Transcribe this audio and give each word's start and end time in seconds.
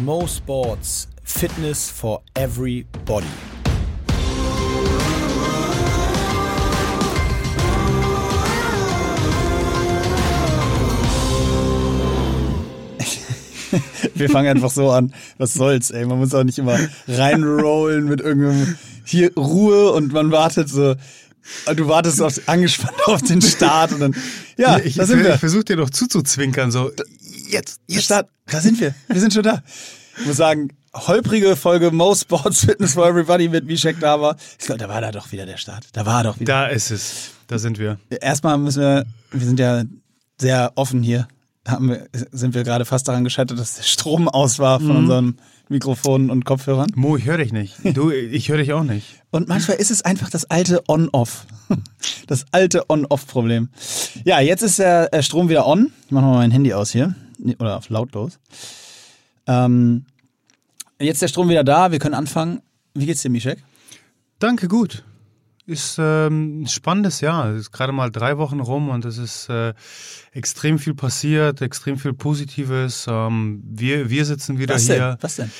Mo 0.00 0.26
Sports 0.26 1.06
Fitness 1.22 1.90
for 1.90 2.22
Everybody. 2.34 3.26
Wir 14.14 14.30
fangen 14.30 14.48
einfach 14.48 14.70
so 14.70 14.90
an. 14.90 15.12
Was 15.36 15.52
soll's, 15.54 15.90
ey? 15.90 16.06
Man 16.06 16.18
muss 16.18 16.34
auch 16.34 16.44
nicht 16.44 16.58
immer 16.58 16.78
reinrollen 17.06 18.06
mit 18.06 18.20
irgendeinem 18.20 18.76
hier 19.04 19.34
Ruhe 19.36 19.92
und 19.92 20.12
man 20.12 20.30
wartet 20.32 20.70
so. 20.70 20.94
Du 21.74 21.88
wartest 21.88 22.22
auf, 22.22 22.40
angespannt 22.46 23.06
auf 23.06 23.20
den 23.20 23.42
Start 23.42 23.92
und 23.92 24.00
dann, 24.00 24.16
ja, 24.56 24.78
ich, 24.78 24.94
da 24.94 25.06
sind 25.06 25.18
ich, 25.18 25.24
wir. 25.24 25.34
ich 25.34 25.40
versuche 25.40 25.64
dir 25.64 25.76
noch 25.76 25.90
zuzuzwinkern, 25.90 26.70
so, 26.70 26.92
jetzt, 27.52 27.80
jetzt. 27.86 28.04
Start, 28.04 28.28
da 28.46 28.60
sind 28.60 28.80
wir. 28.80 28.94
Wir 29.08 29.20
sind 29.20 29.32
schon 29.32 29.42
da. 29.42 29.62
Ich 30.18 30.26
muss 30.26 30.36
sagen, 30.36 30.70
holprige 30.94 31.56
Folge 31.56 31.90
Mo 31.90 32.14
Sports 32.14 32.64
Fitness 32.64 32.94
for 32.94 33.06
Everybody 33.06 33.48
mit 33.48 33.66
Mishek 33.66 34.00
da 34.00 34.20
war. 34.20 34.36
Ich 34.58 34.66
glaube, 34.66 34.78
da 34.78 34.88
war 34.88 35.00
da 35.00 35.10
doch 35.10 35.32
wieder 35.32 35.46
der 35.46 35.56
Start. 35.56 35.86
Da 35.92 36.06
war 36.06 36.20
er 36.20 36.24
doch 36.24 36.40
wieder. 36.40 36.52
Da 36.52 36.66
ist 36.66 36.90
es. 36.90 37.30
Da 37.46 37.58
sind 37.58 37.78
wir. 37.78 37.98
Erstmal 38.20 38.58
müssen 38.58 38.80
wir, 38.80 39.04
wir 39.30 39.46
sind 39.46 39.58
ja 39.58 39.84
sehr 40.40 40.72
offen 40.74 41.02
hier. 41.02 41.28
Haben 41.66 41.90
wir, 41.90 42.08
sind 42.32 42.54
wir 42.54 42.64
gerade 42.64 42.84
fast 42.84 43.06
daran 43.06 43.22
gescheitert, 43.22 43.58
dass 43.58 43.76
der 43.76 43.84
Strom 43.84 44.28
aus 44.28 44.58
war 44.58 44.80
von 44.80 44.96
unseren 44.96 45.38
Mikrofonen 45.68 46.30
und 46.30 46.44
Kopfhörern. 46.44 46.90
Mo, 46.96 47.16
ich 47.16 47.24
höre 47.26 47.38
dich 47.38 47.52
nicht. 47.52 47.76
Du, 47.84 48.10
ich 48.10 48.48
höre 48.48 48.58
dich 48.58 48.72
auch 48.72 48.82
nicht. 48.82 49.22
Und 49.30 49.48
manchmal 49.48 49.76
ist 49.76 49.90
es 49.90 50.02
einfach 50.02 50.28
das 50.30 50.44
alte 50.50 50.82
On-Off. 50.88 51.46
Das 52.26 52.44
alte 52.52 52.88
On-Off-Problem. 52.88 53.68
Ja, 54.24 54.40
jetzt 54.40 54.62
ist 54.62 54.78
der 54.78 55.12
äh, 55.12 55.22
Strom 55.22 55.48
wieder 55.48 55.66
on. 55.66 55.92
Ich 56.06 56.12
mache 56.12 56.24
mal 56.24 56.36
mein 56.36 56.50
Handy 56.50 56.72
aus 56.72 56.90
hier. 56.90 57.14
Oder 57.58 57.76
auf 57.76 57.88
lautlos. 57.88 58.38
Ähm, 59.46 60.04
jetzt 61.00 61.16
ist 61.16 61.22
der 61.22 61.28
Strom 61.28 61.48
wieder 61.48 61.64
da. 61.64 61.90
Wir 61.92 61.98
können 61.98 62.14
anfangen. 62.14 62.60
Wie 62.94 63.06
geht's 63.06 63.22
dir, 63.22 63.30
Mishek? 63.30 63.62
Danke, 64.38 64.68
gut. 64.68 65.04
Ist 65.66 65.96
ähm, 65.98 66.62
ein 66.62 66.66
spannendes 66.68 67.20
Jahr. 67.20 67.50
Es 67.52 67.60
ist 67.62 67.70
gerade 67.72 67.92
mal 67.92 68.10
drei 68.10 68.36
Wochen 68.36 68.60
rum 68.60 68.88
und 68.88 69.04
es 69.04 69.16
ist 69.18 69.48
äh, 69.48 69.74
extrem 70.32 70.78
viel 70.78 70.94
passiert, 70.94 71.62
extrem 71.62 71.98
viel 71.98 72.12
Positives. 72.12 73.06
Ähm, 73.08 73.62
wir, 73.64 74.10
wir 74.10 74.24
sitzen 74.24 74.58
wieder 74.58 74.74
Was 74.74 74.86
hier. 74.86 74.98
denn? 75.10 75.16
Was 75.20 75.36
denn? 75.36 75.50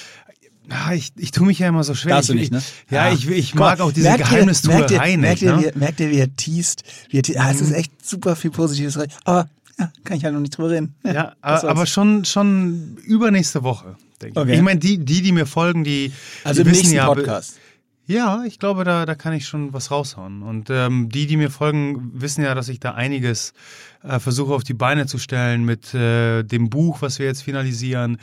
Ja, 0.70 0.92
ich, 0.92 1.12
ich 1.16 1.30
tue 1.32 1.46
mich 1.46 1.58
ja 1.60 1.68
immer 1.68 1.82
so 1.84 1.94
schwer. 1.94 2.14
Darfst 2.16 2.30
du 2.30 2.34
ich, 2.34 2.50
nicht, 2.50 2.52
ne? 2.52 2.58
Ich, 2.86 2.92
ja, 2.92 3.02
Ah. 3.04 3.12
ich, 3.12 3.28
ich 3.28 3.54
mag 3.54 3.80
auch 3.80 3.92
diese 3.92 4.16
Geheimnistuerei 4.16 5.16
merkt 5.16 5.40
nicht. 5.40 5.42
ihr, 5.42 5.50
Ne? 5.56 5.56
Merkt 5.56 5.62
ihr, 5.62 5.74
wie- 5.74 5.78
merkt 5.78 6.00
ihr, 6.00 6.10
wie 6.10 6.18
er 6.18 6.36
teast? 6.36 6.82
Wie 7.10 7.18
er 7.18 7.22
teast? 7.22 7.38
Ah, 7.40 7.50
es 7.50 7.60
ist 7.60 7.72
echt 7.72 8.06
super 8.06 8.36
viel 8.36 8.50
Positives. 8.50 8.98
Aber 9.24 9.48
ja, 9.82 9.92
kann 10.04 10.16
ich 10.16 10.24
halt 10.24 10.34
noch 10.34 10.40
nicht 10.40 10.56
drüber 10.56 10.70
reden. 10.70 10.94
Ja, 11.04 11.34
was 11.42 11.62
aber, 11.62 11.70
aber 11.72 11.86
schon, 11.86 12.24
schon 12.24 12.96
übernächste 13.04 13.62
Woche, 13.62 13.96
denke 14.20 14.40
Okay. 14.40 14.52
ich. 14.52 14.56
Ich 14.58 14.62
meine, 14.62 14.80
die, 14.80 14.98
die, 14.98 15.22
die 15.22 15.32
mir 15.32 15.46
folgen, 15.46 15.84
die, 15.84 16.12
Also 16.44 16.62
die 16.62 16.68
im 16.68 16.72
wissen 16.72 16.80
nächsten 16.82 16.96
ja, 16.96 17.06
Podcast. 17.06 17.58
Ja, 18.06 18.42
ich 18.44 18.58
glaube, 18.58 18.82
da, 18.82 19.06
da 19.06 19.14
kann 19.14 19.32
ich 19.32 19.46
schon 19.46 19.72
was 19.72 19.92
raushauen. 19.92 20.42
Und 20.42 20.70
ähm, 20.70 21.08
die, 21.08 21.26
die 21.26 21.36
mir 21.36 21.50
folgen, 21.50 22.10
wissen 22.14 22.42
ja, 22.42 22.54
dass 22.54 22.68
ich 22.68 22.80
da 22.80 22.94
einiges 22.94 23.54
äh, 24.02 24.18
versuche 24.18 24.54
auf 24.54 24.64
die 24.64 24.74
Beine 24.74 25.06
zu 25.06 25.18
stellen 25.18 25.64
mit 25.64 25.94
äh, 25.94 26.42
dem 26.42 26.68
Buch, 26.68 27.00
was 27.00 27.20
wir 27.20 27.26
jetzt 27.26 27.42
finalisieren. 27.42 28.18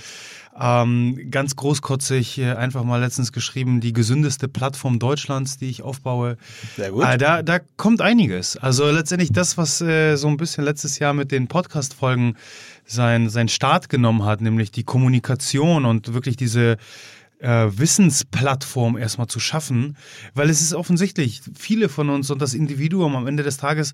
Ähm, 0.59 1.31
ganz 1.31 1.55
großkotzig 1.55 2.39
äh, 2.39 2.52
einfach 2.52 2.83
mal 2.83 2.99
letztens 2.99 3.31
geschrieben, 3.31 3.80
die 3.80 3.94
gesündeste 3.94 4.49
Plattform 4.49 4.99
Deutschlands, 4.99 5.58
die 5.58 5.69
ich 5.69 5.81
aufbaue. 5.81 6.36
Sehr 6.75 6.91
gut. 6.91 7.05
Äh, 7.05 7.17
da, 7.17 7.41
da 7.41 7.59
kommt 7.77 8.02
einiges. 8.02 8.58
Also 8.58 8.91
letztendlich 8.91 9.31
das, 9.31 9.58
was 9.58 9.80
äh, 9.80 10.17
so 10.17 10.27
ein 10.27 10.36
bisschen 10.36 10.66
letztes 10.66 10.99
Jahr 10.99 11.14
mit 11.14 11.31
den 11.31 11.47
Podcast-Folgen 11.47 12.36
sein, 12.86 13.30
sein 13.30 13.47
Start 13.47 13.88
genommen 13.88 14.25
hat, 14.25 14.41
nämlich 14.41 14.71
die 14.71 14.83
Kommunikation 14.83 15.86
und 15.86 16.14
wirklich 16.14 16.36
diese 16.36 16.77
äh, 17.39 17.67
Wissensplattform 17.71 18.97
erstmal 18.97 19.27
zu 19.27 19.39
schaffen, 19.39 19.97
weil 20.33 20.49
es 20.49 20.61
ist 20.61 20.73
offensichtlich, 20.73 21.41
viele 21.58 21.89
von 21.89 22.09
uns 22.09 22.30
und 22.30 22.41
das 22.41 22.53
Individuum 22.53 23.15
am 23.15 23.27
Ende 23.27 23.43
des 23.43 23.58
Tages 23.58 23.93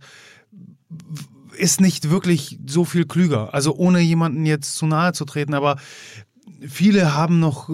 ist 1.58 1.80
nicht 1.80 2.10
wirklich 2.10 2.60
so 2.66 2.86
viel 2.86 3.06
klüger. 3.06 3.54
Also 3.54 3.76
ohne 3.76 4.00
jemanden 4.00 4.46
jetzt 4.46 4.76
zu 4.76 4.86
nahe 4.88 5.14
zu 5.14 5.26
treten, 5.26 5.54
aber 5.54 5.78
viele 6.68 7.14
haben 7.14 7.40
noch 7.40 7.70
äh, 7.70 7.74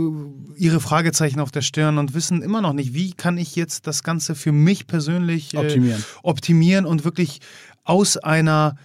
ihre 0.57 0.79
Fragezeichen 0.79 1.39
auf 1.39 1.51
der 1.51 1.61
Stirn 1.61 1.97
und 1.97 2.13
wissen 2.13 2.41
immer 2.41 2.61
noch 2.61 2.73
nicht, 2.73 2.93
wie 2.93 3.13
kann 3.13 3.37
ich 3.37 3.55
jetzt 3.55 3.87
das 3.87 4.03
Ganze 4.03 4.35
für 4.35 4.51
mich 4.51 4.87
persönlich 4.87 5.53
äh, 5.53 5.57
Optimieren. 5.57 6.05
optimieren 6.23 6.85
und 6.85 7.03
wirklich 7.03 7.39
aus 7.83 8.17
einer 8.17 8.75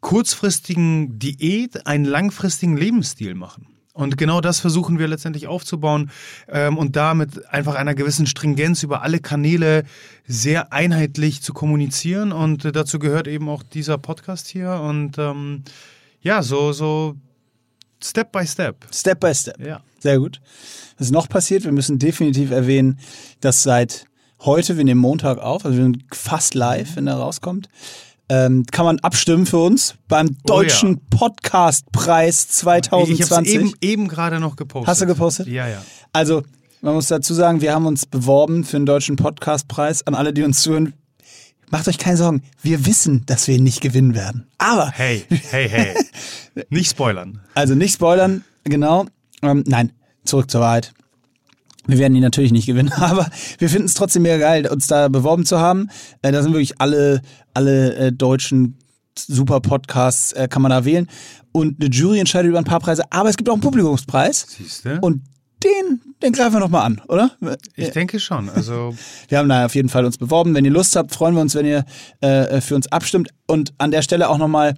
kurzfristigen 0.00 1.18
Diät 1.18 1.86
einen 1.86 2.04
langfristigen 2.04 2.76
Lebensstil 2.76 3.34
machen. 3.34 3.66
Und 3.98 4.16
genau 4.16 4.40
das 4.40 4.60
versuchen 4.60 5.00
wir 5.00 5.08
letztendlich 5.08 5.48
aufzubauen 5.48 6.12
ähm, 6.46 6.78
und 6.78 6.94
da 6.94 7.14
mit 7.14 7.52
einfach 7.52 7.74
einer 7.74 7.96
gewissen 7.96 8.28
Stringenz 8.28 8.84
über 8.84 9.02
alle 9.02 9.18
Kanäle 9.18 9.82
sehr 10.24 10.72
einheitlich 10.72 11.42
zu 11.42 11.52
kommunizieren. 11.52 12.30
Und 12.30 12.64
äh, 12.64 12.70
dazu 12.70 13.00
gehört 13.00 13.26
eben 13.26 13.48
auch 13.48 13.64
dieser 13.64 13.98
Podcast 13.98 14.46
hier. 14.46 14.70
Und 14.74 15.18
ähm, 15.18 15.64
ja, 16.20 16.44
so, 16.44 16.72
so 16.72 17.16
Step 18.00 18.30
by 18.30 18.46
Step. 18.46 18.86
Step 18.94 19.18
by 19.18 19.34
Step. 19.34 19.58
Ja. 19.58 19.80
Sehr 19.98 20.20
gut. 20.20 20.40
Was 20.96 21.08
ist 21.08 21.12
noch 21.12 21.28
passiert? 21.28 21.64
Wir 21.64 21.72
müssen 21.72 21.98
definitiv 21.98 22.52
erwähnen, 22.52 23.00
dass 23.40 23.64
seit 23.64 24.06
heute, 24.38 24.76
wir 24.76 24.84
nehmen 24.84 25.00
Montag 25.00 25.38
auf, 25.38 25.64
also 25.64 25.76
wir 25.76 25.82
sind 25.82 26.04
fast 26.12 26.54
live, 26.54 26.94
wenn 26.94 27.08
er 27.08 27.16
rauskommt, 27.16 27.68
ähm, 28.28 28.64
kann 28.70 28.84
man 28.84 28.98
abstimmen 29.00 29.46
für 29.46 29.58
uns 29.58 29.94
beim 30.08 30.26
Oh 30.28 30.30
ja. 30.30 30.36
Deutschen 30.62 31.00
Podcastpreis 31.10 32.46
Ich 32.62 32.66
habe 32.66 32.82
2020. 32.84 33.54
eben, 33.54 33.72
eben 33.80 34.08
gerade 34.08 34.40
noch 34.40 34.56
gepostet. 34.56 34.88
Hast 34.88 35.00
du 35.02 35.06
gepostet? 35.06 35.46
Ja, 35.48 35.66
ja. 35.68 35.82
Also, 36.12 36.42
man 36.80 36.94
muss 36.94 37.06
dazu 37.08 37.34
sagen, 37.34 37.60
wir 37.60 37.74
haben 37.74 37.86
uns 37.86 38.06
beworben 38.06 38.64
für 38.64 38.76
den 38.78 38.86
Deutschen 38.86 39.16
Podcastpreis. 39.16 40.06
An 40.06 40.14
alle, 40.14 40.32
die 40.32 40.42
uns 40.42 40.62
zuhören, 40.62 40.92
macht 41.70 41.88
euch 41.88 41.98
keine 41.98 42.16
Sorgen. 42.16 42.42
Wir 42.62 42.86
wissen, 42.86 43.24
dass 43.26 43.48
wir 43.48 43.56
ihn 43.56 43.64
nicht 43.64 43.80
gewinnen 43.80 44.14
werden. 44.14 44.46
Aber, 44.58 44.90
Hey, 44.90 45.24
hey, 45.50 45.68
hey. 45.68 45.94
Nicht 46.70 46.90
spoilern. 46.90 47.40
also 47.54 47.74
nicht 47.76 47.94
spoilern, 47.94 48.42
genau. 48.64 49.06
Ähm, 49.42 49.62
nein, 49.66 49.92
zurück 50.24 50.50
zur 50.50 50.60
Wahrheit. 50.60 50.92
Wir 51.88 51.98
werden 51.98 52.14
ihn 52.14 52.22
natürlich 52.22 52.52
nicht 52.52 52.66
gewinnen, 52.66 52.92
aber 52.96 53.28
wir 53.58 53.68
finden 53.68 53.86
es 53.86 53.94
trotzdem 53.94 54.22
mega 54.22 54.38
geil, 54.38 54.68
uns 54.68 54.86
da 54.86 55.08
beworben 55.08 55.44
zu 55.44 55.58
haben. 55.58 55.90
Äh, 56.22 56.32
da 56.32 56.42
sind 56.42 56.52
wirklich 56.52 56.80
alle, 56.80 57.22
alle 57.54 57.94
äh, 57.94 58.12
deutschen 58.12 58.78
super 59.16 59.60
Podcasts, 59.60 60.32
äh, 60.32 60.46
kann 60.48 60.62
man 60.62 60.70
da 60.70 60.84
wählen. 60.84 61.08
Und 61.50 61.80
eine 61.80 61.90
Jury 61.90 62.20
entscheidet 62.20 62.50
über 62.50 62.58
ein 62.58 62.64
paar 62.64 62.78
Preise, 62.78 63.02
aber 63.10 63.30
es 63.30 63.36
gibt 63.36 63.48
auch 63.48 63.54
einen 63.54 63.62
Publikumspreis. 63.62 64.46
Siehste? 64.48 65.00
Und 65.00 65.22
den, 65.64 66.00
den 66.22 66.32
greifen 66.32 66.52
wir 66.52 66.60
nochmal 66.60 66.84
an, 66.84 67.00
oder? 67.08 67.32
Ich 67.74 67.90
denke 67.90 68.20
schon. 68.20 68.48
Also 68.48 68.94
Wir 69.28 69.38
haben 69.38 69.48
da 69.48 69.64
auf 69.64 69.74
jeden 69.74 69.88
Fall 69.88 70.04
uns 70.04 70.18
beworben. 70.18 70.54
Wenn 70.54 70.64
ihr 70.64 70.70
Lust 70.70 70.94
habt, 70.94 71.12
freuen 71.12 71.34
wir 71.34 71.40
uns, 71.40 71.54
wenn 71.56 71.66
ihr 71.66 71.84
äh, 72.20 72.60
für 72.60 72.76
uns 72.76 72.86
abstimmt. 72.92 73.30
Und 73.46 73.72
an 73.78 73.90
der 73.90 74.02
Stelle 74.02 74.28
auch 74.28 74.38
nochmal 74.38 74.74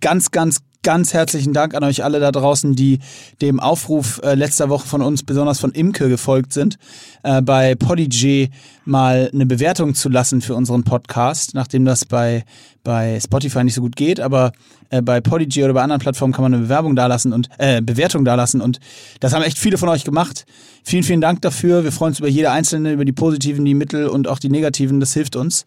ganz, 0.00 0.30
ganz, 0.30 0.58
ganz 0.82 1.14
herzlichen 1.14 1.52
Dank 1.52 1.74
an 1.74 1.84
euch 1.84 2.02
alle 2.02 2.18
da 2.18 2.32
draußen, 2.32 2.74
die 2.74 2.98
dem 3.40 3.60
Aufruf 3.60 4.20
äh, 4.24 4.34
letzter 4.34 4.68
Woche 4.68 4.86
von 4.86 5.00
uns, 5.00 5.22
besonders 5.22 5.60
von 5.60 5.70
Imke, 5.70 6.08
gefolgt 6.08 6.52
sind, 6.52 6.76
äh, 7.22 7.40
bei 7.40 7.76
Podigy 7.76 8.50
mal 8.84 9.30
eine 9.32 9.46
Bewertung 9.46 9.94
zu 9.94 10.08
lassen 10.08 10.40
für 10.40 10.56
unseren 10.56 10.82
Podcast, 10.82 11.54
nachdem 11.54 11.84
das 11.84 12.04
bei, 12.04 12.44
bei 12.82 13.20
Spotify 13.20 13.62
nicht 13.62 13.74
so 13.74 13.80
gut 13.80 13.94
geht, 13.94 14.18
aber 14.18 14.52
äh, 14.90 15.00
bei 15.02 15.20
Podigy 15.20 15.62
oder 15.62 15.74
bei 15.74 15.82
anderen 15.82 16.00
Plattformen 16.00 16.34
kann 16.34 16.42
man 16.42 16.52
eine 16.52 16.64
Bewerbung 16.64 16.96
dalassen 16.96 17.32
und 17.32 17.48
äh, 17.58 17.80
Bewertung 17.80 18.24
dalassen 18.24 18.60
und 18.60 18.80
das 19.20 19.32
haben 19.32 19.42
echt 19.42 19.58
viele 19.58 19.78
von 19.78 19.88
euch 19.88 20.02
gemacht. 20.02 20.46
Vielen, 20.82 21.04
vielen 21.04 21.20
Dank 21.20 21.42
dafür. 21.42 21.84
Wir 21.84 21.92
freuen 21.92 22.10
uns 22.10 22.18
über 22.18 22.28
jede 22.28 22.50
einzelne, 22.50 22.92
über 22.92 23.04
die 23.04 23.12
positiven, 23.12 23.64
die 23.64 23.74
mittel 23.74 24.08
und 24.08 24.26
auch 24.26 24.40
die 24.40 24.50
negativen. 24.50 24.98
Das 24.98 25.12
hilft 25.12 25.36
uns. 25.36 25.64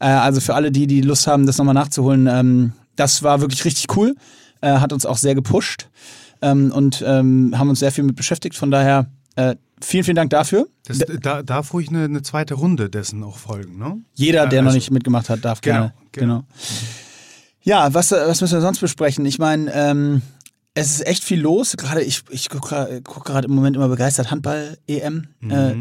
Äh, 0.00 0.06
also 0.06 0.40
für 0.40 0.54
alle 0.54 0.72
die, 0.72 0.86
die 0.86 1.02
Lust 1.02 1.26
haben, 1.26 1.44
das 1.44 1.58
nochmal 1.58 1.74
nachzuholen, 1.74 2.26
ähm, 2.26 2.72
das 2.96 3.22
war 3.22 3.40
wirklich 3.42 3.64
richtig 3.66 3.94
cool. 3.96 4.14
Äh, 4.64 4.78
hat 4.80 4.92
uns 4.94 5.04
auch 5.04 5.18
sehr 5.18 5.34
gepusht 5.34 5.88
ähm, 6.40 6.72
und 6.72 7.04
ähm, 7.06 7.52
haben 7.58 7.68
uns 7.68 7.80
sehr 7.80 7.92
viel 7.92 8.04
mit 8.04 8.16
beschäftigt. 8.16 8.56
Von 8.56 8.70
daher 8.70 9.10
äh, 9.36 9.56
vielen, 9.82 10.04
vielen 10.04 10.16
Dank 10.16 10.30
dafür. 10.30 10.66
das, 10.86 11.00
da 11.20 11.42
darf 11.42 11.74
ruhig 11.74 11.88
eine, 11.90 12.04
eine 12.04 12.22
zweite 12.22 12.54
Runde 12.54 12.88
dessen 12.88 13.22
auch 13.24 13.36
folgen, 13.36 13.76
ne? 13.78 13.98
Jeder, 14.14 14.46
der 14.46 14.58
Ja, 14.58 14.62
noch 14.62 14.68
also- 14.68 14.76
nicht 14.76 14.90
mitgemacht 14.90 15.28
hat, 15.28 15.44
darf 15.44 15.60
Genau, 15.60 15.76
gerne. 15.76 15.94
genau. 16.12 16.34
Genau. 16.38 16.44
Ja, 17.62 17.92
was, 17.94 18.12
äh, 18.12 18.16
was 18.26 18.40
müssen 18.40 18.54
wir 18.54 18.60
sonst 18.60 18.80
besprechen? 18.80 19.24
Ich 19.26 19.38
meine, 19.38 19.70
ähm, 19.74 20.22
es 20.74 20.90
ist 20.90 21.06
echt 21.06 21.24
viel 21.24 21.40
los. 21.40 21.76
Gerade 21.76 22.02
ich, 22.02 22.22
ich 22.30 22.48
gucke 22.50 23.00
guck 23.04 23.24
gerade 23.24 23.46
im 23.48 23.54
Moment 23.54 23.76
immer 23.76 23.88
begeistert 23.88 24.30
Handball-EM. 24.30 25.28
Äh, 25.48 25.74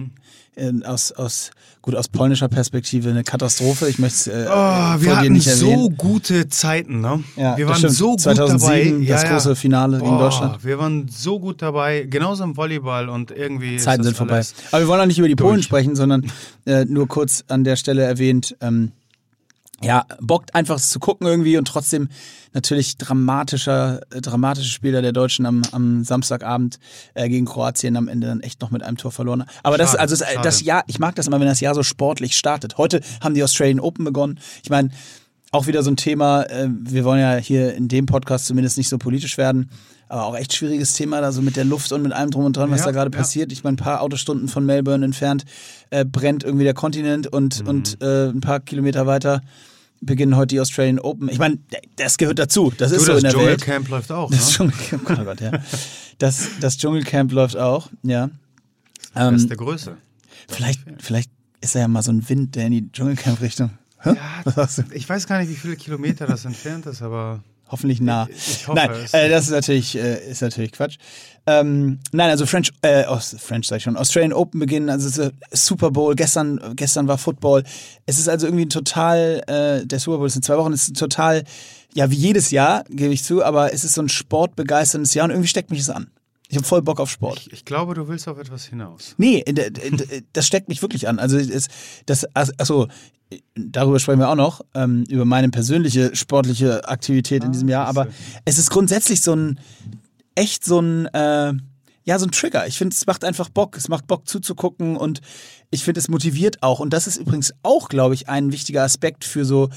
äh, 0.55 0.71
aus, 0.85 1.11
aus, 1.11 1.49
gut, 1.81 1.95
aus 1.95 2.07
polnischer 2.07 2.47
Perspektive 2.47 3.09
eine 3.09 3.23
Katastrophe. 3.23 3.89
Ich 3.89 3.97
möchte 3.97 4.15
es 4.15 4.27
äh, 4.27 4.45
Oh, 4.47 4.53
wir 5.01 5.17
hatten 5.17 5.33
nicht 5.33 5.49
so 5.49 5.67
erwähnen. 5.69 5.97
gute 5.97 6.47
Zeiten, 6.47 7.01
ne? 7.01 7.23
Ja, 7.35 7.57
wir 7.57 7.67
waren 7.67 7.77
stimmt. 7.77 7.93
so 7.93 8.11
gut 8.11 8.21
2007, 8.21 9.05
dabei. 9.05 9.07
das 9.07 9.29
große 9.29 9.55
Finale 9.55 9.97
gegen 9.97 10.11
Boah, 10.11 10.19
Deutschland. 10.19 10.63
Wir 10.63 10.77
waren 10.77 11.07
so 11.07 11.39
gut 11.39 11.63
dabei, 11.63 12.03
genauso 12.03 12.43
im 12.43 12.55
Volleyball 12.55 13.09
und 13.09 13.31
irgendwie. 13.31 13.77
Zeiten 13.77 14.03
sind 14.03 14.15
vorbei. 14.15 14.41
Aber 14.71 14.81
wir 14.81 14.87
wollen 14.87 15.01
auch 15.01 15.05
nicht 15.07 15.17
über 15.17 15.27
die 15.27 15.35
Polen 15.35 15.55
durch. 15.55 15.65
sprechen, 15.65 15.95
sondern 15.95 16.31
äh, 16.65 16.85
nur 16.85 17.07
kurz 17.07 17.43
an 17.47 17.63
der 17.63 17.75
Stelle 17.75 18.03
erwähnt, 18.03 18.55
ähm, 18.61 18.91
ja, 19.83 20.05
bockt 20.21 20.55
einfach 20.55 20.77
es 20.77 20.89
zu 20.89 20.99
gucken 20.99 21.27
irgendwie 21.27 21.57
und 21.57 21.67
trotzdem 21.67 22.09
natürlich 22.53 22.97
dramatischer, 22.97 24.01
äh, 24.11 24.21
dramatische 24.21 24.69
Spieler 24.69 25.01
der 25.01 25.11
Deutschen 25.11 25.45
am, 25.45 25.61
am 25.71 26.03
Samstagabend 26.03 26.79
äh, 27.13 27.27
gegen 27.29 27.45
Kroatien 27.45 27.97
am 27.97 28.07
Ende 28.07 28.27
dann 28.27 28.41
echt 28.41 28.61
noch 28.61 28.71
mit 28.71 28.83
einem 28.83 28.97
Tor 28.97 29.11
verloren. 29.11 29.43
Aber 29.63 29.77
das, 29.77 29.89
Schade, 29.91 29.99
also 30.01 30.15
das, 30.15 30.27
das 30.43 30.55
schade. 30.59 30.65
Jahr, 30.65 30.83
ich 30.87 30.99
mag 30.99 31.15
das 31.15 31.27
immer, 31.27 31.39
wenn 31.39 31.47
das 31.47 31.59
Jahr 31.59 31.75
so 31.75 31.83
sportlich 31.83 32.37
startet. 32.37 32.77
Heute 32.77 33.01
haben 33.21 33.35
die 33.35 33.43
Australian 33.43 33.79
Open 33.79 34.05
begonnen. 34.05 34.39
Ich 34.63 34.69
meine, 34.69 34.89
auch 35.51 35.67
wieder 35.67 35.83
so 35.83 35.91
ein 35.91 35.97
Thema, 35.97 36.43
äh, 36.43 36.67
wir 36.69 37.03
wollen 37.03 37.19
ja 37.21 37.35
hier 37.35 37.75
in 37.75 37.87
dem 37.87 38.05
Podcast 38.05 38.45
zumindest 38.47 38.77
nicht 38.77 38.89
so 38.89 38.97
politisch 38.97 39.37
werden, 39.37 39.69
aber 40.09 40.25
auch 40.25 40.35
echt 40.35 40.53
schwieriges 40.53 40.93
Thema, 40.93 41.21
da 41.21 41.31
so 41.31 41.41
mit 41.41 41.55
der 41.55 41.65
Luft 41.65 41.91
und 41.91 42.01
mit 42.03 42.11
allem 42.11 42.29
drum 42.31 42.45
und 42.45 42.57
dran, 42.57 42.69
was 42.71 42.79
Ja, 42.81 42.85
da 42.87 42.91
gerade 42.91 43.11
ja. 43.11 43.17
passiert. 43.17 43.51
Ich 43.51 43.63
meine, 43.63 43.75
ein 43.75 43.77
paar 43.77 44.01
Autostunden 44.01 44.47
von 44.47 44.65
Melbourne 44.65 45.05
entfernt 45.05 45.45
äh, 45.91 46.05
brennt 46.05 46.43
irgendwie 46.43 46.65
der 46.65 46.73
Kontinent 46.75 47.27
und, 47.27 47.61
Mhm. 47.61 47.67
und 47.67 48.01
äh, 48.01 48.29
ein 48.29 48.41
paar 48.41 48.59
Kilometer 48.59 49.05
weiter 49.07 49.41
beginnen 50.05 50.35
heute 50.35 50.55
die 50.55 50.59
Australian 50.59 50.99
Open. 50.99 51.29
Ich 51.29 51.39
meine, 51.39 51.59
das 51.95 52.17
gehört 52.17 52.39
dazu. 52.39 52.71
Das 52.77 52.91
ist 52.91 53.01
Du, 53.01 53.05
so 53.05 53.13
das 53.13 53.23
in 53.23 53.29
der 53.29 53.39
Welt. 53.39 53.59
Dschungelcamp 53.61 53.89
läuft 53.89 54.11
auch, 54.11 54.29
ne? 54.29 54.35
Das 54.37 54.51
Dschungelcamp, 54.51 55.09
oh 55.09 55.23
Gott, 55.23 55.41
ja. 55.41 55.51
das, 56.17 56.47
das 56.59 56.77
Dschungelcamp 56.77 57.31
läuft 57.31 57.57
auch, 57.57 57.89
ja. 58.03 58.29
Ähm, 59.15 59.33
Beste 59.33 59.55
Größe. 59.55 59.97
vielleicht, 60.47 60.81
vielleicht 60.99 61.31
ist 61.61 61.75
da 61.75 61.79
ja 61.79 61.87
mal 61.87 62.01
so 62.01 62.11
ein 62.11 62.27
Wind, 62.27 62.55
der 62.55 62.65
in 62.67 62.71
die 62.71 62.91
Dschungelcamp-Richtung. 62.91 63.71
Du? 64.03 64.15
Ich 64.91 65.07
weiß 65.07 65.27
gar 65.27 65.39
nicht, 65.39 65.49
wie 65.49 65.55
viele 65.55 65.77
Kilometer 65.77 66.27
das 66.27 66.43
entfernt 66.45 66.85
ist, 66.87 67.01
aber 67.01 67.41
Hoffentlich 67.73 68.01
nah. 68.01 68.27
Ich 68.29 68.67
hoffe 68.67 68.75
nein, 68.77 68.91
es. 68.91 69.13
äh, 69.13 69.29
das 69.29 69.45
ist 69.45 69.51
natürlich, 69.51 69.95
äh, 69.95 70.29
ist 70.29 70.41
natürlich 70.41 70.73
Quatsch. 70.73 70.97
Ähm, 71.45 71.99
nein, 72.11 72.29
also 72.29 72.45
French, 72.45 72.71
äh, 72.81 73.03
French 73.19 73.67
sag 73.67 73.77
ich 73.77 73.83
schon, 73.83 73.97
Australian 73.97 74.31
Open 74.33 74.59
beginnen, 74.59 74.89
also 74.89 75.21
äh, 75.21 75.31
Super 75.51 75.91
Bowl, 75.91 76.15
gestern, 76.15 76.59
gestern 76.75 77.07
war 77.07 77.17
Football. 77.17 77.63
Es 78.05 78.17
ist 78.17 78.29
also 78.29 78.47
irgendwie 78.47 78.65
ein 78.65 78.69
total, 78.69 79.43
äh, 79.47 79.85
der 79.85 79.99
Super 79.99 80.17
Bowl 80.17 80.27
ist 80.27 80.37
in 80.37 80.41
zwei 80.41 80.57
Wochen, 80.57 80.71
es 80.71 80.83
ist 80.83 80.91
ein 80.91 80.93
total, 80.95 81.43
ja, 81.93 82.09
wie 82.09 82.15
jedes 82.15 82.51
Jahr, 82.51 82.85
gebe 82.89 83.13
ich 83.13 83.23
zu, 83.23 83.43
aber 83.43 83.73
es 83.73 83.83
ist 83.83 83.95
so 83.95 84.01
ein 84.01 84.09
sportbegeisterndes 84.09 85.13
Jahr 85.13 85.25
und 85.25 85.31
irgendwie 85.31 85.49
steckt 85.49 85.69
mich 85.69 85.81
es 85.81 85.89
an. 85.89 86.07
Ich 86.47 86.57
habe 86.57 86.67
voll 86.67 86.81
Bock 86.81 86.99
auf 86.99 87.09
Sport. 87.09 87.39
ich, 87.39 87.51
ich 87.51 87.65
glaube, 87.65 87.95
du 87.95 88.07
willst 88.07 88.27
auf 88.27 88.37
etwas 88.37 88.65
hinaus. 88.65 89.15
Nee, 89.17 89.43
das 90.33 90.45
steckt 90.45 90.69
mich 90.69 90.81
wirklich 90.81 91.07
an. 91.07 91.17
Also 91.17 91.37
es, 91.37 91.67
das, 92.05 92.27
achso, 92.35 92.87
darüber 93.55 93.99
sprechen 93.99 94.19
wir 94.19 94.29
auch 94.29 94.35
noch, 94.35 94.61
ähm, 94.75 95.03
über 95.09 95.25
meine 95.25 95.49
persönliche 95.49 96.15
sportliche 96.15 96.87
Aktivität 96.87 97.43
in 97.43 97.51
diesem 97.51 97.69
Jahr. 97.69 97.87
Aber 97.87 98.07
es 98.45 98.59
ist 98.59 98.69
grundsätzlich 98.69 99.21
so 99.21 99.35
ein, 99.35 99.59
echt 100.35 100.65
so 100.65 100.79
ein, 100.79 101.05
äh, 101.07 101.53
ja, 102.05 102.19
so 102.19 102.25
ein 102.25 102.31
Trigger. 102.31 102.67
Ich 102.67 102.77
finde, 102.77 102.93
es 102.93 103.05
macht 103.05 103.23
einfach 103.23 103.49
Bock. 103.49 103.77
Es 103.77 103.87
macht 103.87 104.07
Bock 104.07 104.27
zuzugucken 104.27 104.97
und 104.97 105.21
ich 105.71 105.83
finde, 105.83 105.99
es 105.99 106.09
motiviert 106.09 106.61
auch. 106.61 106.79
Und 106.79 106.91
das 106.91 107.07
ist 107.07 107.17
übrigens 107.17 107.53
auch, 107.63 107.89
glaube 107.89 108.13
ich, 108.13 108.29
ein 108.29 108.51
wichtiger 108.51 108.83
Aspekt 108.83 109.23
für 109.23 109.45
so, 109.45 109.69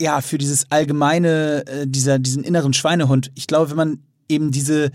ja, 0.00 0.20
für 0.20 0.38
dieses 0.38 0.70
allgemeine, 0.70 1.66
äh, 1.66 1.86
dieser, 1.86 2.18
diesen 2.18 2.44
inneren 2.44 2.72
Schweinehund. 2.72 3.32
Ich 3.34 3.46
glaube, 3.46 3.70
wenn 3.70 3.76
man 3.76 4.02
eben 4.28 4.50
diese 4.52 4.90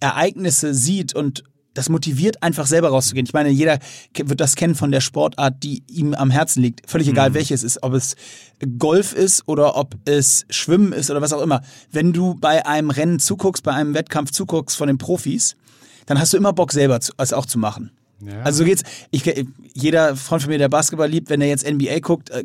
Ereignisse 0.00 0.74
sieht 0.74 1.14
und 1.14 1.44
das 1.80 1.88
motiviert 1.88 2.42
einfach 2.42 2.66
selber 2.66 2.90
rauszugehen. 2.90 3.24
Ich 3.24 3.32
meine, 3.32 3.48
jeder 3.48 3.78
wird 4.14 4.38
das 4.38 4.54
kennen 4.54 4.74
von 4.74 4.92
der 4.92 5.00
Sportart, 5.00 5.62
die 5.62 5.82
ihm 5.86 6.12
am 6.12 6.30
Herzen 6.30 6.62
liegt. 6.62 6.88
Völlig 6.90 7.08
egal, 7.08 7.32
welches 7.32 7.62
es 7.62 7.76
ist. 7.76 7.82
Ob 7.82 7.94
es 7.94 8.16
Golf 8.78 9.14
ist 9.14 9.48
oder 9.48 9.76
ob 9.76 9.96
es 10.04 10.44
Schwimmen 10.50 10.92
ist 10.92 11.10
oder 11.10 11.22
was 11.22 11.32
auch 11.32 11.40
immer. 11.40 11.62
Wenn 11.90 12.12
du 12.12 12.34
bei 12.34 12.66
einem 12.66 12.90
Rennen 12.90 13.18
zuguckst, 13.18 13.62
bei 13.62 13.72
einem 13.72 13.94
Wettkampf 13.94 14.30
zuguckst 14.30 14.76
von 14.76 14.88
den 14.88 14.98
Profis, 14.98 15.56
dann 16.04 16.20
hast 16.20 16.34
du 16.34 16.36
immer 16.36 16.52
Bock 16.52 16.72
selber 16.72 17.00
zu, 17.00 17.14
es 17.16 17.32
auch 17.32 17.46
zu 17.46 17.58
machen. 17.58 17.90
Ja. 18.20 18.42
Also 18.42 18.58
so 18.58 18.64
geht's. 18.66 18.82
Ich, 19.10 19.24
jeder 19.72 20.16
Freund 20.16 20.42
von 20.42 20.52
mir, 20.52 20.58
der 20.58 20.68
Basketball 20.68 21.08
liebt, 21.08 21.30
wenn 21.30 21.40
er 21.40 21.48
jetzt 21.48 21.66
NBA 21.66 22.00
guckt, 22.00 22.28
äh, 22.28 22.44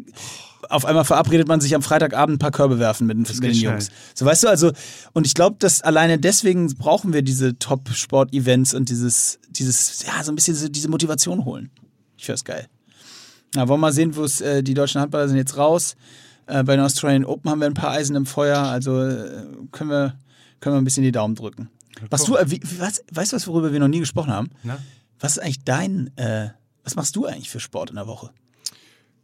auf 0.70 0.86
einmal 0.86 1.06
verabredet 1.06 1.48
man 1.48 1.62
sich 1.62 1.74
am 1.76 1.82
Freitagabend 1.82 2.36
ein 2.36 2.40
paar 2.40 2.52
Körbe 2.52 2.80
werfen 2.80 3.08
mit, 3.08 3.18
den- 3.18 3.22
mit 3.24 3.30
den 3.44 3.54
Jungs. 3.54 3.86
schnell. 3.88 3.98
So 4.14 4.26
weißt 4.26 4.44
du, 4.44 4.48
also, 4.48 4.72
und 5.14 5.26
ich 5.28 5.34
glaube, 5.34 5.56
dass 5.60 5.82
alleine 5.82 6.18
deswegen 6.20 6.68
brauchen 6.76 7.14
wir 7.14 7.22
diese 7.22 7.58
Top-Sport-Events 7.58 8.74
und 8.74 8.90
dieses, 8.90 9.40
dieses, 9.50 10.04
ja, 10.06 10.24
so 10.24 10.32
ein 10.32 10.36
bisschen 10.36 10.56
so 10.56 10.68
diese 10.68 10.90
Motivation 10.90 11.46
holen. 11.46 11.70
Ich 12.18 12.26
find's 12.26 12.44
geil. 12.44 12.68
Na, 13.56 13.68
wollen 13.68 13.80
wir 13.80 13.88
mal 13.88 13.94
sehen, 13.94 14.16
wo 14.16 14.24
es, 14.24 14.42
äh, 14.42 14.62
die 14.64 14.74
deutschen 14.74 15.02
Handballer 15.02 15.28
sind 15.28 15.38
jetzt 15.38 15.58
raus. 15.58 15.96
Äh, 16.48 16.64
bei 16.64 16.76
den 16.76 16.84
Australian 16.86 17.26
Open 17.26 17.50
haben 17.50 17.60
wir 17.60 17.68
ein 17.68 17.74
paar 17.74 17.92
Eisen 17.92 18.16
im 18.16 18.26
Feuer, 18.26 18.60
also 18.60 19.02
äh, 19.02 19.46
können 19.72 19.90
wir, 19.90 20.20
können 20.60 20.76
wir 20.76 20.82
ein 20.82 20.84
bisschen 20.84 21.04
die 21.04 21.12
Daumen 21.12 21.36
drücken. 21.36 21.70
Was 22.10 22.26
du, 22.26 22.36
äh, 22.36 22.52
wie, 22.52 22.60
wie- 22.62 22.80
was, 22.80 23.02
weißt 23.12 23.32
du 23.32 23.36
was, 23.38 23.48
worüber 23.48 23.72
wir 23.72 23.80
noch 23.80 23.88
nie 23.88 24.00
gesprochen 24.00 24.32
haben? 24.32 24.50
Na? 24.64 24.78
Was 25.20 25.34
ist 25.38 25.40
eigentlich 25.40 25.64
dein, 25.64 26.12
äh, 26.18 26.50
was 26.84 26.96
machst 26.96 27.16
du 27.16 27.26
eigentlich 27.26 27.50
für 27.50 27.60
Sport 27.62 27.90
in 27.90 27.96
der 27.96 28.06
Woche? 28.08 28.32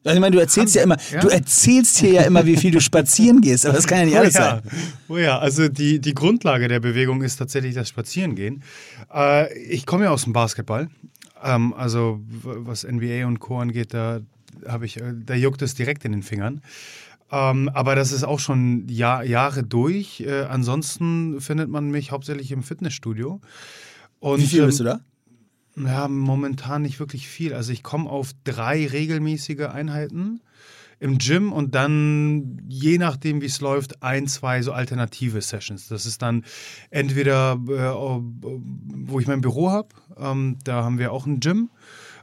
Also 0.03 0.15
ich 0.15 0.21
meine, 0.21 0.35
du 0.35 0.39
erzählst 0.41 0.73
ja 0.75 0.83
immer, 0.83 0.97
Ja. 1.11 1.19
du 1.19 1.27
erzählst 1.27 1.97
hier 1.99 2.11
ja 2.11 2.21
immer, 2.23 2.45
wie 2.45 2.57
viel 2.57 2.71
du 2.71 2.81
spazieren 2.81 3.41
gehst, 3.41 3.65
aber 3.65 3.75
das 3.75 3.85
kann 3.85 3.99
ja 3.99 4.05
nicht 4.05 4.17
alles 4.17 4.35
oh 4.35 4.39
ja. 4.39 4.61
sein. 4.61 4.61
Oh 5.09 5.17
ja, 5.17 5.39
also 5.39 5.67
die, 5.67 5.99
die 5.99 6.13
Grundlage 6.15 6.67
der 6.67 6.79
Bewegung 6.79 7.21
ist 7.21 7.37
tatsächlich 7.37 7.75
das 7.75 7.89
Spazierengehen. 7.89 8.63
Äh, 9.13 9.53
ich 9.59 9.85
komme 9.85 10.05
ja 10.05 10.09
aus 10.11 10.23
dem 10.23 10.33
Basketball. 10.33 10.87
Ähm, 11.43 11.73
also 11.73 12.19
was 12.43 12.83
NBA 12.83 13.27
und 13.27 13.39
Co. 13.39 13.59
angeht, 13.59 13.93
da 13.93 14.21
habe 14.67 14.85
ich, 14.85 14.97
äh, 14.97 15.13
da 15.25 15.35
juckt 15.35 15.61
es 15.61 15.75
direkt 15.75 16.03
in 16.05 16.11
den 16.13 16.23
Fingern. 16.23 16.61
Ähm, 17.31 17.69
aber 17.73 17.95
das 17.95 18.11
ist 18.11 18.23
auch 18.23 18.39
schon 18.39 18.87
Jahr, 18.89 19.23
Jahre 19.23 19.63
durch. 19.63 20.21
Äh, 20.21 20.41
ansonsten 20.49 21.39
findet 21.39 21.69
man 21.69 21.89
mich 21.89 22.11
hauptsächlich 22.11 22.51
im 22.51 22.63
Fitnessstudio. 22.63 23.39
Und, 24.19 24.41
Wie 24.41 24.47
viel 24.47 24.59
ähm, 24.61 24.65
bist 24.65 24.79
du 24.79 24.83
da? 24.83 24.99
Ja, 25.75 26.07
momentan 26.07 26.81
nicht 26.81 26.99
wirklich 26.99 27.27
viel. 27.27 27.53
Also 27.53 27.71
ich 27.71 27.83
komme 27.83 28.09
auf 28.09 28.31
drei 28.43 28.85
regelmäßige 28.87 29.67
Einheiten 29.71 30.41
im 30.99 31.17
Gym 31.17 31.51
und 31.51 31.73
dann, 31.73 32.61
je 32.67 32.99
nachdem 32.99 33.41
wie 33.41 33.47
es 33.47 33.59
läuft, 33.59 34.03
ein, 34.03 34.27
zwei 34.27 34.61
so 34.61 34.71
alternative 34.71 35.41
Sessions. 35.41 35.87
Das 35.87 36.05
ist 36.05 36.21
dann 36.21 36.45
entweder, 36.91 37.53
äh, 37.53 38.21
wo 39.03 39.19
ich 39.19 39.27
mein 39.27 39.41
Büro 39.41 39.71
habe, 39.71 39.89
ähm, 40.17 40.57
da 40.63 40.83
haben 40.83 40.99
wir 40.99 41.11
auch 41.11 41.25
ein 41.25 41.39
Gym, 41.39 41.71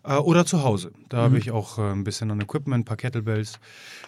äh, 0.05 0.15
oder 0.15 0.47
zu 0.47 0.63
Hause. 0.63 0.93
Da 1.09 1.19
habe 1.19 1.39
ich 1.39 1.51
auch 1.51 1.79
äh, 1.79 1.91
ein 1.93 2.05
bisschen 2.05 2.31
an 2.31 2.41
Equipment, 2.41 2.83
ein 2.83 2.85
paar 2.85 2.97
Kettlebells. 2.97 3.59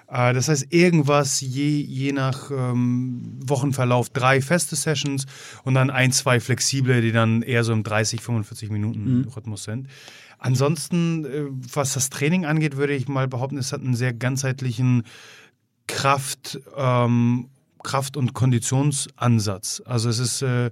Äh, 0.08 0.32
das 0.32 0.48
heißt, 0.48 0.66
irgendwas 0.70 1.40
je, 1.40 1.80
je 1.80 2.12
nach 2.12 2.50
ähm, 2.50 3.38
Wochenverlauf, 3.44 4.10
drei 4.10 4.40
feste 4.40 4.76
Sessions 4.76 5.26
und 5.64 5.74
dann 5.74 5.90
ein, 5.90 6.12
zwei 6.12 6.40
flexible, 6.40 7.00
die 7.00 7.12
dann 7.12 7.42
eher 7.42 7.64
so 7.64 7.72
im 7.72 7.82
30, 7.82 8.20
45 8.20 8.70
Minuten 8.70 9.28
Rhythmus 9.34 9.64
sind. 9.64 9.88
Ansonsten, 10.38 11.26
was 11.74 11.92
das 11.92 12.08
Training 12.08 12.46
angeht, 12.46 12.78
würde 12.78 12.94
ich 12.94 13.08
mal 13.08 13.28
behaupten, 13.28 13.58
es 13.58 13.72
hat 13.72 13.82
einen 13.82 13.94
sehr 13.94 14.14
ganzheitlichen 14.14 15.04
Kraft, 15.86 16.60
ähm, 16.76 17.48
Kraft- 17.82 18.16
und 18.16 18.32
Konditionsansatz. 18.32 19.82
Also 19.84 20.08
es 20.08 20.18
ist 20.18 20.42
äh, 20.42 20.70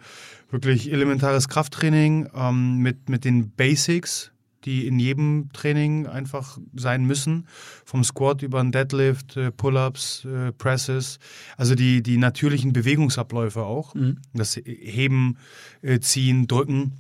wirklich 0.51 0.93
elementares 0.93 1.49
Krafttraining 1.49 2.29
ähm, 2.35 2.79
mit, 2.79 3.09
mit 3.09 3.25
den 3.25 3.51
Basics, 3.51 4.31
die 4.69 4.87
in 4.87 4.99
jedem 4.99 5.49
Training 5.55 6.07
einfach 6.07 6.59
sein 6.75 7.07
müssen. 7.07 7.47
Vom 7.87 8.05
Squat 8.05 8.43
über 8.43 8.63
den 8.63 8.71
Deadlift, 8.71 9.37
äh, 9.39 9.51
Pull-ups, 9.51 10.27
äh, 10.27 10.53
Presses. 10.53 11.19
Also 11.57 11.75
die, 11.75 12.03
die 12.03 12.19
natürlichen 12.19 12.75
Bewegungsabläufe 12.75 13.63
auch. 13.63 13.95
Das 14.35 14.57
Heben, 14.57 15.39
äh, 15.81 16.01
Ziehen, 16.01 16.47
Drücken 16.47 16.93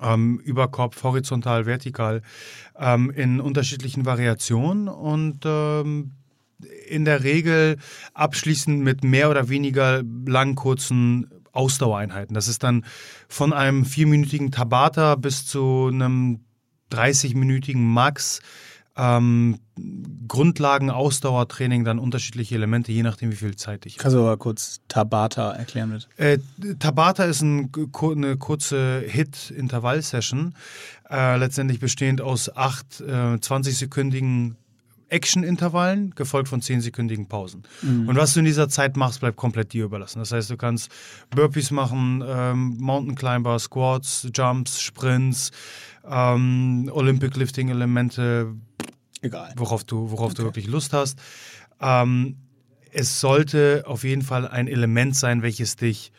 ähm, 0.00 0.40
Überkopf, 0.40 1.02
horizontal, 1.04 1.66
vertikal, 1.66 2.22
ähm, 2.78 3.10
in 3.10 3.40
unterschiedlichen 3.40 4.06
Variationen 4.06 4.88
und 4.88 5.40
ähm, 5.44 6.12
in 6.88 7.04
der 7.04 7.22
Regel 7.22 7.76
abschließend 8.14 8.82
mit 8.82 9.04
mehr 9.04 9.30
oder 9.30 9.48
weniger 9.48 10.02
lang, 10.26 10.54
kurzen 10.54 11.30
Ausdauereinheiten. 11.52 12.34
Das 12.34 12.48
ist 12.48 12.62
dann 12.62 12.84
von 13.28 13.52
einem 13.52 13.84
vierminütigen 13.84 14.50
Tabata 14.50 15.14
bis 15.14 15.46
zu 15.46 15.90
einem 15.92 16.40
30-minütigen 16.92 17.82
Max. 17.82 18.40
Ähm, 18.96 19.58
Grundlagen-Ausdauertraining, 20.28 21.84
dann 21.84 21.98
unterschiedliche 21.98 22.54
Elemente, 22.54 22.92
je 22.92 23.02
nachdem, 23.02 23.32
wie 23.32 23.36
viel 23.36 23.56
Zeit 23.56 23.86
ich 23.86 23.94
habe. 23.94 24.02
Kannst 24.02 24.16
du 24.16 24.20
aber 24.20 24.36
kurz 24.36 24.82
Tabata 24.86 25.50
erklären 25.50 25.90
mit? 25.90 26.08
Äh, 26.16 26.38
Tabata 26.78 27.24
ist 27.24 27.42
ein, 27.42 27.72
eine 27.74 28.36
kurze 28.36 29.00
Hit-Intervall-Session, 29.00 30.54
äh, 31.10 31.36
letztendlich 31.36 31.80
bestehend 31.80 32.20
aus 32.20 32.54
acht 32.56 33.00
äh, 33.00 33.34
20-sekündigen 33.34 34.54
Action-Intervallen, 35.08 36.14
gefolgt 36.14 36.48
von 36.48 36.60
10-sekündigen 36.60 37.28
Pausen. 37.28 37.62
Und 37.82 38.16
was 38.16 38.34
du 38.34 38.40
in 38.40 38.46
dieser 38.46 38.68
Zeit 38.68 38.96
machst, 38.96 39.20
bleibt 39.20 39.36
komplett 39.36 39.72
dir 39.72 39.84
überlassen. 39.84 40.18
Das 40.18 40.32
heißt, 40.32 40.50
du 40.50 40.56
kannst 40.56 40.90
Burpees 41.30 41.70
machen, 41.70 42.24
ähm, 42.26 42.76
Mountain 42.78 43.14
Climber, 43.14 43.58
Squats, 43.58 44.28
Jumps, 44.34 44.80
Sprints, 44.80 45.52
ähm, 46.08 46.90
Olympic 46.92 47.36
Lifting-Elemente, 47.38 48.52
Egal. 49.22 49.52
worauf 49.56 49.84
du, 49.84 50.10
worauf 50.10 50.34
du 50.34 50.42
wirklich 50.44 50.66
Lust 50.66 50.92
hast. 50.92 51.18
Ähm, 51.80 52.36
es 52.92 53.20
sollte 53.20 53.84
auf 53.86 54.04
jeden 54.04 54.22
Fall 54.22 54.46
ein 54.46 54.68
Element 54.68 55.16
sein, 55.16 55.42
welches 55.42 55.76
dich 55.76 56.12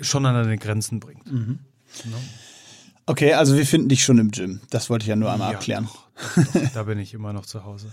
schon 0.00 0.26
an 0.26 0.34
deine 0.34 0.58
Grenzen 0.58 1.00
bringt. 1.00 1.22
Okay, 3.06 3.34
also 3.34 3.56
wir 3.56 3.66
finden 3.66 3.88
dich 3.88 4.02
schon 4.04 4.18
im 4.18 4.30
Gym. 4.30 4.60
Das 4.70 4.88
wollte 4.90 5.04
ich 5.04 5.08
ja 5.08 5.16
nur 5.16 5.30
einmal 5.32 5.52
Ja, 5.52 5.58
abklären. 5.58 5.84
doch, 5.84 6.44
doch, 6.44 6.52
doch. 6.52 6.72
da 6.72 6.82
bin 6.84 6.98
ich 6.98 7.12
immer 7.14 7.32
noch 7.32 7.46
zu 7.46 7.64
Hause. 7.64 7.88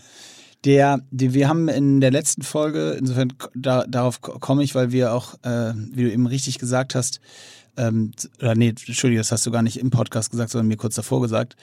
Der, 0.63 1.01
die, 1.09 1.33
wir 1.33 1.49
haben 1.49 1.67
in 1.69 2.01
der 2.01 2.11
letzten 2.11 2.43
Folge, 2.43 2.91
insofern 2.91 3.33
da, 3.55 3.83
darauf 3.87 4.21
komme 4.21 4.63
ich, 4.63 4.75
weil 4.75 4.91
wir 4.91 5.11
auch, 5.13 5.33
äh, 5.43 5.73
wie 5.75 6.03
du 6.03 6.11
eben 6.11 6.27
richtig 6.27 6.59
gesagt 6.59 6.93
hast, 6.93 7.19
ähm, 7.77 8.11
oder 8.39 8.55
nee, 8.55 8.69
Entschuldige, 8.69 9.19
das 9.19 9.31
hast 9.31 9.45
du 9.45 9.51
gar 9.51 9.61
nicht 9.61 9.77
im 9.79 9.89
Podcast 9.89 10.31
gesagt, 10.31 10.51
sondern 10.51 10.67
mir 10.67 10.77
kurz 10.77 10.95
davor 10.95 11.21
gesagt, 11.21 11.55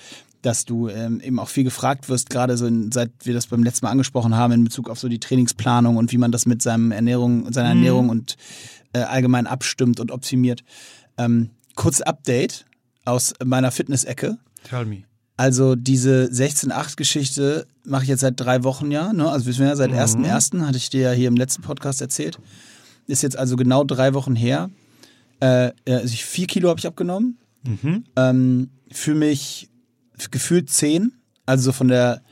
dass 0.42 0.64
du 0.64 0.88
ähm, 0.88 1.20
eben 1.20 1.38
auch 1.38 1.48
viel 1.48 1.64
gefragt 1.64 2.08
wirst, 2.08 2.30
gerade 2.30 2.56
so 2.56 2.66
in, 2.66 2.92
seit 2.92 3.10
wir 3.24 3.34
das 3.34 3.48
beim 3.48 3.62
letzten 3.62 3.86
Mal 3.86 3.92
angesprochen 3.92 4.36
haben, 4.36 4.52
in 4.52 4.64
Bezug 4.64 4.88
auf 4.88 4.98
so 4.98 5.08
die 5.08 5.18
Trainingsplanung 5.18 5.96
und 5.96 6.12
wie 6.12 6.18
man 6.18 6.32
das 6.32 6.46
mit 6.46 6.62
seinem 6.62 6.92
Ernährung, 6.92 7.52
seiner 7.52 7.74
Mhm. 7.74 7.78
Ernährung 7.78 8.08
und 8.08 8.36
äh, 8.92 9.00
allgemein 9.00 9.46
abstimmt 9.46 10.00
und 10.00 10.10
optimiert. 10.10 10.62
Ähm, 11.18 11.50
kurz 11.74 12.00
Update 12.00 12.64
aus 13.04 13.34
meiner 13.44 13.70
Fitness-Ecke. 13.70 14.38
Tell 14.64 14.84
me. 14.86 15.02
Also 15.36 15.76
diese 15.76 16.24
16.8-Geschichte 16.32 17.66
mache 17.84 18.02
ich 18.04 18.08
jetzt 18.08 18.20
seit 18.20 18.38
drei 18.40 18.64
Wochen 18.64 18.90
ja. 18.90 19.12
Ne? 19.12 19.30
Also 19.30 19.46
wissen 19.46 19.60
wir 19.60 19.68
ja, 19.68 19.76
seit 19.76 19.92
1.1. 19.92 20.66
hatte 20.66 20.76
ich 20.76 20.90
dir 20.90 21.00
ja 21.02 21.12
hier 21.12 21.28
im 21.28 21.36
letzten 21.36 21.62
Podcast 21.62 22.00
erzählt. 22.00 22.38
Ist 23.06 23.22
jetzt 23.22 23.36
also 23.36 23.56
genau 23.56 23.84
drei 23.84 24.14
Wochen 24.14 24.34
her. 24.34 24.70
Äh, 25.40 25.72
also 25.86 26.12
ich, 26.12 26.24
vier 26.24 26.46
Kilo 26.46 26.68
habe 26.68 26.78
ich 26.78 26.86
abgenommen. 26.86 27.38
Mhm. 27.64 28.04
Ähm, 28.16 28.70
für 28.90 29.14
mich 29.14 29.70
gefühlt 30.30 30.70
zehn. 30.70 31.12
Also 31.46 31.64
so 31.64 31.72
von 31.72 31.88
der 31.88 32.22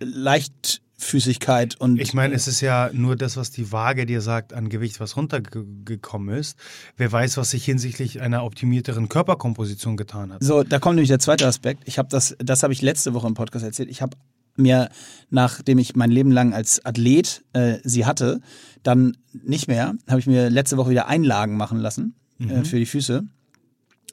Leichtfüßigkeit 0.00 1.80
und 1.80 1.98
Ich 1.98 2.12
meine, 2.12 2.34
es 2.34 2.46
ist 2.46 2.60
ja 2.60 2.90
nur 2.92 3.16
das, 3.16 3.36
was 3.36 3.50
die 3.50 3.72
Waage 3.72 4.04
dir 4.04 4.20
sagt 4.20 4.52
an 4.52 4.68
Gewicht, 4.68 5.00
was 5.00 5.16
runtergekommen 5.16 6.36
ist. 6.36 6.58
Wer 6.96 7.10
weiß, 7.10 7.38
was 7.38 7.50
sich 7.50 7.64
hinsichtlich 7.64 8.20
einer 8.20 8.44
optimierteren 8.44 9.08
Körperkomposition 9.08 9.96
getan 9.96 10.32
hat. 10.32 10.44
So, 10.44 10.62
da 10.62 10.78
kommt 10.78 10.96
nämlich 10.96 11.08
der 11.08 11.18
zweite 11.18 11.46
Aspekt. 11.46 11.84
Ich 11.86 11.98
habe 11.98 12.08
das, 12.10 12.36
das 12.38 12.62
habe 12.62 12.72
ich 12.72 12.82
letzte 12.82 13.14
Woche 13.14 13.26
im 13.26 13.34
Podcast 13.34 13.64
erzählt. 13.64 13.88
Ich 13.88 14.02
habe 14.02 14.16
mir, 14.56 14.90
nachdem 15.30 15.78
ich 15.78 15.96
mein 15.96 16.10
Leben 16.10 16.30
lang 16.30 16.52
als 16.52 16.84
Athlet 16.84 17.44
äh, 17.52 17.78
sie 17.84 18.04
hatte, 18.04 18.40
dann 18.82 19.16
nicht 19.32 19.68
mehr, 19.68 19.94
habe 20.08 20.20
ich 20.20 20.26
mir 20.26 20.50
letzte 20.50 20.76
Woche 20.76 20.90
wieder 20.90 21.08
Einlagen 21.08 21.56
machen 21.56 21.78
lassen 21.78 22.14
äh, 22.40 22.64
für 22.64 22.78
die 22.78 22.86
Füße 22.86 23.24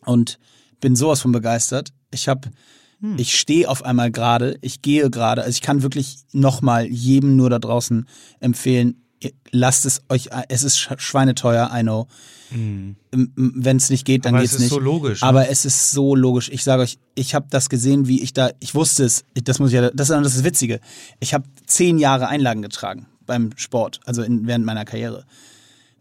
und 0.05 0.39
bin 0.81 0.95
sowas 0.95 1.21
von 1.21 1.31
begeistert. 1.31 1.93
Ich 2.11 2.27
habe, 2.27 2.49
ich 3.17 3.37
stehe 3.37 3.69
auf 3.69 3.83
einmal 3.83 4.11
gerade, 4.11 4.57
ich 4.61 4.81
gehe 4.81 5.09
gerade, 5.09 5.41
also 5.43 5.51
ich 5.55 5.61
kann 5.61 5.81
wirklich 5.83 6.19
nochmal 6.31 6.85
jedem 6.87 7.35
nur 7.35 7.49
da 7.49 7.59
draußen 7.59 8.07
empfehlen, 8.39 9.01
lasst 9.51 9.85
es 9.85 10.01
euch, 10.09 10.29
es 10.49 10.63
ist 10.63 10.77
sch- 10.77 10.99
schweineteuer, 10.99 11.69
I 11.73 11.81
know. 11.81 12.07
Wenn 13.11 13.77
es 13.77 13.89
nicht 13.89 14.05
geht, 14.05 14.25
dann 14.25 14.35
Aber 14.35 14.41
geht's 14.41 14.53
es 14.53 14.57
ist 14.57 14.61
nicht. 14.65 14.69
so 14.73 14.79
logisch, 14.79 15.21
ne? 15.21 15.27
Aber 15.27 15.49
es 15.49 15.65
ist 15.65 15.91
so 15.91 16.15
logisch. 16.15 16.49
Ich 16.49 16.63
sage 16.63 16.83
euch, 16.83 16.97
ich 17.15 17.33
habe 17.35 17.47
das 17.49 17.69
gesehen, 17.69 18.07
wie 18.07 18.21
ich 18.21 18.33
da, 18.33 18.51
ich 18.59 18.75
wusste 18.75 19.03
es. 19.05 19.23
Das 19.43 19.59
muss 19.59 19.69
ich 19.69 19.75
ja, 19.75 19.89
das, 19.89 20.09
ist- 20.09 20.15
das 20.15 20.27
ist 20.27 20.37
das 20.37 20.43
Witzige. 20.43 20.79
Ich 21.19 21.33
habe 21.33 21.45
zehn 21.65 21.97
Jahre 21.97 22.27
Einlagen 22.27 22.61
getragen 22.61 23.07
beim 23.25 23.51
Sport, 23.55 23.99
also 24.05 24.21
in, 24.23 24.45
während 24.47 24.65
meiner 24.65 24.85
Karriere. 24.85 25.25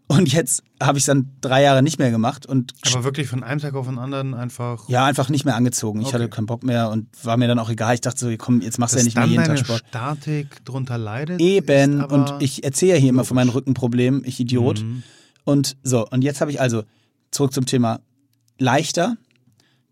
Und 0.07 0.31
jetzt 0.31 0.63
habe 0.81 0.97
ich 0.97 1.05
dann 1.05 1.31
drei 1.41 1.63
Jahre 1.63 1.81
nicht 1.81 1.97
mehr 1.97 2.11
gemacht 2.11 2.45
und 2.45 2.73
Aber 2.93 3.03
wirklich 3.03 3.27
von 3.27 3.41
einem 3.41 3.59
Tag 3.61 3.73
auf 3.73 3.87
den 3.87 3.97
anderen 3.97 4.33
einfach. 4.33 4.87
ja 4.89 5.05
einfach 5.05 5.29
nicht 5.29 5.45
mehr 5.45 5.55
angezogen. 5.55 6.01
Ich 6.01 6.07
Okay. 6.07 6.15
hatte 6.15 6.29
keinen 6.29 6.45
Bock 6.45 6.63
mehr 6.63 6.89
und 6.91 7.07
war 7.23 7.37
mir 7.37 7.47
dann 7.47 7.57
auch 7.57 7.69
egal. 7.69 7.95
Ich 7.95 8.01
dachte 8.01 8.19
so, 8.19 8.31
komm, 8.37 8.61
jetzt 8.61 8.77
machst 8.79 8.93
du 8.93 8.99
ja 8.99 9.05
nicht 9.05 9.15
mehr 9.15 9.25
jeden 9.25 9.43
Tag 9.45 9.57
Sport. 9.59 9.83
Statik 9.89 10.63
drunter 10.65 10.97
leidet. 10.97 11.39
Eben. 11.41 12.03
Und 12.03 12.33
ich 12.41 12.63
erzähle 12.63 12.93
ja 12.93 12.97
hier 12.99 13.09
immer 13.09 13.23
von 13.23 13.35
meinen 13.35 13.49
Rückenproblemen, 13.49 14.23
ich 14.25 14.39
Idiot. 14.39 14.83
Mhm. 14.83 15.03
Und 15.45 15.77
so, 15.83 16.05
und 16.07 16.21
jetzt 16.23 16.41
habe 16.41 16.51
ich 16.51 16.59
also 16.61 16.83
zurück 17.31 17.53
zum 17.53 17.65
Thema 17.65 17.99
leichter, 18.59 19.17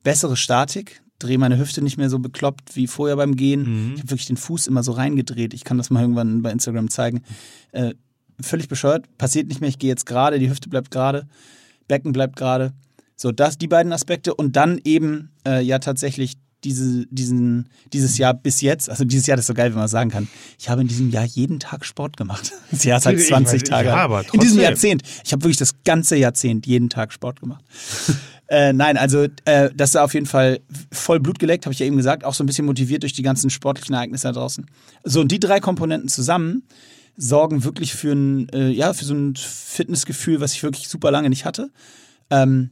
bessere 0.04 0.38
Statik, 0.38 1.02
drehe 1.20 1.38
meine 1.38 1.58
Hüfte 1.58 1.82
nicht 1.82 1.98
mehr 1.98 2.10
so 2.10 2.20
bekloppt 2.20 2.76
wie 2.76 2.88
vorher 2.88 3.16
beim 3.16 3.36
Gehen. 3.36 3.62
Mhm. 3.90 3.94
Ich 3.96 4.00
habe 4.02 4.12
wirklich 4.12 4.28
den 4.28 4.38
Fuß 4.38 4.68
immer 4.68 4.84
so 4.84 4.92
reingedreht. 4.92 5.54
Ich 5.54 5.64
kann 5.64 5.78
das 5.78 5.90
mal 5.90 6.02
irgendwann 6.02 6.42
bei 6.42 6.52
Instagram 6.52 6.90
zeigen. 6.90 7.24
Äh, 7.72 7.94
völlig 8.46 8.68
bescheuert, 8.68 9.06
passiert 9.18 9.48
nicht 9.48 9.62
mehr. 9.62 9.70
Ich 9.70 9.80
gehe 9.80 9.90
jetzt 9.90 10.06
gerade, 10.06 10.40
die 10.40 10.50
Hüfte 10.50 10.70
bleibt 10.70 10.92
gerade, 10.92 11.28
Becken 11.88 12.12
bleibt 12.12 12.36
gerade. 12.36 12.74
So, 13.16 13.32
das, 13.32 13.58
die 13.58 13.68
beiden 13.68 13.94
Aspekte 13.94 14.34
und 14.34 14.56
dann 14.56 14.80
eben 14.84 15.32
äh, 15.46 15.62
ja 15.62 15.80
tatsächlich 15.80 16.38
diese, 16.64 17.06
diesen, 17.08 17.70
dieses 17.92 18.18
Jahr 18.18 18.34
bis 18.34 18.62
jetzt, 18.62 18.90
also 18.90 19.04
dieses 19.04 19.28
Jahr 19.28 19.36
das 19.36 19.44
ist 19.44 19.48
so 19.48 19.54
geil, 19.54 19.72
wenn 19.72 19.80
man 19.80 19.88
sagen 19.88 20.10
kann, 20.10 20.28
ich 20.60 20.70
habe 20.70 20.82
in 20.82 20.88
diesem 20.88 21.10
Jahr 21.10 21.26
jeden 21.26 21.60
Tag 21.60 21.86
Sport 21.86 22.18
gemacht. 22.18 22.52
Das 22.72 22.84
Jahr 22.86 23.00
ist 23.00 23.06
halt 23.06 23.20
Ich 23.20 23.28
20 23.28 23.62
weiß, 23.62 23.70
Tage. 23.70 23.90
ja, 23.90 23.96
aber 23.98 24.24
in 24.34 24.40
diesem. 24.40 24.62
Jahrzehnt. 24.62 25.04
Ich 25.26 25.34
habe 25.34 25.44
wirklich 25.44 25.58
das 25.58 25.84
ganze 25.84 26.16
Jahrzehnt 26.16 26.66
jeden 26.66 26.90
Tag 26.90 27.12
Sport 27.12 27.42
gemacht. 27.42 27.64
äh, 28.48 28.72
nein, 28.72 28.96
also 28.98 29.28
äh, 29.46 29.70
das 29.76 29.90
ist 29.90 29.96
auf 29.98 30.14
jeden 30.14 30.26
Fall 30.26 30.62
voll 30.92 31.20
Blut 31.20 31.38
geleckt, 31.38 31.66
habe 31.66 31.74
ich 31.74 31.80
ja 31.80 31.86
eben 31.86 31.98
gesagt, 31.98 32.24
auch 32.24 32.34
so 32.34 32.44
ein 32.44 32.48
bisschen 32.48 32.66
motiviert 32.66 33.04
durch 33.04 33.14
die 33.14 33.24
ganzen 33.24 33.50
sportlichen 33.50 33.94
Ereignisse 33.94 34.28
da 34.28 34.34
draußen. 34.34 34.66
So, 35.04 35.22
und 35.22 35.32
die 35.32 35.40
drei 35.40 35.60
Komponenten 35.60 36.08
zusammen 36.08 36.64
sorgen 37.18 37.64
wirklich 37.64 37.94
für 37.94 38.12
ein, 38.12 38.50
äh, 38.50 38.70
ja, 38.70 38.94
für 38.94 39.06
so 39.06 39.14
ein 39.14 39.36
Fitnessgefühl, 39.36 40.40
was 40.42 40.54
ich 40.54 40.64
wirklich 40.64 40.88
super 40.88 41.12
lange 41.12 41.30
nicht 41.30 41.46
hatte. 41.46 41.72
Ähm, 42.30 42.72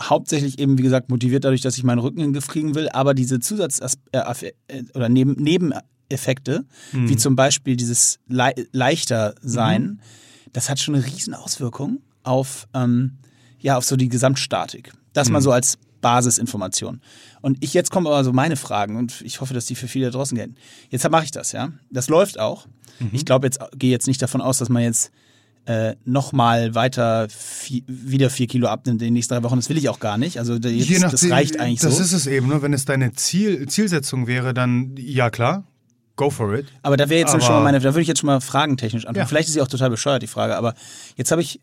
hauptsächlich 0.00 0.58
eben, 0.58 0.78
wie 0.78 0.82
gesagt, 0.82 1.10
motiviert 1.10 1.44
dadurch, 1.44 1.62
dass 1.62 1.76
ich 1.76 1.84
meinen 1.84 1.98
Rücken 1.98 2.18
in 2.18 2.28
den 2.28 2.32
Griff 2.32 2.46
kriegen 2.46 2.74
will, 2.74 2.88
aber 2.90 3.14
diese 3.14 3.40
Zusatz- 3.40 3.80
äh, 4.12 4.18
äh, 4.68 4.84
oder 4.94 5.08
Neben 5.08 5.32
Nebeneffekte, 5.32 6.64
wie 6.92 7.16
zum 7.16 7.34
Beispiel 7.36 7.76
dieses 7.76 8.18
Le 8.28 8.52
leichter 8.72 9.34
sein, 9.42 10.00
das 10.52 10.70
hat 10.70 10.78
schon 10.78 10.94
eine 10.94 11.04
riesen 11.04 11.34
Auswirkung 11.34 12.00
auf, 12.22 12.68
ähm, 12.74 13.18
ja, 13.58 13.76
auf 13.76 13.84
so 13.84 13.96
die 13.96 14.08
Gesamtstatik. 14.08 14.92
Das 15.12 15.28
mal 15.30 15.40
so 15.42 15.50
als 15.50 15.78
Basisinformation. 16.00 17.00
Und 17.40 17.58
ich 17.60 17.74
jetzt 17.74 17.90
kommen 17.90 18.06
aber 18.06 18.22
so 18.22 18.32
meine 18.32 18.56
Fragen 18.56 18.96
und 18.96 19.20
ich 19.22 19.40
hoffe, 19.40 19.54
dass 19.54 19.66
die 19.66 19.74
für 19.74 19.88
viele 19.88 20.06
da 20.06 20.12
draußen 20.12 20.36
gelten. 20.36 20.54
Jetzt 20.90 21.08
mache 21.10 21.24
ich 21.24 21.32
das, 21.32 21.50
ja. 21.52 21.72
Das 21.90 22.08
läuft 22.08 22.38
auch. 22.38 22.68
Ich 23.12 23.24
glaube 23.24 23.46
jetzt, 23.46 23.58
gehe 23.76 23.90
jetzt 23.90 24.06
nicht 24.06 24.20
davon 24.20 24.40
aus, 24.40 24.58
dass 24.58 24.68
man 24.68 24.82
jetzt 24.82 25.10
äh, 25.66 25.96
nochmal 26.04 26.74
weiter 26.74 27.28
vi 27.28 27.84
wieder 27.86 28.30
vier 28.30 28.46
Kilo 28.46 28.68
abnimmt 28.68 29.02
in 29.02 29.08
den 29.08 29.14
nächsten 29.14 29.34
drei 29.34 29.42
Wochen. 29.42 29.56
Das 29.56 29.68
will 29.68 29.76
ich 29.76 29.88
auch 29.88 30.00
gar 30.00 30.16
nicht. 30.16 30.38
Also 30.38 30.54
jetzt, 30.54 30.66
Je 30.66 30.98
nachdem, 30.98 31.10
das 31.10 31.30
reicht 31.30 31.60
eigentlich 31.60 31.80
das 31.80 31.96
so. 31.98 32.02
ist 32.02 32.12
es 32.12 32.26
eben. 32.26 32.48
Ne? 32.48 32.62
Wenn 32.62 32.72
es 32.72 32.86
deine 32.86 33.12
Ziel, 33.12 33.68
Zielsetzung 33.68 34.26
wäre, 34.26 34.54
dann 34.54 34.94
ja 34.96 35.28
klar, 35.30 35.64
go 36.18 36.28
for 36.28 36.52
it. 36.54 36.66
Aber 36.82 36.98
da 36.98 37.08
wäre 37.08 37.20
jetzt 37.20 37.30
Aber- 37.30 37.40
schon 37.40 37.54
mal 37.54 37.62
meine, 37.62 37.78
da 37.78 37.84
würde 37.84 38.02
ich 38.02 38.08
jetzt 38.08 38.18
schon 38.20 38.26
mal 38.26 38.40
fragentechnisch 38.42 39.06
anfangen. 39.06 39.20
Ja. 39.22 39.26
Vielleicht 39.26 39.48
ist 39.48 39.54
sie 39.54 39.62
auch 39.62 39.68
total 39.68 39.88
bescheuert, 39.88 40.20
die 40.22 40.26
Frage, 40.26 40.56
aber 40.56 40.74
jetzt 41.16 41.30
habe 41.30 41.40
ich, 41.40 41.60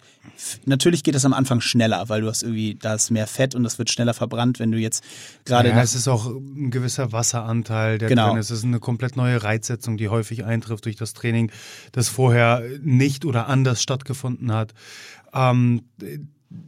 natürlich 0.66 1.04
geht 1.04 1.14
das 1.14 1.26
am 1.26 1.34
Anfang 1.34 1.62
schneller, 1.62 2.10
weil 2.10 2.22
du 2.22 2.28
hast 2.28 2.42
irgendwie, 2.42 2.76
da 2.82 2.96
ist 2.96 3.12
mehr 3.12 3.28
Fett 3.28 3.54
und 3.54 3.62
das 3.64 3.78
wird 3.78 3.92
schneller 3.92 4.14
verbrannt, 4.16 4.58
wenn 4.60 4.72
du 4.72 4.80
jetzt 4.80 5.04
gerade 5.46 5.70
Ja, 5.70 5.82
es 5.84 5.94
ist 5.94 6.08
auch 6.08 6.26
ein 6.26 6.72
gewisser 6.72 7.12
Wasseranteil, 7.12 7.98
der 8.00 8.10
Genau. 8.10 8.30
drin 8.30 8.38
ist. 8.40 8.50
Es 8.50 8.60
ist 8.60 8.66
eine 8.66 8.80
komplett 8.80 9.16
neue 9.18 9.44
Reizsetzung, 9.44 9.98
die 9.98 10.10
häufig 10.10 10.46
eintrifft 10.46 10.86
durch 10.86 10.96
das 10.96 11.14
Training, 11.14 11.52
das 11.92 12.10
vorher 12.10 12.64
nicht 12.82 13.26
oder 13.26 13.48
anders 13.48 13.82
stattgefunden 13.84 14.52
hat. 14.52 14.74
Ähm, 15.34 15.82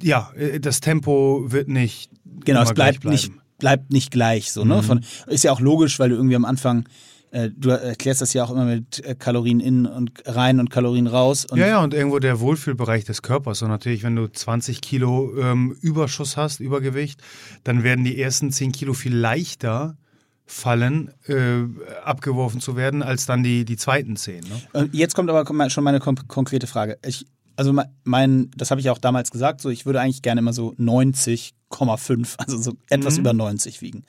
ja, 0.03 0.31
das 0.59 0.81
Tempo 0.81 1.45
wird 1.47 1.69
nicht. 1.69 2.11
Genau, 2.43 2.61
es 2.63 2.73
bleibt 2.73 3.05
nicht, 3.05 3.31
bleibt 3.59 3.91
nicht 3.91 4.11
gleich 4.11 4.51
so, 4.51 4.65
ne? 4.65 4.83
Von, 4.83 5.05
ist 5.27 5.43
ja 5.45 5.51
auch 5.53 5.61
logisch, 5.61 5.97
weil 5.99 6.09
du 6.09 6.15
irgendwie 6.15 6.35
am 6.35 6.45
Anfang, 6.45 6.85
du 7.31 7.69
erklärst 7.69 8.21
das 8.21 8.33
ja 8.33 8.43
auch 8.43 8.51
immer 8.51 8.65
mit 8.65 9.03
äh, 9.05 9.13
Kalorien 9.15 9.59
in 9.59 9.85
und 9.85 10.11
rein 10.25 10.59
und 10.59 10.69
Kalorien 10.69 11.07
raus. 11.07 11.45
Und 11.45 11.59
Ja, 11.59 11.67
ja, 11.67 11.83
und 11.83 11.93
irgendwo 11.93 12.19
der 12.19 12.39
Wohlfühlbereich 12.39 13.03
des 13.05 13.21
Körpers. 13.21 13.61
Und 13.61 13.69
natürlich, 13.69 14.03
wenn 14.03 14.15
du 14.15 14.27
20 14.31 14.79
Kilo 14.81 15.33
ähm, 15.37 15.75
Überschuss 15.81 16.37
hast, 16.37 16.59
Übergewicht, 16.61 17.21
dann 17.63 17.83
werden 17.83 18.05
die 18.05 18.19
ersten 18.21 18.51
10 18.51 18.71
Kilo 18.71 18.93
viel 18.93 19.15
leichter 19.15 19.97
fallen, 20.45 21.11
äh, 21.27 21.63
abgeworfen 22.05 22.61
zu 22.61 22.77
werden, 22.77 23.03
als 23.03 23.25
dann 23.25 23.43
die, 23.43 23.65
die 23.65 23.75
zweiten 23.75 24.15
10. 24.15 24.45
Ne? 24.45 24.61
Und 24.71 24.93
Jetzt 24.93 25.13
kommt 25.13 25.29
aber 25.29 25.45
schon 25.69 25.83
meine 25.83 25.99
kon 25.99 26.15
konkrete 26.29 26.67
Frage. 26.67 26.97
Ich, 27.05 27.25
also 27.57 27.73
me- 27.73 27.89
mein, 28.05 28.49
das 28.55 28.71
habe 28.71 28.79
ich 28.79 28.89
auch 28.89 28.97
damals 28.99 29.31
gesagt, 29.31 29.59
so 29.59 29.69
ich 29.69 29.85
würde 29.85 29.99
eigentlich 29.99 30.21
gerne 30.21 30.39
immer 30.39 30.53
so 30.53 30.73
90,5, 30.79 32.35
also 32.37 32.57
so 32.57 32.73
etwas 32.89 33.15
Mhm. 33.15 33.19
über 33.19 33.33
90 33.33 33.81
wiegen. 33.81 34.05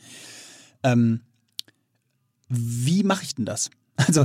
Ähm, 0.85 1.23
wie 2.49 3.03
mache 3.03 3.25
ich 3.25 3.35
denn 3.35 3.45
das? 3.45 3.71
Also, 3.97 4.25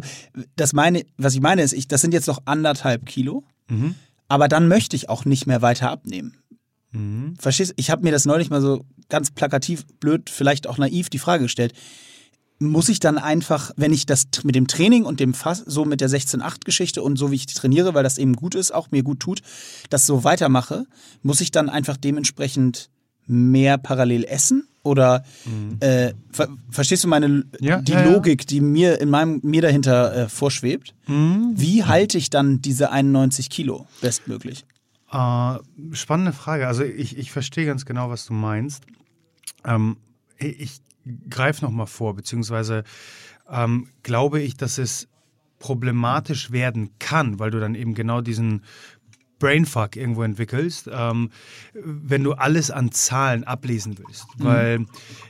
das 0.56 0.74
meine, 0.74 1.04
was 1.18 1.34
ich 1.34 1.42
meine 1.42 1.64
ist, 1.64 1.74
ich, 1.74 1.88
das 1.88 2.02
sind 2.02 2.14
jetzt 2.14 2.28
noch 2.28 2.42
anderthalb 2.46 3.06
Kilo, 3.08 3.44
Mhm. 3.70 3.96
aber 4.28 4.48
dann 4.48 4.68
möchte 4.68 4.96
ich 4.96 5.10
auch 5.10 5.26
nicht 5.26 5.48
mehr 5.48 5.62
weiter 5.64 5.90
abnehmen. 5.90 6.38
Mhm. 6.92 7.36
Verstehst 7.40 7.72
du? 7.72 7.76
Ich 7.78 7.90
habe 7.90 8.04
mir 8.04 8.12
das 8.12 8.26
neulich 8.26 8.50
mal 8.52 8.62
so 8.62 8.86
ganz 9.10 9.32
plakativ, 9.32 9.86
blöd, 10.00 10.30
vielleicht 10.30 10.68
auch 10.68 10.78
naiv 10.78 11.10
die 11.10 11.18
Frage 11.18 11.44
gestellt. 11.44 11.74
Muss 12.60 12.88
ich 12.88 13.00
dann 13.00 13.18
einfach, 13.18 13.72
wenn 13.76 13.92
ich 13.92 14.06
das 14.06 14.26
mit 14.44 14.54
dem 14.56 14.68
Training 14.68 15.06
und 15.06 15.20
dem 15.20 15.34
Fass, 15.34 15.64
so 15.66 15.86
mit 15.86 16.02
der 16.02 16.10
16-8-Geschichte 16.10 17.02
und 17.02 17.18
so 17.18 17.32
wie 17.32 17.36
ich 17.36 17.48
trainiere, 17.48 17.94
weil 17.96 18.04
das 18.04 18.20
eben 18.20 18.36
gut 18.36 18.54
ist, 18.56 18.74
auch 18.74 18.92
mir 18.92 19.02
gut 19.04 19.20
tut, 19.20 19.42
das 19.90 20.06
so 20.06 20.24
weitermache, 20.24 20.86
muss 21.24 21.42
ich 21.42 21.50
dann 21.52 21.68
einfach 21.70 21.98
dementsprechend 21.98 22.90
mehr 23.28 23.78
parallel 23.78 24.24
essen? 24.26 24.68
Oder 24.84 25.24
äh, 25.80 26.14
ver 26.30 26.50
verstehst 26.70 27.06
du 27.06 27.08
meine 27.08 27.30
Mhm. 27.30 27.46
Ja, 27.60 27.82
die 27.82 27.94
ja, 27.94 28.04
ja. 28.04 28.12
Logik, 28.12 28.46
die 28.46 28.60
mir 28.60 29.00
in 29.00 29.10
meinem 29.10 29.40
mir 29.44 29.62
dahinter 29.62 30.14
äh, 30.16 30.30
vorschwebt? 30.30 30.94
Mhm. 31.08 31.54
Wie 31.56 31.86
halte 31.86 32.18
ich 32.18 32.30
dann 32.30 32.62
diese 32.62 32.92
91 32.92 33.50
Kilo 33.50 33.88
bestmöglich? 34.02 34.66
Äh, 35.12 35.58
spannende 35.94 36.34
Frage. 36.34 36.68
Also 36.68 36.84
ich, 36.84 37.18
ich 37.18 37.32
verstehe 37.32 37.66
ganz 37.66 37.86
genau, 37.86 38.10
was 38.10 38.26
du 38.26 38.34
meinst. 38.34 38.84
Ähm, 39.64 39.98
ich 40.38 40.60
ich 40.60 40.82
greife 41.30 41.64
nochmal 41.64 41.88
vor, 41.88 42.16
beziehungsweise 42.16 42.84
ähm, 43.50 43.88
glaube 44.04 44.42
ich, 44.42 44.56
dass 44.56 44.78
es 44.78 45.08
problematisch 45.60 46.52
werden 46.52 46.90
kann, 47.00 47.40
weil 47.40 47.52
du 47.52 47.60
dann 47.60 47.76
eben 47.76 47.94
genau 47.94 48.22
diesen 48.22 48.64
Brainfuck 49.40 49.96
irgendwo 49.96 50.24
entwickelst, 50.24 50.90
ähm, 50.92 51.30
wenn 51.74 52.24
du 52.24 52.34
alles 52.34 52.72
an 52.72 52.92
Zahlen 52.92 53.44
ablesen 53.44 53.98
willst. 53.98 54.26
Mhm. 54.38 54.44
Weil 54.44 54.86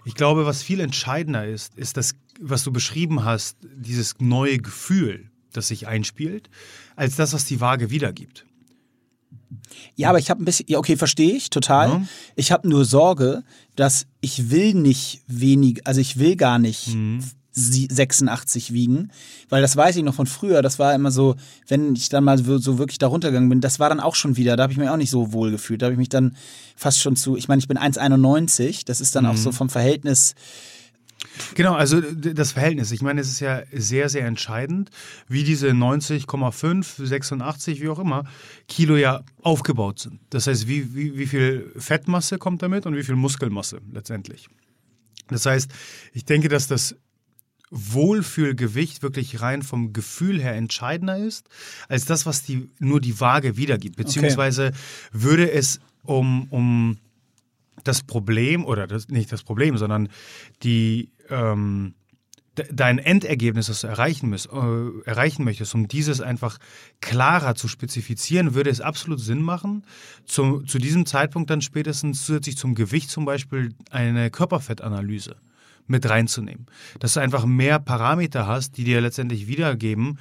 ich 0.05 0.15
glaube, 0.15 0.45
was 0.45 0.62
viel 0.62 0.79
entscheidender 0.79 1.48
ist, 1.48 1.75
ist 1.75 1.98
das, 1.98 2.15
was 2.39 2.63
du 2.63 2.72
beschrieben 2.72 3.24
hast, 3.24 3.57
dieses 3.62 4.15
neue 4.19 4.60
Gefühl, 4.60 5.29
das 5.51 5.67
sich 5.67 5.88
einspielt, 5.88 6.50
als 6.95 7.15
das, 7.15 7.33
was 7.33 7.45
die 7.45 7.62
Waage 7.62 7.89
wiedergibt. 7.89 8.45
Ja, 9.95 10.10
aber 10.10 10.19
ich 10.19 10.29
habe 10.29 10.41
ein 10.41 10.45
bisschen, 10.45 10.65
ja, 10.67 10.79
okay, 10.79 10.98
verstehe 10.98 11.36
ich 11.36 11.50
total. 11.50 11.89
Ja. 11.89 12.07
Ich 12.36 12.51
habe 12.51 12.67
nur 12.67 12.86
Sorge, 12.86 13.43
dass 13.75 14.07
ich 14.22 14.50
will 14.50 14.74
nicht 14.74 15.22
wenig, 15.27 15.86
also 15.86 16.01
ich 16.01 16.17
will 16.17 16.36
gar 16.36 16.60
nicht 16.60 16.95
mhm. 16.95 17.24
86 17.53 18.74
wiegen, 18.74 19.12
weil 19.50 19.62
das 19.62 19.77
weiß 19.77 19.95
ich 19.95 20.03
noch 20.03 20.15
von 20.15 20.25
früher. 20.25 20.62
Das 20.62 20.79
war 20.79 20.93
immer 20.93 21.12
so, 21.12 21.36
wenn 21.67 21.95
ich 21.95 22.10
dann 22.10 22.24
mal 22.24 22.38
so 22.38 22.77
wirklich 22.77 22.98
darunter 22.98 23.29
gegangen 23.29 23.50
bin, 23.50 23.62
das 23.62 23.79
war 23.79 23.89
dann 23.89 24.00
auch 24.00 24.15
schon 24.15 24.38
wieder, 24.38 24.55
da 24.55 24.63
habe 24.63 24.74
ich 24.74 24.79
mich 24.79 24.89
auch 24.89 24.98
nicht 24.98 25.12
so 25.12 25.33
wohl 25.33 25.51
gefühlt. 25.51 25.81
Da 25.81 25.86
habe 25.86 25.93
ich 25.93 26.00
mich 26.00 26.10
dann 26.10 26.36
fast 26.75 27.00
schon 27.00 27.15
zu, 27.15 27.38
ich 27.38 27.48
meine, 27.48 27.60
ich 27.60 27.67
bin 27.67 27.77
1,91, 27.77 28.86
das 28.86 29.01
ist 29.01 29.15
dann 29.15 29.25
mhm. 29.25 29.31
auch 29.31 29.38
so 29.38 29.51
vom 29.51 29.69
Verhältnis. 29.69 30.36
Genau, 31.55 31.74
also 31.74 32.01
das 32.01 32.51
Verhältnis. 32.51 32.91
Ich 32.91 33.01
meine, 33.01 33.22
es 33.22 33.29
ist 33.29 33.39
ja 33.39 33.63
sehr, 33.72 34.10
sehr 34.10 34.25
entscheidend, 34.25 34.89
wie 35.27 35.43
diese 35.43 35.69
90,5, 35.69 37.05
86, 37.05 37.81
wie 37.81 37.89
auch 37.89 38.00
immer, 38.00 38.25
Kilo 38.67 38.95
ja 38.98 39.24
aufgebaut 39.41 40.00
sind. 40.00 40.19
Das 40.29 40.48
heißt, 40.48 40.67
wie, 40.67 40.95
wie, 40.95 41.17
wie 41.17 41.27
viel 41.27 41.72
Fettmasse 41.77 42.38
kommt 42.38 42.62
damit 42.62 42.86
und 42.86 42.95
wie 42.95 43.03
viel 43.03 43.15
Muskelmasse 43.15 43.79
letztendlich. 43.91 44.50
Das 45.29 45.45
heißt, 45.45 45.72
ich 46.13 46.25
denke, 46.25 46.50
dass 46.50 46.67
das 46.67 46.95
Wohlfühlgewicht 47.74 49.01
wirklich 49.01 49.42
rein 49.42 49.63
vom 49.63 49.94
Gefühl 49.94 50.42
her 50.42 50.53
entscheidender 50.53 51.18
ist, 51.18 51.50
als 51.89 52.06
das, 52.06 52.25
was 52.25 52.44
die, 52.44 52.70
nur 52.80 53.01
die 53.01 53.20
Waage 53.20 53.58
wiedergibt. 53.58 53.96
Beziehungsweise 53.96 54.68
okay. 54.68 54.77
würde 55.12 55.51
es 55.51 55.80
um, 56.03 56.48
um 56.50 56.98
das 57.84 58.03
Problem, 58.03 58.63
oder 58.63 58.86
das, 58.88 59.08
nicht 59.10 59.32
das 59.32 59.44
Problem, 59.44 59.77
sondern 59.77 60.10
die, 60.62 61.10
ähm, 61.30 61.96
dein 62.72 63.00
Endergebnis, 63.00 63.68
das 63.68 63.82
du 63.82 63.88
erreichen, 63.88 64.30
müsst, 64.30 64.50
äh, 64.53 65.10
erreichen 65.10 65.44
möchtest, 65.44 65.74
um 65.74 65.88
dieses 65.88 66.22
einfach 66.22 66.60
klarer 67.01 67.56
zu 67.56 67.68
spezifizieren, 67.68 68.53
würde 68.53 68.70
es 68.70 68.82
absolut 68.82 69.20
Sinn 69.20 69.42
machen, 69.42 69.84
zu, 70.25 70.62
zu 70.62 70.77
diesem 70.77 71.08
Zeitpunkt 71.08 71.50
dann 71.50 71.62
spätestens 71.62 72.25
zusätzlich 72.25 72.58
zum 72.58 72.75
Gewicht 72.75 73.10
zum 73.10 73.25
Beispiel 73.25 73.74
eine 73.89 74.30
Körperfettanalyse 74.30 75.38
mit 75.88 76.10
reinzunehmen. 76.10 76.68
Dass 77.00 77.13
du 77.13 77.20
einfach 77.20 77.46
mehr 77.46 77.80
Parameter 77.80 78.48
hast, 78.48 78.78
die 78.78 78.84
dir 78.84 79.02
letztendlich 79.02 79.48
wiedergeben, 79.48 80.20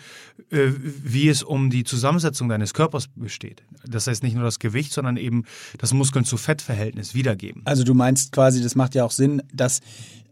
äh, 0.50 0.70
wie 0.78 1.28
es 1.28 1.42
um 1.42 1.70
die 1.70 1.84
Zusammensetzung 1.84 2.48
deines 2.48 2.74
Körpers 2.74 3.08
besteht. 3.08 3.62
Das 3.86 4.06
heißt 4.06 4.22
nicht 4.22 4.34
nur 4.34 4.44
das 4.44 4.58
Gewicht, 4.58 4.92
sondern 4.92 5.16
eben 5.16 5.44
das 5.78 5.92
Muskeln-zu-Fett-Verhältnis 5.92 7.14
wiedergeben. 7.14 7.62
Also 7.64 7.84
du 7.84 7.94
meinst 7.94 8.32
quasi, 8.32 8.62
das 8.62 8.74
macht 8.74 8.94
ja 8.94 9.04
auch 9.04 9.10
Sinn, 9.10 9.42
dass 9.52 9.80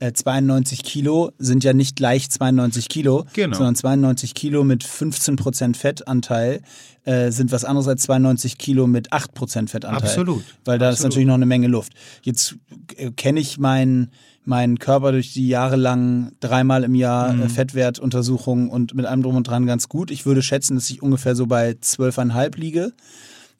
92 0.01 0.81
äh, 0.81 0.83
Kilo 0.83 1.33
sind 1.39 1.63
ja 1.63 1.73
nicht 1.73 1.97
gleich 1.97 2.31
92 2.31 2.89
Kilo, 2.89 3.27
genau. 3.35 3.57
sondern 3.57 3.75
92 3.75 4.35
Kilo 4.35 4.65
mit 4.65 4.85
15% 4.85 5.77
Fettanteil 5.77 6.63
äh, 7.05 7.31
sind 7.31 7.53
was 7.53 7.65
anderes 7.65 7.87
als 7.87 8.03
92 8.03 8.57
Kilo 8.57 8.87
mit 8.87 9.13
8% 9.13 9.69
Fettanteil. 9.69 10.03
Absolut. 10.03 10.45
Weil 10.65 10.79
da 10.79 10.89
Absolut. 10.89 10.99
ist 10.99 11.05
natürlich 11.05 11.27
noch 11.27 11.35
eine 11.35 11.47
Menge 11.47 11.69
Luft. 11.69 11.93
Jetzt 12.23 12.57
äh, 12.97 13.11
kenne 13.11 13.41
ich 13.41 13.59
meinen 13.59 14.11
meinen 14.45 14.79
Körper 14.79 15.13
durch 15.13 15.35
die 15.35 15.49
jahrelangen 15.49 16.33
dreimal 16.41 16.83
im 16.83 16.95
Jahr 16.95 17.35
mhm. 17.35 17.51
Fettwertuntersuchungen 17.51 18.71
und 18.71 18.95
mit 18.95 19.05
allem 19.05 19.23
drum 19.23 19.37
und 19.37 19.47
dran 19.47 19.67
ganz 19.67 19.89
gut. 19.89 20.11
Ich 20.11 20.25
würde 20.25 20.43
schätzen, 20.43 20.75
dass 20.75 20.89
ich 20.91 21.03
ungefähr 21.03 21.37
so 21.37 21.47
bei 21.47 21.73
12,5 21.73 22.57
liege. 22.57 22.93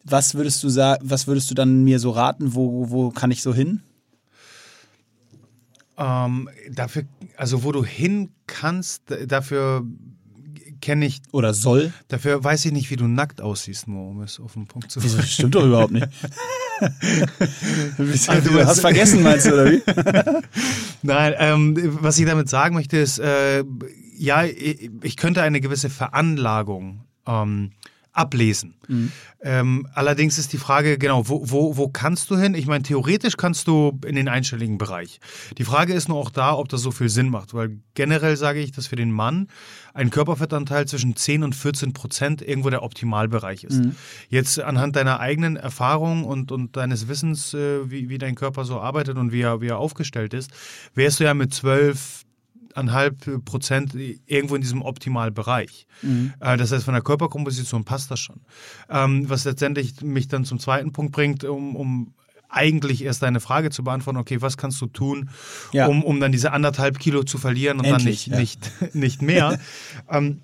Was 0.05 0.35
würdest 0.35 0.63
du 0.65 0.71
sagen, 0.71 1.03
was 1.07 1.27
würdest 1.27 1.51
du 1.51 1.55
dann 1.55 1.85
mir 1.85 1.99
so 1.99 2.11
raten? 2.11 2.55
Wo, 2.55 2.91
wo 2.91 3.11
kann 3.11 3.31
ich 3.31 3.43
so 3.43 3.53
hin? 3.53 3.83
Ähm, 6.01 6.49
dafür, 6.71 7.05
also 7.37 7.63
wo 7.63 7.73
du 7.73 7.85
hin 7.85 8.31
kannst, 8.47 9.03
dafür 9.27 9.85
kenne 10.81 11.07
ich. 11.07 11.21
Oder 11.33 11.55
soll. 11.55 11.93
Dafür 12.09 12.43
weiß 12.43 12.65
ich 12.65 12.73
nicht, 12.73 12.91
wie 12.91 12.97
du 12.97 13.07
nackt 13.07 13.41
aussiehst, 13.41 13.87
nur 13.87 14.09
um 14.09 14.23
es 14.23 14.41
auf 14.41 14.55
den 14.55 14.67
Punkt 14.67 14.91
zu 14.91 15.01
bringen. 15.01 15.17
Das 15.17 15.31
stimmt 15.31 15.55
doch 15.55 15.65
überhaupt 15.65 15.93
nicht. 15.93 16.09
also, 18.29 18.51
du 18.51 18.67
hast 18.67 18.81
vergessen, 18.81 19.23
meinst 19.23 19.47
du, 19.47 19.53
oder 19.53 19.71
wie? 19.71 19.83
Nein, 21.03 21.35
ähm, 21.39 21.77
was 22.01 22.19
ich 22.19 22.27
damit 22.27 22.49
sagen 22.49 22.75
möchte, 22.75 22.97
ist, 22.97 23.19
äh, 23.19 23.63
ja, 24.17 24.45
ich 24.45 25.17
könnte 25.17 25.43
eine 25.43 25.61
gewisse 25.61 25.91
Veranlagung 25.91 27.05
ähm, 27.27 27.73
ablesen. 28.13 28.75
Mhm. 28.89 29.13
Ähm, 29.43 29.89
allerdings 29.95 30.39
ist 30.39 30.53
die 30.53 30.59
Frage, 30.59 30.99
genau, 30.99 31.29
wo, 31.29 31.43
wo, 31.51 31.77
wo 31.77 31.89
kannst 31.89 32.31
du 32.31 32.37
hin? 32.37 32.55
Ich 32.55 32.67
meine, 32.67 32.83
theoretisch 32.83 33.37
kannst 33.37 33.69
du 33.69 33.99
in 34.05 34.17
den 34.17 34.29
einstelligen 34.29 34.79
Bereich. 34.79 35.21
Die 35.59 35.65
Frage 35.65 35.95
ist 35.95 36.09
nur 36.09 36.19
auch 36.19 36.31
da, 36.31 36.55
ob 36.55 36.69
das 36.69 36.83
so 36.83 36.91
viel 36.91 37.09
Sinn 37.09 37.31
macht, 37.31 37.55
weil 37.55 37.79
generell 37.95 38.37
sage 38.37 38.61
ich, 38.61 38.73
dass 38.73 38.89
für 38.89 38.97
den 38.97 39.13
Mann 39.13 39.49
ein 39.95 40.11
Körperfettanteil 40.11 40.87
zwischen 40.87 41.17
10 41.17 41.45
und 41.45 41.55
14 41.55 41.93
Prozent 41.93 42.43
irgendwo 42.43 42.71
der 42.71 42.83
Optimalbereich 42.83 43.65
ist. 43.65 43.79
Mhm. 43.85 43.97
Jetzt 44.29 44.61
anhand 44.61 44.97
deiner 44.97 45.21
eigenen 45.21 45.57
Erfahrung 45.57 46.25
und, 46.25 46.53
und 46.53 46.77
deines 46.77 47.09
Wissens, 47.09 47.55
äh, 47.55 47.91
wie, 47.91 48.09
wie 48.09 48.19
dein 48.19 48.35
Körper 48.35 48.65
so 48.65 48.81
arbeitet 48.81 49.17
und 49.17 49.33
wie 49.33 49.43
er, 49.43 49.61
wie 49.61 49.69
er 49.69 49.79
aufgestellt 49.79 50.35
ist, 50.35 50.51
wärst 50.95 51.21
du 51.21 51.25
ja 51.25 51.35
mit 51.35 51.55
12, 51.55 52.25
eineinhalb 52.77 53.45
Prozent 53.45 53.95
irgendwo 54.27 54.55
in 54.55 54.63
diesem 54.63 54.83
optimalen 54.83 55.35
Bereich. 55.35 55.87
Mhm. 56.03 56.33
Äh, 56.41 56.57
das 56.57 56.73
heißt, 56.73 56.85
von 56.85 56.95
der 56.95 57.03
Körperkomposition 57.03 57.85
passt 57.85 58.11
das 58.11 58.21
schon. 58.21 58.41
Ähm, 58.89 59.29
was 59.29 59.45
letztendlich 59.45 60.01
mich 60.03 60.29
dann 60.29 60.45
zum 60.45 60.59
zweiten 60.59 60.93
Punkt 60.93 61.13
bringt, 61.13 61.45
um, 61.45 61.77
um 61.77 62.15
eigentlich 62.51 63.05
erst 63.05 63.23
deine 63.23 63.41
Frage 63.41 63.71
zu 63.71 63.85
beantworten, 63.85 64.19
okay, 64.19 64.43
was 64.43 64.57
kannst 64.57 64.81
du 64.81 64.87
tun, 64.87 65.31
ja. 65.73 65.87
um, 65.87 66.03
um 66.03 66.21
dann 66.21 66.33
diese 66.33 66.53
anderthalb 66.53 66.99
Kilo 66.99 67.23
zu 67.23 67.39
verlieren 67.39 67.79
und 67.79 67.85
Endlich, 67.85 68.27
dann 68.29 68.39
nicht, 68.41 68.67
ja. 68.67 68.81
nicht, 68.81 68.95
nicht 68.95 69.23
mehr. 69.23 69.59
ähm, 70.11 70.41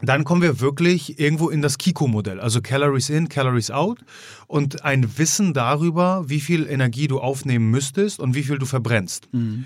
dann 0.00 0.22
kommen 0.22 0.42
wir 0.42 0.60
wirklich 0.60 1.18
irgendwo 1.18 1.48
in 1.48 1.60
das 1.60 1.76
Kiko-Modell, 1.76 2.38
also 2.40 2.60
Calories 2.60 3.10
in, 3.10 3.28
Calories 3.28 3.72
out 3.72 3.98
und 4.46 4.84
ein 4.84 5.18
Wissen 5.18 5.54
darüber, 5.54 6.28
wie 6.28 6.38
viel 6.40 6.68
Energie 6.68 7.08
du 7.08 7.18
aufnehmen 7.18 7.70
müsstest 7.70 8.20
und 8.20 8.34
wie 8.36 8.44
viel 8.44 8.58
du 8.58 8.66
verbrennst. 8.66 9.28
Mhm. 9.32 9.64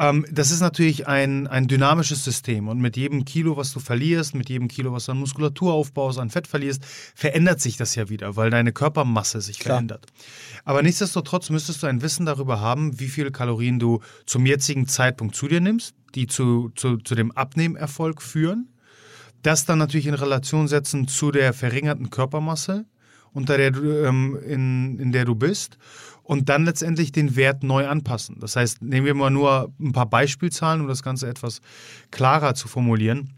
Ähm, 0.00 0.24
das 0.30 0.50
ist 0.50 0.60
natürlich 0.60 1.06
ein, 1.06 1.46
ein 1.46 1.68
dynamisches 1.68 2.24
System 2.24 2.68
und 2.68 2.80
mit 2.80 2.96
jedem 2.96 3.26
Kilo, 3.26 3.58
was 3.58 3.70
du 3.72 3.80
verlierst, 3.80 4.34
mit 4.34 4.48
jedem 4.48 4.66
Kilo, 4.66 4.92
was 4.92 5.04
du 5.04 5.12
an 5.12 5.18
Muskulatur 5.18 5.74
aufbaust, 5.74 6.18
an 6.18 6.30
Fett 6.30 6.46
verlierst, 6.46 6.82
verändert 7.14 7.60
sich 7.60 7.76
das 7.76 7.94
ja 7.94 8.08
wieder, 8.08 8.34
weil 8.34 8.48
deine 8.48 8.72
Körpermasse 8.72 9.42
sich 9.42 9.58
Klar. 9.58 9.76
verändert. 9.76 10.06
Aber 10.64 10.82
nichtsdestotrotz 10.82 11.50
müsstest 11.50 11.82
du 11.82 11.86
ein 11.86 12.00
Wissen 12.00 12.24
darüber 12.24 12.60
haben, 12.60 12.98
wie 12.98 13.08
viele 13.08 13.30
Kalorien 13.30 13.78
du 13.78 14.00
zum 14.24 14.46
jetzigen 14.46 14.88
Zeitpunkt 14.88 15.36
zu 15.36 15.48
dir 15.48 15.60
nimmst, 15.60 15.94
die 16.14 16.26
zu, 16.26 16.70
zu, 16.76 16.96
zu 16.96 17.14
dem 17.14 17.30
Abnehmerfolg 17.32 18.22
führen. 18.22 18.72
Das 19.42 19.66
dann 19.66 19.78
natürlich 19.78 20.06
in 20.06 20.14
Relation 20.14 20.66
setzen 20.66 21.08
zu 21.08 21.30
der 21.30 21.52
verringerten 21.52 22.08
Körpermasse, 22.08 22.86
unter 23.32 23.58
der 23.58 23.70
du, 23.70 24.04
ähm, 24.04 24.38
in, 24.46 24.98
in 24.98 25.12
der 25.12 25.26
du 25.26 25.34
bist 25.34 25.76
und 26.30 26.48
dann 26.48 26.64
letztendlich 26.64 27.10
den 27.10 27.34
Wert 27.34 27.64
neu 27.64 27.88
anpassen. 27.88 28.36
Das 28.38 28.54
heißt, 28.54 28.82
nehmen 28.82 29.04
wir 29.04 29.14
mal 29.14 29.30
nur 29.30 29.72
ein 29.80 29.90
paar 29.90 30.08
Beispielzahlen, 30.08 30.80
um 30.80 30.86
das 30.86 31.02
Ganze 31.02 31.26
etwas 31.26 31.60
klarer 32.12 32.54
zu 32.54 32.68
formulieren. 32.68 33.30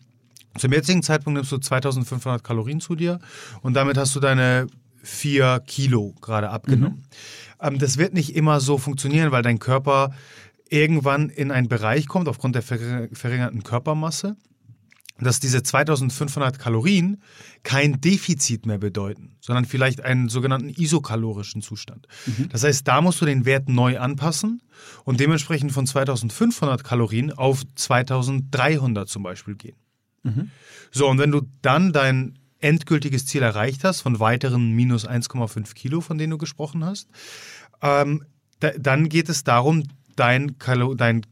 Zum 0.59 0.75
jetzigen 0.75 1.03
Zeitpunkt 1.03 1.39
nimmst 1.39 1.51
du 1.53 1.57
2500 1.57 2.45
Kalorien 2.45 2.83
zu 2.83 2.95
dir 2.95 3.19
und 3.63 3.73
damit 3.73 3.97
hast 3.97 4.15
du 4.15 4.21
deine 4.21 4.67
4 5.05 5.63
Kilo 5.67 6.15
gerade 6.21 6.51
abgenommen. 6.51 7.07
Mhm. 7.63 7.67
Ähm, 7.67 7.79
das 7.79 7.97
wird 7.97 8.13
nicht 8.13 8.37
immer 8.37 8.61
so 8.61 8.77
funktionieren, 8.77 9.33
weil 9.33 9.43
dein 9.43 9.59
Körper 9.59 10.13
irgendwann 10.69 11.31
in 11.31 11.51
einen 11.51 11.69
Bereich 11.69 12.07
kommt, 12.07 12.29
aufgrund 12.29 12.57
der 12.57 12.63
verringerten 12.63 13.63
Körpermasse, 13.63 14.37
dass 15.21 15.41
diese 15.41 15.63
2500 15.63 16.59
Kalorien 16.59 17.23
kein 17.63 18.01
Defizit 18.01 18.67
mehr 18.67 18.79
bedeuten, 18.79 19.37
sondern 19.41 19.65
vielleicht 19.65 20.03
einen 20.03 20.29
sogenannten 20.29 20.71
isokalorischen 20.71 21.63
Zustand. 21.63 22.09
Mhm. 22.27 22.49
Das 22.49 22.65
heißt, 22.65 22.87
da 22.89 23.01
musst 23.01 23.21
du 23.21 23.27
den 23.27 23.45
Wert 23.45 23.69
neu 23.69 23.99
anpassen 23.99 24.63
und 25.05 25.21
dementsprechend 25.21 25.73
von 25.73 25.87
2500 25.87 26.83
Kalorien 26.83 27.33
auf 27.33 27.63
2300 27.75 29.09
zum 29.09 29.23
Beispiel 29.23 29.55
gehen. 29.55 29.77
Mhm. 30.23 30.51
So, 30.91 31.09
und 31.09 31.19
wenn 31.19 31.31
du 31.31 31.43
dann 31.63 31.93
dein 31.93 32.39
endgültiges 32.61 33.27
Ziel 33.27 33.43
erreicht 33.43 33.85
hast, 33.85 34.01
von 34.01 34.21
weiteren 34.21 34.73
minus 34.73 35.07
1,5 35.07 35.75
Kilo, 35.75 36.01
von 36.01 36.19
denen 36.19 36.31
du 36.31 36.39
gesprochen 36.39 36.85
hast, 36.85 37.09
ähm, 37.81 38.25
da, 38.61 38.71
dann 38.79 39.09
geht 39.09 39.29
es 39.29 39.45
darum, 39.45 39.85
dein, 40.17 40.59
Kalo 40.59 40.95
dein 40.95 41.23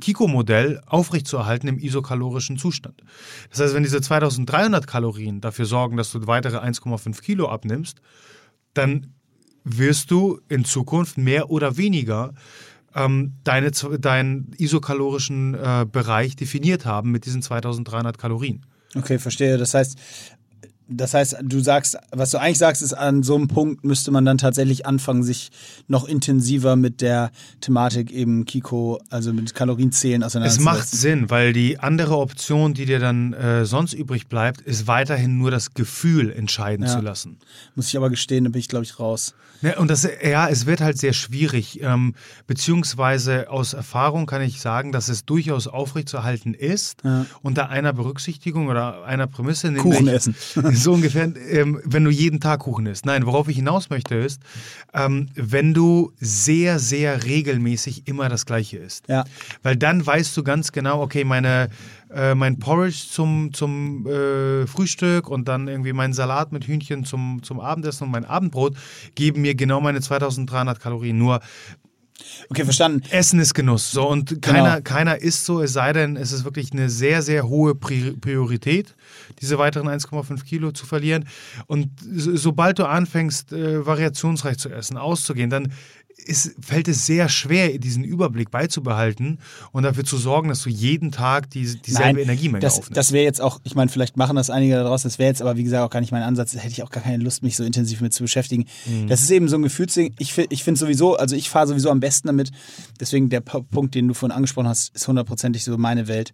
Kiko-Modell 0.00 0.80
aufrechtzuerhalten 0.86 1.68
im 1.68 1.78
isokalorischen 1.78 2.58
Zustand. 2.58 3.02
Das 3.50 3.60
heißt, 3.60 3.74
wenn 3.74 3.82
diese 3.82 4.00
2300 4.00 4.86
Kalorien 4.86 5.40
dafür 5.40 5.66
sorgen, 5.66 5.96
dass 5.96 6.12
du 6.12 6.26
weitere 6.26 6.58
1,5 6.58 7.20
Kilo 7.22 7.48
abnimmst, 7.48 8.00
dann 8.74 9.14
wirst 9.64 10.10
du 10.10 10.40
in 10.48 10.64
Zukunft 10.64 11.18
mehr 11.18 11.50
oder 11.50 11.76
weniger 11.76 12.34
ähm, 12.94 13.34
deine, 13.44 13.70
deinen 13.70 14.52
isokalorischen 14.58 15.54
äh, 15.54 15.86
Bereich 15.90 16.36
definiert 16.36 16.84
haben 16.84 17.10
mit 17.10 17.26
diesen 17.26 17.42
2300 17.42 18.18
Kalorien. 18.18 18.66
Okay, 18.94 19.18
verstehe. 19.18 19.56
Das 19.56 19.74
heißt, 19.74 19.98
das 20.94 21.14
heißt, 21.14 21.36
du 21.42 21.60
sagst, 21.60 21.96
was 22.10 22.30
du 22.30 22.38
eigentlich 22.38 22.58
sagst, 22.58 22.82
ist, 22.82 22.92
an 22.94 23.22
so 23.22 23.34
einem 23.34 23.48
Punkt 23.48 23.84
müsste 23.84 24.10
man 24.10 24.24
dann 24.24 24.38
tatsächlich 24.38 24.86
anfangen, 24.86 25.22
sich 25.22 25.50
noch 25.88 26.06
intensiver 26.06 26.76
mit 26.76 27.00
der 27.00 27.30
Thematik 27.60 28.10
eben 28.10 28.44
Kiko, 28.44 29.00
also 29.10 29.32
mit 29.32 29.54
Kalorienzählen 29.54 30.22
Es 30.22 30.26
auseinanderzusetzen. 30.26 30.64
macht 30.64 30.88
Sinn, 30.88 31.30
weil 31.30 31.52
die 31.52 31.78
andere 31.78 32.16
Option, 32.18 32.74
die 32.74 32.86
dir 32.86 32.98
dann 32.98 33.32
äh, 33.32 33.64
sonst 33.64 33.92
übrig 33.92 34.28
bleibt, 34.28 34.60
ist 34.60 34.86
weiterhin 34.86 35.38
nur 35.38 35.50
das 35.50 35.74
Gefühl 35.74 36.30
entscheiden 36.32 36.86
Ja. 36.86 36.92
zu 36.92 37.00
lassen. 37.00 37.38
Muss 37.74 37.88
ich 37.88 37.96
aber 37.96 38.10
gestehen, 38.10 38.44
da 38.44 38.50
bin 38.50 38.60
ich, 38.60 38.68
glaube 38.68 38.84
ich, 38.84 38.98
raus. 38.98 39.34
Ja, 39.62 39.78
und 39.78 39.88
das, 39.90 40.06
ja, 40.22 40.48
es 40.48 40.66
wird 40.66 40.80
halt 40.80 40.98
sehr 40.98 41.12
schwierig. 41.12 41.80
Ähm, 41.82 42.14
beziehungsweise 42.66 43.50
aus 43.50 43.72
Erfahrung 43.74 44.26
kann 44.26 44.42
ich 44.42 44.60
sagen, 44.60 44.92
dass 44.92 45.08
es 45.08 45.24
durchaus 45.24 45.66
aufrechtzuerhalten 45.66 46.54
ist, 46.54 47.02
Ja. 47.04 47.26
unter 47.42 47.70
einer 47.70 47.92
Berücksichtigung 47.92 48.68
oder 48.68 49.04
einer 49.04 49.26
Prämisse. 49.26 49.68
nämlich- 49.70 49.82
Kuchen 49.82 50.08
essen. 50.08 50.34
so 50.72 50.92
ungefähr, 50.94 51.32
ähm, 51.50 51.80
wenn 51.84 52.04
du 52.04 52.10
jeden 52.10 52.40
Tag 52.40 52.60
Kuchen 52.60 52.86
isst. 52.86 53.06
Nein, 53.06 53.26
worauf 53.26 53.48
ich 53.48 53.56
hinaus 53.56 53.90
möchte 53.90 54.14
ist, 54.16 54.40
ähm, 54.94 55.28
wenn 55.34 55.74
du 55.74 56.12
sehr, 56.20 56.78
sehr 56.78 57.24
regelmäßig 57.24 58.06
immer 58.06 58.28
das 58.28 58.46
Gleiche 58.46 58.78
isst. 58.78 59.08
Ja. 59.08 59.24
Weil 59.62 59.76
dann 59.76 60.04
weißt 60.04 60.36
du 60.36 60.42
ganz 60.42 60.72
genau, 60.72 61.00
okay, 61.02 61.24
meine, 61.24 61.68
äh, 62.14 62.34
mein 62.34 62.58
Porridge 62.58 63.04
zum, 63.10 63.52
zum 63.52 64.06
äh, 64.06 64.66
Frühstück 64.66 65.28
und 65.28 65.48
dann 65.48 65.68
irgendwie 65.68 65.92
mein 65.92 66.12
Salat 66.12 66.52
mit 66.52 66.64
Hühnchen 66.64 67.04
zum, 67.04 67.40
zum 67.42 67.60
Abendessen 67.60 68.04
und 68.04 68.10
mein 68.10 68.24
Abendbrot 68.24 68.76
geben 69.14 69.42
mir 69.42 69.54
genau 69.54 69.80
meine 69.80 70.00
2300 70.00 70.80
Kalorien. 70.80 71.18
Nur 71.18 71.40
Okay, 72.50 72.64
verstanden. 72.64 73.02
Essen 73.10 73.40
ist 73.40 73.52
Genuss. 73.54 73.90
So, 73.90 74.08
und 74.08 74.28
Genau. 74.28 74.40
keiner, 74.40 74.80
keiner 74.80 75.18
isst 75.20 75.44
so, 75.44 75.60
es 75.60 75.72
sei 75.72 75.92
denn, 75.92 76.16
es 76.16 76.30
ist 76.30 76.44
wirklich 76.44 76.72
eine 76.72 76.88
sehr, 76.88 77.20
sehr 77.22 77.48
hohe 77.48 77.72
Pri- 77.72 78.18
Priorität, 78.20 78.94
diese 79.40 79.58
weiteren 79.58 79.88
1,5 79.88 80.44
Kilo 80.44 80.70
zu 80.72 80.86
verlieren. 80.86 81.24
Und 81.66 81.88
so, 82.00 82.36
sobald 82.36 82.78
du 82.78 82.84
anfängst, 82.88 83.52
äh, 83.52 83.84
variationsreich 83.84 84.58
zu 84.58 84.68
essen, 84.68 84.96
auszugehen, 84.98 85.50
dann 85.50 85.72
ist, 86.24 86.54
fällt 86.60 86.88
es 86.88 87.06
sehr 87.06 87.28
schwer, 87.28 87.76
diesen 87.78 88.04
Überblick 88.04 88.50
beizubehalten 88.50 89.38
und 89.72 89.82
dafür 89.82 90.04
zu 90.04 90.16
sorgen, 90.16 90.48
dass 90.48 90.62
du 90.62 90.70
jeden 90.70 91.10
Tag 91.10 91.50
die, 91.50 91.80
dieselbe 91.80 92.22
Energiemenge 92.22 92.60
das, 92.60 92.78
aufnimmst. 92.78 92.96
das 92.96 93.12
wäre 93.12 93.24
jetzt 93.24 93.40
auch, 93.40 93.60
ich 93.64 93.74
meine, 93.74 93.90
vielleicht 93.90 94.16
machen 94.16 94.36
das 94.36 94.50
einige 94.50 94.74
da 94.74 94.84
draußen, 94.84 95.08
das 95.08 95.18
wäre 95.18 95.28
jetzt 95.28 95.42
aber, 95.42 95.56
wie 95.56 95.64
gesagt, 95.64 95.84
auch 95.84 95.90
gar 95.90 96.00
nicht 96.00 96.12
mein 96.12 96.22
Ansatz, 96.22 96.52
da 96.52 96.58
hätte 96.58 96.72
ich 96.72 96.82
auch 96.82 96.90
gar 96.90 97.02
keine 97.02 97.22
Lust, 97.22 97.42
mich 97.42 97.56
so 97.56 97.64
intensiv 97.64 98.00
mit 98.00 98.12
zu 98.12 98.22
beschäftigen. 98.22 98.66
Mhm. 98.86 99.08
Das 99.08 99.22
ist 99.22 99.30
eben 99.30 99.48
so 99.48 99.56
ein 99.56 99.62
Gefühlsding. 99.62 100.14
Ich, 100.18 100.36
ich 100.36 100.64
finde 100.64 100.78
sowieso, 100.78 101.16
also 101.16 101.36
ich 101.36 101.50
fahre 101.50 101.66
sowieso 101.66 101.90
am 101.90 102.00
besten 102.00 102.28
damit, 102.28 102.50
deswegen 103.00 103.28
der 103.28 103.40
Punkt, 103.40 103.94
den 103.94 104.08
du 104.08 104.14
vorhin 104.14 104.34
angesprochen 104.34 104.68
hast, 104.68 104.94
ist 104.94 105.08
hundertprozentig 105.08 105.64
so 105.64 105.76
meine 105.78 106.08
Welt. 106.08 106.32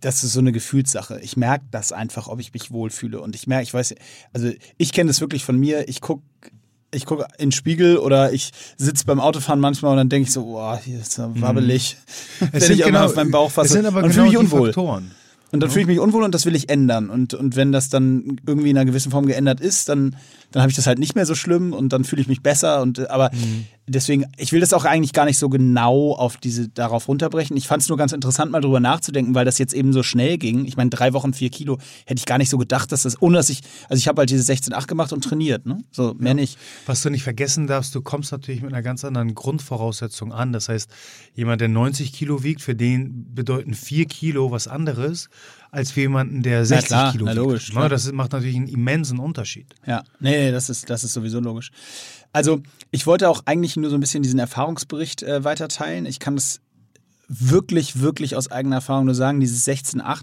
Das 0.00 0.24
ist 0.24 0.32
so 0.32 0.40
eine 0.40 0.50
Gefühlssache. 0.50 1.20
Ich 1.20 1.36
merke 1.36 1.64
das 1.70 1.92
einfach, 1.92 2.26
ob 2.26 2.40
ich 2.40 2.52
mich 2.52 2.72
wohlfühle. 2.72 3.20
Und 3.20 3.36
ich 3.36 3.46
merke, 3.46 3.62
ich 3.62 3.72
weiß, 3.72 3.94
also 4.32 4.50
ich 4.78 4.92
kenne 4.92 5.08
das 5.08 5.20
wirklich 5.20 5.44
von 5.44 5.56
mir. 5.56 5.88
Ich 5.88 6.00
gucke 6.00 6.24
ich 6.94 7.06
gucke 7.06 7.24
in 7.38 7.46
den 7.48 7.52
Spiegel 7.52 7.98
oder 7.98 8.32
ich 8.32 8.52
sitze 8.76 9.04
beim 9.04 9.20
Autofahren 9.20 9.60
manchmal 9.60 9.92
und 9.92 9.96
dann 9.98 10.08
denke 10.08 10.28
ich 10.28 10.32
so, 10.32 10.44
boah, 10.44 10.80
hier 10.82 11.00
ist 11.00 11.12
so 11.12 11.30
wabbelig. 11.40 11.96
Wenn 12.40 12.48
Mhm. 12.52 12.60
sind 12.60 12.72
ich 12.78 12.84
genau- 12.84 13.04
auf 13.04 13.16
meinen 13.16 13.30
Bauch 13.30 13.50
fasse, 13.50 13.66
es 13.66 13.72
sind 13.72 13.86
aber 13.86 14.02
dann 14.02 14.10
genau 14.10 14.22
fühle 14.24 14.32
ich 14.34 14.38
unwohl. 14.38 14.68
Faktoren. 14.68 15.10
Und 15.52 15.60
dann 15.60 15.70
fühle 15.70 15.82
ich 15.82 15.86
mich 15.86 16.00
unwohl 16.00 16.24
und 16.24 16.34
das 16.34 16.46
will 16.46 16.56
ich 16.56 16.68
ändern. 16.68 17.10
Und, 17.10 17.32
und 17.34 17.54
wenn 17.54 17.70
das 17.70 17.88
dann 17.88 18.40
irgendwie 18.44 18.70
in 18.70 18.76
einer 18.76 18.86
gewissen 18.86 19.12
Form 19.12 19.26
geändert 19.26 19.60
ist, 19.60 19.88
dann, 19.88 20.16
dann 20.54 20.62
habe 20.62 20.70
ich 20.70 20.76
das 20.76 20.86
halt 20.86 21.00
nicht 21.00 21.16
mehr 21.16 21.26
so 21.26 21.34
schlimm 21.34 21.72
und 21.72 21.92
dann 21.92 22.04
fühle 22.04 22.22
ich 22.22 22.28
mich 22.28 22.40
besser. 22.40 22.80
Und 22.80 23.00
äh, 23.00 23.06
aber 23.08 23.32
deswegen, 23.88 24.26
ich 24.36 24.52
will 24.52 24.60
das 24.60 24.72
auch 24.72 24.84
eigentlich 24.84 25.12
gar 25.12 25.24
nicht 25.24 25.36
so 25.36 25.48
genau 25.48 26.12
auf 26.12 26.36
diese, 26.36 26.68
darauf 26.68 27.08
runterbrechen. 27.08 27.56
Ich 27.56 27.66
fand 27.66 27.82
es 27.82 27.88
nur 27.88 27.98
ganz 27.98 28.12
interessant, 28.12 28.52
mal 28.52 28.60
drüber 28.60 28.78
nachzudenken, 28.78 29.34
weil 29.34 29.44
das 29.44 29.58
jetzt 29.58 29.74
eben 29.74 29.92
so 29.92 30.04
schnell 30.04 30.38
ging. 30.38 30.64
Ich 30.64 30.76
meine, 30.76 30.90
drei 30.90 31.12
Wochen, 31.12 31.34
vier 31.34 31.50
Kilo, 31.50 31.78
hätte 32.06 32.20
ich 32.20 32.24
gar 32.24 32.38
nicht 32.38 32.50
so 32.50 32.56
gedacht, 32.56 32.92
dass 32.92 33.02
das, 33.02 33.20
ohne 33.20 33.36
dass 33.36 33.50
ich, 33.50 33.62
also 33.88 33.98
ich 33.98 34.06
habe 34.06 34.20
halt 34.20 34.30
diese 34.30 34.52
16,8 34.52 34.86
gemacht 34.86 35.12
und 35.12 35.24
trainiert, 35.24 35.66
ne? 35.66 35.82
So, 35.90 36.14
mehr 36.18 36.34
nicht. 36.34 36.56
Was 36.86 37.02
du 37.02 37.10
nicht 37.10 37.24
vergessen 37.24 37.66
darfst, 37.66 37.92
du 37.96 38.00
kommst 38.00 38.30
natürlich 38.30 38.62
mit 38.62 38.72
einer 38.72 38.82
ganz 38.82 39.04
anderen 39.04 39.34
Grundvoraussetzung 39.34 40.32
an. 40.32 40.52
Das 40.52 40.68
heißt, 40.68 40.88
jemand, 41.34 41.60
der 41.60 41.68
90 41.68 42.12
Kilo 42.12 42.44
wiegt, 42.44 42.62
für 42.62 42.76
den 42.76 43.34
bedeuten 43.34 43.74
4 43.74 44.06
Kilo 44.06 44.52
was 44.52 44.68
anderes 44.68 45.30
als 45.74 45.90
für 45.90 46.00
jemanden, 46.00 46.42
der 46.42 46.64
60 46.64 46.86
klar, 46.88 47.12
Kilo 47.12 47.26
wiegt. 47.26 47.36
logisch, 47.36 47.72
Ne. 47.74 47.88
Das 47.88 48.10
macht 48.12 48.32
natürlich 48.32 48.56
einen 48.56 48.68
immensen 48.68 49.18
Unterschied. 49.18 49.74
Ja, 49.86 50.02
nee, 50.20 50.50
das 50.52 50.70
ist, 50.70 50.88
das 50.88 51.04
ist 51.04 51.12
sowieso 51.12 51.40
logisch. 51.40 51.70
Also, 52.32 52.62
ich 52.90 53.06
wollte 53.06 53.28
auch 53.28 53.42
eigentlich 53.44 53.76
nur 53.76 53.90
so 53.90 53.96
ein 53.96 54.00
bisschen 54.00 54.22
diesen 54.22 54.38
Erfahrungsbericht 54.38 55.22
äh, 55.22 55.44
weiterteilen. 55.44 56.06
Ich 56.06 56.18
kann 56.18 56.36
das 56.36 56.60
wirklich, 57.28 58.00
wirklich 58.00 58.36
aus 58.36 58.50
eigener 58.50 58.76
Erfahrung 58.76 59.06
nur 59.06 59.14
sagen, 59.14 59.40
dieses 59.40 59.66
16.8 59.66 60.22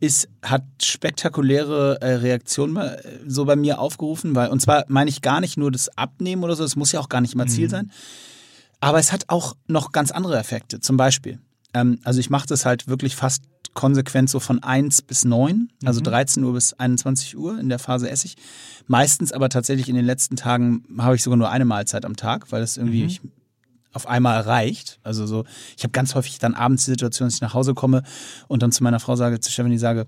ist, 0.00 0.28
hat 0.42 0.64
spektakuläre 0.82 2.00
äh, 2.00 2.14
Reaktionen 2.14 2.74
bei- 2.74 3.02
so 3.26 3.44
bei 3.44 3.56
mir 3.56 3.78
aufgerufen, 3.78 4.34
weil, 4.34 4.48
und 4.50 4.60
zwar 4.60 4.84
meine 4.88 5.08
ich 5.10 5.22
gar 5.22 5.40
nicht 5.40 5.56
nur 5.56 5.70
das 5.70 5.96
Abnehmen 5.96 6.42
oder 6.44 6.56
so, 6.56 6.62
das 6.62 6.76
muss 6.76 6.92
ja 6.92 7.00
auch 7.00 7.08
gar 7.08 7.20
nicht 7.20 7.34
immer 7.34 7.46
Ziel 7.46 7.70
sein, 7.70 7.90
aber 8.80 8.98
es 8.98 9.12
hat 9.12 9.24
auch 9.28 9.56
noch 9.66 9.92
ganz 9.92 10.10
andere 10.10 10.38
Effekte. 10.38 10.80
Zum 10.80 10.96
Beispiel, 10.96 11.38
ähm, 11.74 12.00
also 12.04 12.20
ich 12.20 12.28
mache 12.30 12.46
das 12.46 12.64
halt 12.66 12.88
wirklich 12.88 13.16
fast 13.16 13.44
konsequent 13.74 14.30
so 14.30 14.40
von 14.40 14.62
1 14.62 15.02
bis 15.02 15.24
9, 15.24 15.68
also 15.84 16.00
13 16.00 16.42
Uhr 16.44 16.54
bis 16.54 16.72
21 16.72 17.36
Uhr 17.36 17.58
in 17.58 17.68
der 17.68 17.78
Phase 17.78 18.08
esse 18.08 18.26
ich. 18.26 18.36
Meistens 18.86 19.32
aber 19.32 19.48
tatsächlich 19.48 19.88
in 19.88 19.96
den 19.96 20.04
letzten 20.04 20.36
Tagen 20.36 20.84
habe 20.98 21.16
ich 21.16 21.22
sogar 21.22 21.36
nur 21.36 21.50
eine 21.50 21.64
Mahlzeit 21.64 22.04
am 22.04 22.16
Tag, 22.16 22.52
weil 22.52 22.60
das 22.60 22.76
irgendwie 22.76 23.04
ich, 23.04 23.20
auf 23.92 24.06
einmal 24.06 24.40
reicht. 24.40 24.98
Also 25.02 25.26
so, 25.26 25.44
ich 25.76 25.82
habe 25.82 25.92
ganz 25.92 26.14
häufig 26.14 26.38
dann 26.38 26.54
abends 26.54 26.84
die 26.84 26.92
Situation, 26.92 27.26
dass 27.26 27.34
ich 27.34 27.40
nach 27.40 27.54
Hause 27.54 27.74
komme 27.74 28.02
und 28.48 28.62
dann 28.62 28.72
zu 28.72 28.82
meiner 28.82 29.00
Frau 29.00 29.16
sage, 29.16 29.40
zu 29.40 29.50
Stephanie 29.50 29.78
sage, 29.78 30.06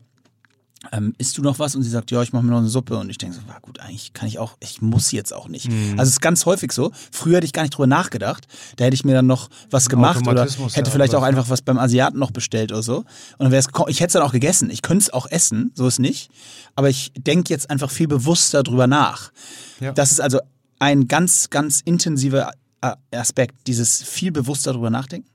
ähm, 0.93 1.15
isst 1.19 1.37
du 1.39 1.43
noch 1.43 1.59
was? 1.59 1.75
Und 1.77 1.83
sie 1.83 1.91
sagt, 1.91 2.11
ja, 2.11 2.23
ich 2.23 2.33
mache 2.33 2.45
mir 2.45 2.51
noch 2.53 2.59
eine 2.59 2.69
Suppe. 2.69 2.97
Und 2.99 3.11
ich 3.11 3.19
denke 3.19 3.37
so, 3.37 3.47
war 3.49 3.61
gut, 3.61 3.81
eigentlich 3.81 4.13
kann 4.13 4.29
ich 4.29 4.39
auch, 4.39 4.57
ich 4.61 4.83
muss 4.83 5.13
jetzt 5.13 5.33
auch 5.33 5.49
nicht. 5.49 5.69
Also 5.93 6.03
es 6.03 6.09
ist 6.11 6.21
ganz 6.21 6.47
häufig 6.47 6.73
so. 6.73 6.93
Früher 7.13 7.37
hätte 7.37 7.47
ich 7.47 7.53
gar 7.53 7.63
nicht 7.63 7.75
drüber 7.75 7.87
nachgedacht. 7.87 8.47
Da 8.77 8.85
hätte 8.85 8.95
ich 8.95 9.05
mir 9.05 9.15
dann 9.15 9.27
noch 9.27 9.49
was 9.71 9.89
gemacht 9.89 10.27
oder 10.27 10.43
hätte 10.75 10.89
ja, 10.89 10.91
vielleicht 10.93 11.15
auch 11.15 11.23
einfach 11.23 11.49
was 11.49 11.63
beim 11.63 11.79
Asiaten 11.79 12.19
noch 12.19 12.31
bestellt 12.31 12.73
oder 12.73 12.83
so. 12.83 12.99
Und 12.99 13.07
dann 13.39 13.53
wäre 13.53 13.61
es, 13.61 13.69
ich 13.89 14.01
hätte 14.01 14.07
es 14.09 14.13
dann 14.15 14.23
auch 14.23 14.33
gegessen. 14.33 14.71
Ich 14.71 14.83
könnte 14.83 15.03
es 15.05 15.13
auch 15.13 15.27
essen, 15.31 15.73
so 15.75 15.87
ist 15.87 15.99
nicht. 15.99 16.31
Aber 16.75 16.89
ich 16.89 17.13
denke 17.17 17.53
jetzt 17.53 17.71
einfach 17.71 17.91
viel 17.91 18.09
bewusster 18.09 18.63
drüber 18.63 18.87
nach. 18.87 19.33
Ja. 19.81 19.93
Das 19.93 20.13
ist 20.13 20.21
also 20.21 20.41
ein 20.79 21.09
ganz, 21.09 21.51
ganz 21.51 21.81
intensiver 21.85 22.53
A- 22.83 22.97
Aspekt, 23.11 23.67
dieses 23.67 24.03
viel 24.03 24.31
bewusster 24.33 24.73
drüber 24.73 24.91
nachdenken. 24.91 25.29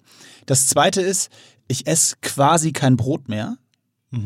Das 0.45 0.67
zweite 0.67 1.01
ist, 1.01 1.29
ich 1.67 1.87
esse 1.87 2.15
quasi 2.21 2.71
kein 2.73 2.97
Brot 2.97 3.29
mehr. 3.29 3.57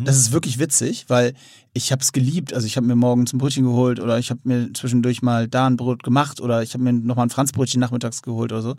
Das 0.04 0.17
ist 0.17 0.32
wirklich 0.32 0.58
witzig, 0.58 1.06
weil 1.10 1.34
ich 1.74 1.91
habe 1.91 2.02
es 2.02 2.12
geliebt. 2.12 2.54
Also 2.54 2.65
ich 2.65 2.76
habe 2.76 2.88
mir 2.88 2.95
morgens 2.95 3.34
ein 3.34 3.38
Brötchen 3.38 3.63
geholt 3.63 4.00
oder 4.00 4.17
ich 4.17 4.32
habe 4.32 4.39
mir 4.43 4.74
zwischendurch 4.74 5.21
mal 5.21 5.48
da 5.48 5.67
ein 5.67 5.78
Brot 5.78 6.02
gemacht 6.02 6.41
oder 6.41 6.63
ich 6.63 6.74
habe 6.74 6.84
mir 6.84 6.93
nochmal 6.93 7.28
ein 7.28 7.30
Franzbrötchen 7.30 7.80
nachmittags 7.80 8.24
geholt 8.24 8.52
oder 8.52 8.63
so. 8.63 8.76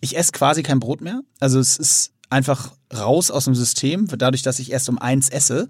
Ich 0.00 0.16
esse 0.16 0.32
quasi 0.32 0.62
kein 0.62 0.80
Brot 0.80 1.02
mehr. 1.02 1.20
Also 1.40 1.58
es 1.58 1.76
ist 1.76 2.12
einfach 2.30 2.72
raus 2.96 3.30
aus 3.30 3.44
dem 3.44 3.54
System. 3.54 4.06
Dadurch, 4.06 4.42
dass 4.42 4.60
ich 4.60 4.72
erst 4.72 4.88
um 4.88 4.98
eins 4.98 5.28
esse, 5.28 5.68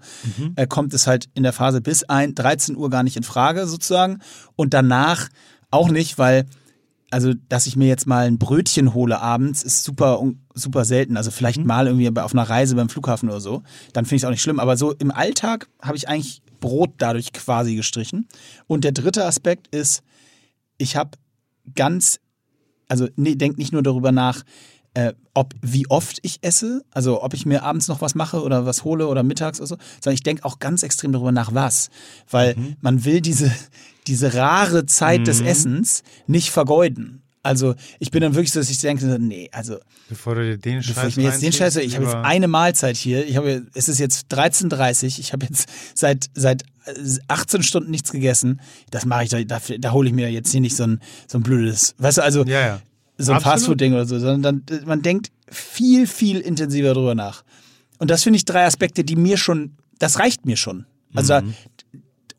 äh, 0.55 0.67
kommt 0.67 0.93
es 0.93 1.05
halt 1.05 1.27
in 1.33 1.43
der 1.43 1.53
Phase 1.53 1.81
bis 1.81 2.03
ein, 2.03 2.33
13 2.33 2.77
Uhr 2.77 2.89
gar 2.89 3.03
nicht 3.03 3.17
in 3.17 3.23
Frage 3.23 3.67
sozusagen. 3.67 4.19
Und 4.55 4.73
danach 4.73 5.27
auch 5.69 5.89
nicht, 5.89 6.17
weil 6.17 6.45
also, 7.11 7.33
dass 7.49 7.67
ich 7.67 7.75
mir 7.75 7.87
jetzt 7.87 8.07
mal 8.07 8.25
ein 8.25 8.37
Brötchen 8.37 8.93
hole 8.93 9.19
abends, 9.19 9.63
ist 9.63 9.83
super, 9.83 10.23
super 10.53 10.85
selten. 10.85 11.17
Also 11.17 11.29
vielleicht 11.29 11.63
mal 11.63 11.87
irgendwie 11.87 12.07
auf 12.19 12.33
einer 12.33 12.49
Reise 12.49 12.75
beim 12.75 12.89
Flughafen 12.89 13.29
oder 13.29 13.41
so. 13.41 13.63
Dann 13.93 14.05
finde 14.05 14.15
ich 14.15 14.21
es 14.23 14.25
auch 14.25 14.31
nicht 14.31 14.41
schlimm. 14.41 14.59
Aber 14.59 14.77
so 14.77 14.93
im 14.93 15.11
Alltag 15.11 15.67
habe 15.81 15.97
ich 15.97 16.07
eigentlich 16.07 16.41
Brot 16.61 16.91
dadurch 16.97 17.33
quasi 17.33 17.75
gestrichen. 17.75 18.27
Und 18.65 18.85
der 18.85 18.93
dritte 18.93 19.25
Aspekt 19.25 19.67
ist, 19.75 20.03
ich 20.77 20.95
habe 20.95 21.11
ganz, 21.75 22.19
also 22.87 23.09
nee, 23.17 23.35
denk 23.35 23.57
nicht 23.57 23.73
nur 23.73 23.83
darüber 23.83 24.13
nach, 24.13 24.43
äh, 24.93 25.13
ob 25.33 25.53
wie 25.61 25.89
oft 25.89 26.19
ich 26.21 26.39
esse, 26.41 26.83
also 26.91 27.23
ob 27.23 27.33
ich 27.33 27.45
mir 27.45 27.63
abends 27.63 27.87
noch 27.87 28.01
was 28.01 28.15
mache 28.15 28.41
oder 28.41 28.65
was 28.65 28.83
hole 28.83 29.07
oder 29.07 29.23
mittags 29.23 29.59
oder 29.59 29.67
so, 29.67 29.77
sondern 30.01 30.15
ich 30.15 30.23
denke 30.23 30.45
auch 30.45 30.59
ganz 30.59 30.83
extrem 30.83 31.11
darüber 31.11 31.31
nach, 31.31 31.53
was. 31.53 31.89
Weil 32.29 32.55
man 32.81 33.03
will 33.03 33.21
diese, 33.21 33.51
diese 34.07 34.33
rare 34.33 34.85
Zeit 34.85 35.27
des 35.27 35.41
Essens 35.41 36.03
nicht 36.27 36.51
vergeuden. 36.51 37.21
Also 37.43 37.73
ich 37.99 38.11
bin 38.11 38.21
dann 38.21 38.35
wirklich 38.35 38.51
so, 38.51 38.59
dass 38.59 38.69
ich 38.69 38.77
denke, 38.79 39.17
nee, 39.19 39.49
also 39.51 39.77
Bevor 40.09 40.35
du 40.35 40.43
dir 40.43 40.57
den 40.57 40.79
bevor 40.79 40.93
Scheiß 41.03 41.07
ich 41.07 41.17
mir 41.17 41.23
jetzt 41.23 41.41
den 41.41 41.51
Scheiß, 41.51 41.75
ich 41.77 41.95
habe 41.95 42.05
jetzt 42.05 42.15
eine 42.15 42.47
Mahlzeit 42.47 42.97
hier, 42.97 43.25
ich 43.27 43.35
habe, 43.37 43.65
es 43.73 43.89
ist 43.89 43.99
jetzt 43.99 44.31
13.30 44.31 45.19
ich 45.19 45.33
habe 45.33 45.47
jetzt 45.47 45.67
seit, 45.95 46.29
seit 46.35 46.63
äh, 46.85 46.93
18 47.27 47.63
Stunden 47.63 47.89
nichts 47.89 48.11
gegessen, 48.11 48.61
das 48.91 49.05
mache 49.05 49.23
ich, 49.23 49.29
da, 49.29 49.43
da, 49.43 49.59
da 49.79 49.91
hole 49.91 50.07
ich 50.07 50.13
mir 50.13 50.29
jetzt 50.31 50.51
hier 50.51 50.61
nicht 50.61 50.75
so 50.75 50.83
ein, 50.83 50.99
so 51.27 51.39
ein 51.39 51.43
blödes, 51.43 51.95
weißt 51.97 52.19
du, 52.19 52.23
also 52.23 52.43
Ja, 52.45 52.59
ja. 52.61 52.81
so 53.17 53.31
ein. 53.33 53.41
Fastfood-Ding 53.41 53.93
oder 53.93 54.05
so, 54.05 54.19
sondern 54.19 54.63
dann, 54.67 54.85
man 54.85 55.01
denkt 55.01 55.31
viel, 55.49 56.05
viel 56.05 56.39
intensiver 56.41 56.93
drüber 56.93 57.15
nach. 57.15 57.43
Und 57.97 58.11
das 58.11 58.21
finde 58.21 58.37
ich 58.37 58.45
drei 58.45 58.65
Aspekte, 58.65 59.03
die 59.03 59.15
mir 59.15 59.37
schon, 59.37 59.77
das 59.97 60.19
reicht 60.19 60.45
mir 60.45 60.57
schon. 60.57 60.85
Also 61.13 61.41
Mhm. 61.41 61.53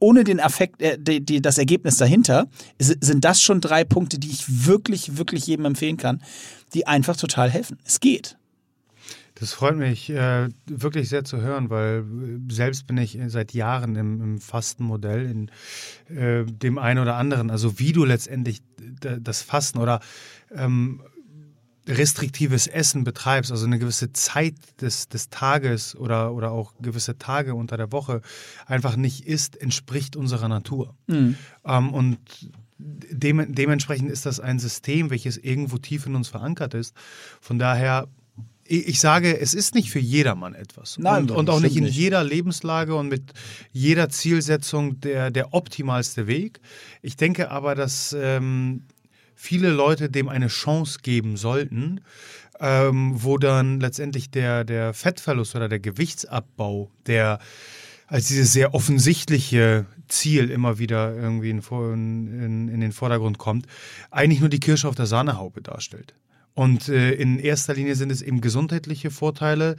Ohne 0.02 0.24
den 0.24 0.40
Affekt, 0.40 0.82
äh, 0.82 0.98
die, 0.98 1.24
die, 1.24 1.40
das 1.40 1.58
Ergebnis 1.58 1.96
dahinter, 1.96 2.48
sind 2.78 3.24
das 3.24 3.40
schon 3.40 3.60
drei 3.60 3.84
Punkte, 3.84 4.18
die 4.18 4.30
ich 4.30 4.66
wirklich, 4.66 5.16
wirklich 5.16 5.46
jedem 5.46 5.64
empfehlen 5.64 5.96
kann, 5.96 6.22
die 6.74 6.86
einfach 6.86 7.16
total 7.16 7.50
helfen. 7.50 7.78
Es 7.84 8.00
geht. 8.00 8.36
Das 9.36 9.52
freut 9.52 9.76
mich 9.76 10.10
äh, 10.10 10.48
wirklich 10.66 11.08
sehr 11.08 11.24
zu 11.24 11.40
hören, 11.40 11.70
weil 11.70 12.00
äh, 12.00 12.52
selbst 12.52 12.86
bin 12.86 12.96
ich 12.98 13.18
seit 13.28 13.54
Jahren 13.54 13.96
im, 13.96 14.20
im 14.20 14.40
Fastenmodell, 14.40 15.24
in 15.30 16.16
äh, 16.16 16.44
dem 16.44 16.78
einen 16.78 16.98
oder 17.00 17.16
anderen. 17.16 17.50
Also 17.50 17.78
wie 17.78 17.92
du 17.92 18.04
letztendlich 18.04 18.62
das 19.00 19.42
Fasten 19.42 19.78
oder 19.78 20.00
ähm, 20.54 21.02
restriktives 21.86 22.66
Essen 22.68 23.04
betreibst, 23.04 23.50
also 23.50 23.66
eine 23.66 23.78
gewisse 23.78 24.12
Zeit 24.12 24.54
des, 24.80 25.08
des 25.08 25.30
Tages 25.30 25.96
oder, 25.96 26.32
oder 26.32 26.52
auch 26.52 26.74
gewisse 26.80 27.18
Tage 27.18 27.54
unter 27.54 27.76
der 27.76 27.90
Woche 27.90 28.22
einfach 28.66 28.96
nicht 28.96 29.26
isst, 29.26 29.60
entspricht 29.60 30.14
unserer 30.14 30.48
Natur. 30.48 30.94
Mhm. 31.08 31.36
Ähm, 31.64 31.92
und 31.92 32.18
dem, 32.78 33.54
dementsprechend 33.54 34.10
ist 34.10 34.26
das 34.26 34.40
ein 34.40 34.58
System, 34.58 35.10
welches 35.10 35.38
irgendwo 35.38 35.78
tief 35.78 36.06
in 36.06 36.14
uns 36.14 36.28
verankert 36.28 36.74
ist. 36.74 36.94
Von 37.40 37.58
daher 37.58 38.08
ich 38.64 39.00
sage, 39.00 39.38
es 39.38 39.54
ist 39.54 39.74
nicht 39.74 39.90
für 39.90 39.98
jedermann 39.98 40.54
etwas. 40.54 40.96
Nein, 40.96 41.24
und, 41.24 41.32
und 41.32 41.50
auch 41.50 41.60
nicht 41.60 41.76
in 41.76 41.84
nicht. 41.84 41.96
jeder 41.96 42.22
Lebenslage 42.24 42.94
und 42.94 43.08
mit 43.08 43.32
jeder 43.72 44.08
Zielsetzung 44.08 45.00
der, 45.00 45.30
der 45.30 45.52
optimalste 45.52 46.26
Weg. 46.26 46.60
Ich 47.02 47.16
denke 47.16 47.50
aber, 47.50 47.74
dass 47.74 48.16
ähm, 48.18 48.84
viele 49.34 49.70
Leute 49.70 50.08
dem 50.08 50.28
eine 50.28 50.48
Chance 50.48 51.00
geben 51.02 51.36
sollten, 51.36 52.00
ähm, 52.60 53.12
wo 53.16 53.38
dann 53.38 53.80
letztendlich 53.80 54.30
der, 54.30 54.64
der 54.64 54.94
Fettverlust 54.94 55.56
oder 55.56 55.68
der 55.68 55.80
Gewichtsabbau, 55.80 56.90
der 57.06 57.38
als 58.06 58.28
dieses 58.28 58.52
sehr 58.52 58.74
offensichtliche 58.74 59.86
Ziel 60.08 60.50
immer 60.50 60.78
wieder 60.78 61.14
irgendwie 61.16 61.50
in, 61.50 61.60
in, 61.60 62.68
in 62.68 62.80
den 62.80 62.92
Vordergrund 62.92 63.38
kommt, 63.38 63.66
eigentlich 64.10 64.40
nur 64.40 64.50
die 64.50 64.60
Kirsche 64.60 64.86
auf 64.86 64.94
der 64.94 65.06
Sahnehaube 65.06 65.62
darstellt. 65.62 66.14
Und 66.54 66.88
äh, 66.88 67.12
in 67.12 67.38
erster 67.38 67.74
Linie 67.74 67.94
sind 67.94 68.12
es 68.12 68.20
eben 68.20 68.42
gesundheitliche 68.42 69.10
Vorteile, 69.10 69.76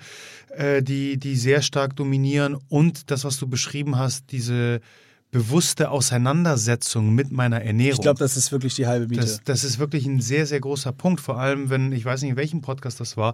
äh, 0.49 0.81
die, 0.81 1.17
die 1.17 1.35
sehr 1.35 1.61
stark 1.61 1.95
dominieren. 1.95 2.57
Und 2.69 3.11
das, 3.11 3.23
was 3.25 3.37
du 3.37 3.47
beschrieben 3.47 3.97
hast, 3.97 4.31
diese 4.31 4.81
bewusste 5.33 5.89
Auseinandersetzung 5.89 7.13
mit 7.13 7.31
meiner 7.31 7.59
Ernährung. 7.59 7.95
Ich 7.95 8.01
glaube, 8.01 8.19
das 8.19 8.37
ist 8.37 8.51
wirklich 8.51 8.75
die 8.75 8.85
halbe 8.85 9.07
Miete. 9.07 9.21
Das, 9.21 9.41
das, 9.43 9.63
ist 9.63 9.79
wirklich 9.79 10.05
ein 10.05 10.21
sehr, 10.21 10.45
sehr 10.45 10.59
großer 10.59 10.91
Punkt. 10.91 11.19
Vor 11.21 11.39
allem, 11.39 11.71
wenn, 11.71 11.91
ich 11.91 12.05
weiß 12.05 12.21
nicht, 12.21 12.31
in 12.31 12.37
welchem 12.37 12.61
Podcast 12.61 12.99
das 12.99 13.17
war, 13.17 13.33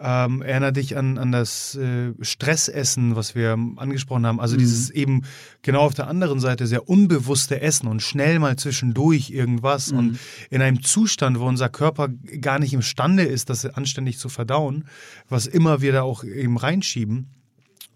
ähm, 0.00 0.42
erinnere 0.42 0.72
dich 0.72 0.96
an, 0.96 1.16
an 1.16 1.30
das 1.30 1.76
äh, 1.76 2.12
Stressessen, 2.20 3.14
was 3.14 3.36
wir 3.36 3.56
angesprochen 3.76 4.26
haben. 4.26 4.40
Also 4.40 4.56
mhm. 4.56 4.58
dieses 4.58 4.90
eben 4.90 5.22
genau 5.62 5.82
auf 5.82 5.94
der 5.94 6.08
anderen 6.08 6.40
Seite 6.40 6.66
sehr 6.66 6.88
unbewusste 6.88 7.60
Essen 7.60 7.86
und 7.86 8.02
schnell 8.02 8.40
mal 8.40 8.56
zwischendurch 8.56 9.30
irgendwas 9.30 9.92
mhm. 9.92 9.98
und 9.98 10.18
in 10.50 10.60
einem 10.60 10.82
Zustand, 10.82 11.38
wo 11.38 11.46
unser 11.46 11.68
Körper 11.68 12.08
gar 12.40 12.58
nicht 12.58 12.74
imstande 12.74 13.22
ist, 13.22 13.48
das 13.48 13.64
anständig 13.64 14.18
zu 14.18 14.28
verdauen, 14.28 14.86
was 15.28 15.46
immer 15.46 15.80
wir 15.82 15.92
da 15.92 16.02
auch 16.02 16.24
eben 16.24 16.56
reinschieben. 16.56 17.30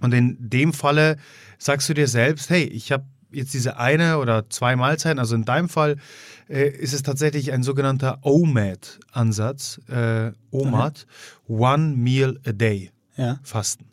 Und 0.01 0.15
in 0.15 0.37
dem 0.39 0.73
Falle 0.73 1.17
sagst 1.59 1.89
du 1.89 1.95
dir 1.95 2.07
selbst, 2.07 2.51
hey, 2.51 2.63
ich 2.65 2.93
habe 2.93 3.05
jetzt 3.33 3.55
diese 3.55 3.79
eine 3.79 4.19
oder 4.19 4.49
zwei 4.51 4.77
Mahlzeiten, 4.77 5.19
also 5.19 5.35
in 5.35 5.45
deinem 5.45 5.69
Fall 5.69 5.97
äh, 6.49 6.69
ist 6.69 6.93
es 6.93 7.03
tatsächlich 7.03 7.53
ein 7.53 7.63
sogenannter 7.63 8.19
OMAD-Ansatz, 8.23 9.81
äh, 9.89 10.33
OMAD, 10.51 11.07
One 11.49 11.97
Meal 11.97 12.39
a 12.47 12.53
Day 12.53 12.91
ja. 13.17 13.39
Fasten. 13.43 13.87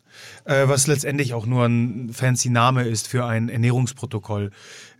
Äh, 0.44 0.68
was 0.68 0.86
letztendlich 0.86 1.34
auch 1.34 1.46
nur 1.46 1.64
ein 1.66 2.12
fancy 2.12 2.50
Name 2.50 2.84
ist 2.84 3.08
für 3.08 3.24
ein 3.24 3.48
Ernährungsprotokoll, 3.48 4.50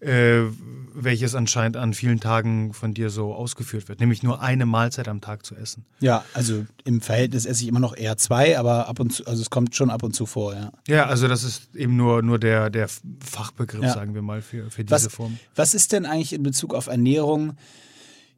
äh, 0.00 0.42
welches 0.94 1.34
anscheinend 1.34 1.76
an 1.76 1.94
vielen 1.94 2.20
Tagen 2.20 2.72
von 2.72 2.94
dir 2.94 3.10
so 3.10 3.34
ausgeführt 3.34 3.88
wird, 3.88 4.00
nämlich 4.00 4.22
nur 4.22 4.40
eine 4.40 4.66
Mahlzeit 4.66 5.08
am 5.08 5.20
Tag 5.20 5.46
zu 5.46 5.54
essen. 5.54 5.84
Ja, 6.00 6.24
also 6.34 6.66
im 6.84 7.00
Verhältnis 7.00 7.46
esse 7.46 7.62
ich 7.62 7.68
immer 7.68 7.80
noch 7.80 7.96
eher 7.96 8.16
zwei, 8.16 8.58
aber 8.58 8.88
ab 8.88 9.00
und 9.00 9.12
zu, 9.12 9.26
also 9.26 9.40
es 9.40 9.50
kommt 9.50 9.74
schon 9.74 9.90
ab 9.90 10.02
und 10.02 10.14
zu 10.14 10.26
vor, 10.26 10.54
ja. 10.54 10.72
Ja, 10.88 11.06
also 11.06 11.28
das 11.28 11.44
ist 11.44 11.74
eben 11.74 11.96
nur, 11.96 12.22
nur 12.22 12.38
der, 12.38 12.70
der 12.70 12.88
Fachbegriff, 13.20 13.82
ja. 13.82 13.94
sagen 13.94 14.14
wir 14.14 14.22
mal, 14.22 14.42
für, 14.42 14.70
für 14.70 14.84
diese 14.84 15.06
was, 15.06 15.12
Form. 15.12 15.38
Was 15.54 15.74
ist 15.74 15.92
denn 15.92 16.06
eigentlich 16.06 16.32
in 16.32 16.42
Bezug 16.42 16.74
auf 16.74 16.86
Ernährung? 16.86 17.56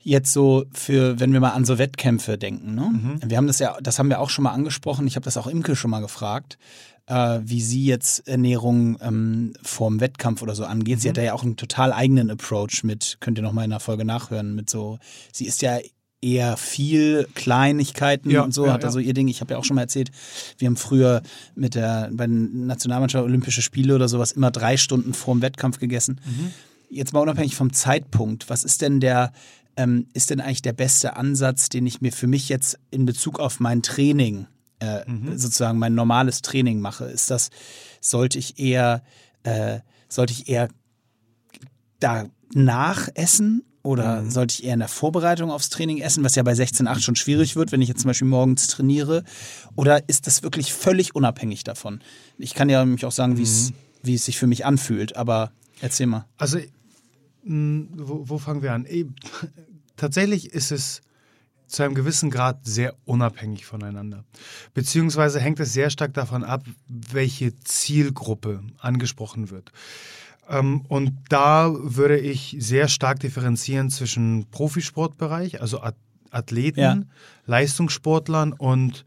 jetzt 0.04 0.32
so 0.32 0.64
für, 0.72 1.20
wenn 1.20 1.32
wir 1.32 1.40
mal 1.40 1.50
an 1.50 1.64
so 1.64 1.78
Wettkämpfe 1.78 2.36
denken. 2.36 2.74
Ne? 2.74 2.90
Mhm. 2.92 3.20
Wir 3.30 3.36
haben 3.36 3.46
das 3.46 3.58
ja, 3.58 3.76
das 3.80 3.98
haben 3.98 4.08
wir 4.08 4.20
auch 4.20 4.30
schon 4.30 4.42
mal 4.42 4.50
angesprochen. 4.50 5.06
Ich 5.06 5.16
habe 5.16 5.24
das 5.24 5.36
auch 5.36 5.46
Imke 5.46 5.76
schon 5.76 5.90
mal 5.90 6.00
gefragt, 6.00 6.58
äh, 7.06 7.40
wie 7.42 7.60
sie 7.60 7.84
jetzt 7.84 8.28
Ernährung 8.28 8.98
ähm, 9.00 9.52
vorm 9.62 10.00
Wettkampf 10.00 10.42
oder 10.42 10.54
so 10.54 10.64
angeht. 10.64 10.96
Mhm. 10.96 11.00
Sie 11.00 11.08
hat 11.08 11.16
da 11.16 11.22
ja 11.22 11.34
auch 11.34 11.42
einen 11.42 11.56
total 11.56 11.92
eigenen 11.92 12.30
Approach 12.30 12.84
mit, 12.84 13.18
könnt 13.20 13.38
ihr 13.38 13.42
noch 13.42 13.52
mal 13.52 13.64
in 13.64 13.70
der 13.70 13.80
Folge 13.80 14.04
nachhören, 14.04 14.54
mit 14.54 14.70
so, 14.70 14.98
sie 15.32 15.46
ist 15.46 15.62
ja 15.62 15.78
eher 16.22 16.56
viel 16.56 17.26
Kleinigkeiten 17.34 18.30
ja, 18.30 18.42
und 18.42 18.54
so, 18.54 18.66
ja, 18.66 18.72
hat 18.72 18.84
er 18.84 18.92
so 18.92 19.00
ihr 19.00 19.12
Ding. 19.12 19.26
Ich 19.26 19.40
habe 19.40 19.54
ja 19.54 19.58
auch 19.58 19.64
schon 19.64 19.74
mal 19.74 19.82
erzählt, 19.82 20.12
wir 20.56 20.66
haben 20.66 20.76
früher 20.76 21.22
mit 21.56 21.74
der, 21.74 22.10
bei 22.12 22.26
den 22.26 22.66
Nationalmannschaft 22.66 23.24
Olympische 23.24 23.60
Spiele 23.60 23.94
oder 23.94 24.08
sowas 24.08 24.32
immer 24.32 24.52
drei 24.52 24.76
Stunden 24.76 25.14
vorm 25.14 25.42
Wettkampf 25.42 25.80
gegessen. 25.80 26.20
Mhm. 26.24 26.52
Jetzt 26.88 27.12
mal 27.12 27.20
unabhängig 27.20 27.56
vom 27.56 27.72
Zeitpunkt, 27.72 28.48
was 28.48 28.62
ist 28.62 28.82
denn 28.82 29.00
der, 29.00 29.32
ähm, 29.76 30.06
ist 30.14 30.30
denn 30.30 30.40
eigentlich 30.40 30.62
der 30.62 30.74
beste 30.74 31.16
Ansatz, 31.16 31.68
den 31.70 31.86
ich 31.86 32.00
mir 32.00 32.12
für 32.12 32.28
mich 32.28 32.48
jetzt 32.48 32.78
in 32.90 33.04
Bezug 33.04 33.40
auf 33.40 33.58
mein 33.58 33.82
Training, 33.82 34.46
äh, 34.82 35.08
mhm. 35.08 35.38
sozusagen 35.38 35.78
mein 35.78 35.94
normales 35.94 36.42
Training 36.42 36.80
mache? 36.80 37.04
Ist 37.04 37.30
das, 37.30 37.50
sollte 38.00 38.38
ich 38.38 38.58
eher, 38.58 39.02
äh, 39.44 39.80
sollte 40.08 40.32
ich 40.32 40.48
eher 40.48 40.68
da 42.00 42.26
nachessen 42.52 43.64
oder 43.82 44.22
mhm. 44.22 44.30
sollte 44.30 44.54
ich 44.54 44.64
eher 44.64 44.74
in 44.74 44.80
der 44.80 44.88
Vorbereitung 44.88 45.50
aufs 45.50 45.68
Training 45.68 45.98
essen, 45.98 46.24
was 46.24 46.34
ja 46.34 46.42
bei 46.42 46.52
16,8 46.52 47.00
schon 47.00 47.16
schwierig 47.16 47.56
wird, 47.56 47.72
wenn 47.72 47.80
ich 47.80 47.88
jetzt 47.88 48.00
zum 48.00 48.08
Beispiel 48.08 48.28
morgens 48.28 48.66
trainiere? 48.66 49.24
Oder 49.76 50.08
ist 50.08 50.26
das 50.26 50.42
wirklich 50.42 50.72
völlig 50.72 51.14
unabhängig 51.14 51.64
davon? 51.64 52.00
Ich 52.38 52.54
kann 52.54 52.68
ja 52.68 52.84
mich 52.84 53.04
auch 53.04 53.12
sagen, 53.12 53.34
mhm. 53.34 53.72
wie 54.02 54.14
es 54.14 54.24
sich 54.24 54.38
für 54.38 54.46
mich 54.46 54.66
anfühlt, 54.66 55.16
aber 55.16 55.52
erzähl 55.80 56.06
mal. 56.06 56.26
Also 56.38 56.58
hm, 57.44 57.88
wo, 57.94 58.28
wo 58.28 58.38
fangen 58.38 58.62
wir 58.62 58.72
an? 58.72 58.86
Tatsächlich 59.96 60.52
ist 60.52 60.72
es 60.72 61.02
zu 61.72 61.82
einem 61.82 61.94
gewissen 61.94 62.30
Grad 62.30 62.64
sehr 62.64 62.94
unabhängig 63.04 63.64
voneinander. 63.64 64.24
Beziehungsweise 64.74 65.40
hängt 65.40 65.58
es 65.58 65.72
sehr 65.72 65.90
stark 65.90 66.14
davon 66.14 66.44
ab, 66.44 66.64
welche 66.86 67.58
Zielgruppe 67.60 68.62
angesprochen 68.78 69.50
wird. 69.50 69.72
Ähm, 70.48 70.82
und 70.88 71.12
da 71.28 71.72
würde 71.72 72.18
ich 72.18 72.56
sehr 72.58 72.88
stark 72.88 73.20
differenzieren 73.20 73.90
zwischen 73.90 74.50
Profisportbereich, 74.50 75.60
also 75.60 75.80
Athleten, 76.30 76.80
ja. 76.80 77.02
Leistungssportlern 77.46 78.52
und 78.52 79.04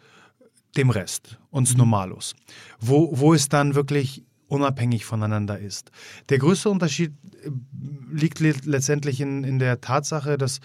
dem 0.76 0.90
Rest, 0.90 1.38
uns 1.52 1.74
mhm. 1.74 1.80
Normalos. 1.80 2.36
Wo, 2.80 3.12
wo 3.18 3.34
es 3.34 3.48
dann 3.48 3.76
wirklich 3.76 4.24
unabhängig 4.48 5.06
voneinander 5.06 5.58
ist. 5.60 5.92
Der 6.30 6.38
größte 6.38 6.70
Unterschied 6.70 7.14
äh, 7.44 7.50
liegt 8.12 8.40
letztendlich 8.40 9.22
in, 9.22 9.44
in 9.44 9.60
der 9.60 9.82
Tatsache, 9.82 10.38
dass 10.38 10.60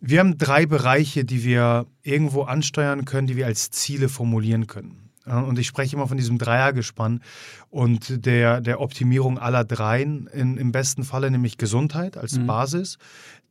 wir 0.00 0.20
haben 0.20 0.38
drei 0.38 0.66
Bereiche, 0.66 1.24
die 1.24 1.44
wir 1.44 1.86
irgendwo 2.02 2.42
ansteuern 2.42 3.04
können, 3.04 3.26
die 3.26 3.36
wir 3.36 3.46
als 3.46 3.70
Ziele 3.70 4.08
formulieren 4.08 4.66
können. 4.66 5.06
Und 5.26 5.58
ich 5.58 5.66
spreche 5.66 5.96
immer 5.96 6.06
von 6.06 6.16
diesem 6.16 6.38
Dreiergespann 6.38 7.20
und 7.68 8.26
der, 8.26 8.60
der 8.60 8.80
Optimierung 8.80 9.38
aller 9.38 9.64
dreien, 9.64 10.28
in, 10.28 10.56
im 10.56 10.70
besten 10.70 11.02
Falle 11.02 11.32
nämlich 11.32 11.58
Gesundheit 11.58 12.16
als 12.16 12.38
mhm. 12.38 12.46
Basis, 12.46 12.98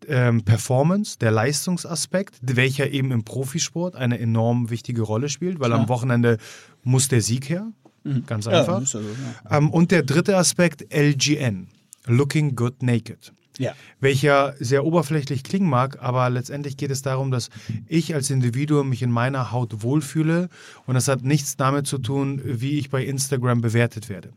ähm, 0.08 0.43
Performance, 0.43 1.17
der 1.19 1.31
Leistungsaspekt, 1.31 2.36
welcher 2.41 2.89
eben 2.91 3.12
im 3.12 3.25
Profisport 3.25 3.95
eine 3.95 4.19
enorm 4.19 4.69
wichtige 4.69 5.01
Rolle 5.01 5.27
spielt, 5.27 5.60
weil 5.60 5.69
Klar. 5.69 5.81
am 5.81 5.89
Wochenende 5.89 6.38
muss 6.84 7.10
der 7.10 7.21
Sieg 7.21 7.49
her. 7.49 7.67
Mhm. 8.05 8.25
Ganz 8.25 8.47
einfach. 8.47 8.67
Ja, 8.67 8.79
also, 8.79 8.99
ja. 8.99 9.58
Ähm, 9.58 9.69
und 9.69 9.91
der 9.91 10.03
dritte 10.03 10.38
Aspekt, 10.38 10.86
LGN, 10.93 11.67
Looking 12.05 12.55
Good 12.55 12.84
Naked. 12.84 13.34
Ja. 13.57 13.73
Welcher 13.99 14.55
sehr 14.59 14.85
oberflächlich 14.85 15.43
klingen 15.43 15.69
mag, 15.69 16.01
aber 16.01 16.29
letztendlich 16.29 16.77
geht 16.77 16.91
es 16.91 17.01
darum, 17.01 17.31
dass 17.31 17.49
ich 17.87 18.13
als 18.13 18.29
Individuum 18.29 18.89
mich 18.89 19.01
in 19.01 19.11
meiner 19.11 19.51
Haut 19.51 19.81
wohlfühle 19.81 20.49
und 20.85 20.95
das 20.95 21.07
hat 21.07 21.23
nichts 21.23 21.55
damit 21.55 21.87
zu 21.87 21.97
tun, 21.97 22.41
wie 22.43 22.77
ich 22.77 22.89
bei 22.89 23.03
Instagram 23.05 23.61
bewertet 23.61 24.09
werde, 24.09 24.29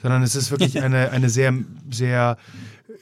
sondern 0.00 0.22
es 0.22 0.34
ist 0.34 0.50
wirklich 0.50 0.82
eine, 0.82 1.10
eine 1.10 1.28
sehr, 1.28 1.54
sehr 1.90 2.38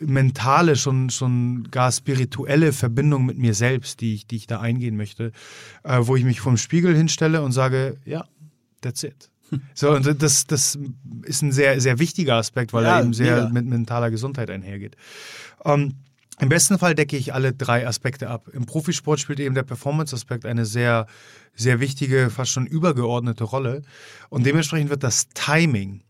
mentale, 0.01 0.77
schon, 0.77 1.11
schon 1.11 1.69
gar 1.71 1.93
spirituelle 1.93 2.73
Verbindung 2.73 3.27
mit 3.27 3.39
mir 3.39 3.55
selbst, 3.55 4.01
die 4.01 4.15
ich, 4.15 4.27
die 4.27 4.37
ich 4.37 4.47
da 4.47 4.61
eingehen 4.61 4.97
möchte, 4.97 5.33
äh, 5.85 5.99
wo 6.01 6.17
ich 6.17 6.25
mich 6.25 6.41
vom 6.41 6.57
Spiegel 6.57 6.97
hinstelle 6.97 7.43
und 7.43 7.53
sage, 7.53 7.97
ja, 8.05 8.25
that's 8.81 9.03
it. 9.03 9.31
So, 9.75 9.91
und 9.91 10.23
das, 10.23 10.47
das 10.47 10.79
ist 11.23 11.43
ein 11.43 11.53
sehr, 11.53 11.81
sehr 11.81 11.99
wichtiger 11.99 12.37
Aspekt, 12.37 12.73
weil 12.73 12.85
ja, 12.85 12.97
er 12.97 13.03
eben 13.03 13.13
sehr 13.13 13.37
mega. 13.37 13.49
mit 13.49 13.67
mentaler 13.67 14.11
Gesundheit 14.11 14.51
einhergeht. 14.51 14.97
Ähm, 15.65 15.97
Im 16.39 16.49
besten 16.49 16.79
Fall 16.79 16.95
decke 16.95 17.17
ich 17.17 17.35
alle 17.35 17.53
drei 17.53 17.87
Aspekte 17.87 18.29
ab. 18.29 18.49
Im 18.53 18.67
Profisport 18.67 19.21
spielt 19.21 19.41
eben 19.41 19.55
der 19.55 19.63
Performance-Aspekt 19.63 20.47
eine 20.47 20.67
sehr, 20.67 21.07
sehr 21.55 21.81
wichtige, 21.81 22.31
fast 22.31 22.53
schon 22.53 22.67
übergeordnete 22.67 23.45
Rolle. 23.45 23.83
Und 24.29 24.47
dementsprechend 24.47 24.91
wird 24.91 25.03
das 25.03 25.29
Timing 25.29 26.03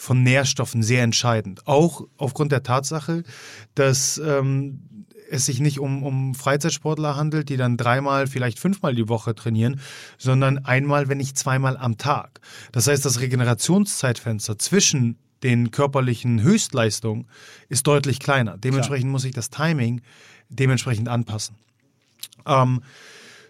von 0.00 0.22
Nährstoffen 0.22 0.82
sehr 0.82 1.02
entscheidend. 1.02 1.66
Auch 1.66 2.06
aufgrund 2.16 2.52
der 2.52 2.62
Tatsache, 2.62 3.22
dass 3.74 4.18
ähm, 4.18 4.88
es 5.30 5.46
sich 5.46 5.60
nicht 5.60 5.78
um, 5.78 6.02
um 6.02 6.34
Freizeitsportler 6.34 7.16
handelt, 7.16 7.48
die 7.48 7.56
dann 7.56 7.76
dreimal, 7.76 8.26
vielleicht 8.26 8.58
fünfmal 8.58 8.94
die 8.94 9.08
Woche 9.08 9.34
trainieren, 9.34 9.80
sondern 10.18 10.58
einmal, 10.58 11.08
wenn 11.08 11.18
nicht 11.18 11.38
zweimal 11.38 11.76
am 11.76 11.98
Tag. 11.98 12.40
Das 12.72 12.86
heißt, 12.86 13.04
das 13.04 13.20
Regenerationszeitfenster 13.20 14.58
zwischen 14.58 15.16
den 15.42 15.70
körperlichen 15.70 16.42
Höchstleistungen 16.42 17.26
ist 17.68 17.86
deutlich 17.86 18.20
kleiner. 18.20 18.58
Dementsprechend 18.58 19.04
Klar. 19.04 19.12
muss 19.12 19.24
ich 19.24 19.32
das 19.32 19.50
Timing 19.50 20.02
dementsprechend 20.48 21.08
anpassen. 21.08 21.56
Ähm, 22.46 22.82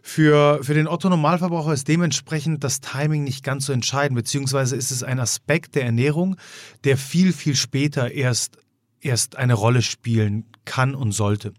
für, 0.03 0.61
für 0.63 0.75
den 0.75 0.89
Otto-Normalverbraucher 0.89 1.73
ist 1.73 1.89
dementsprechend 1.89 2.65
das 2.65 2.81
Timing 2.81 3.25
nicht 3.25 3.45
ganz 3.45 3.67
so 3.67 3.73
entscheidend, 3.73 4.17
beziehungsweise 4.17 4.77
ist 4.77 4.91
es 4.91 5.03
ein 5.03 5.21
Aspekt 5.21 5.75
der 5.75 5.85
Ernährung, 5.85 6.37
der 6.85 6.97
viel, 6.97 7.33
viel 7.33 7.55
später 7.55 8.11
erst, 8.11 8.59
erst 9.01 9.37
eine 9.37 9.55
Rolle 9.55 9.83
spielen 9.83 10.45
kann 10.65 10.95
und 10.95 11.13
sollte. 11.13 11.53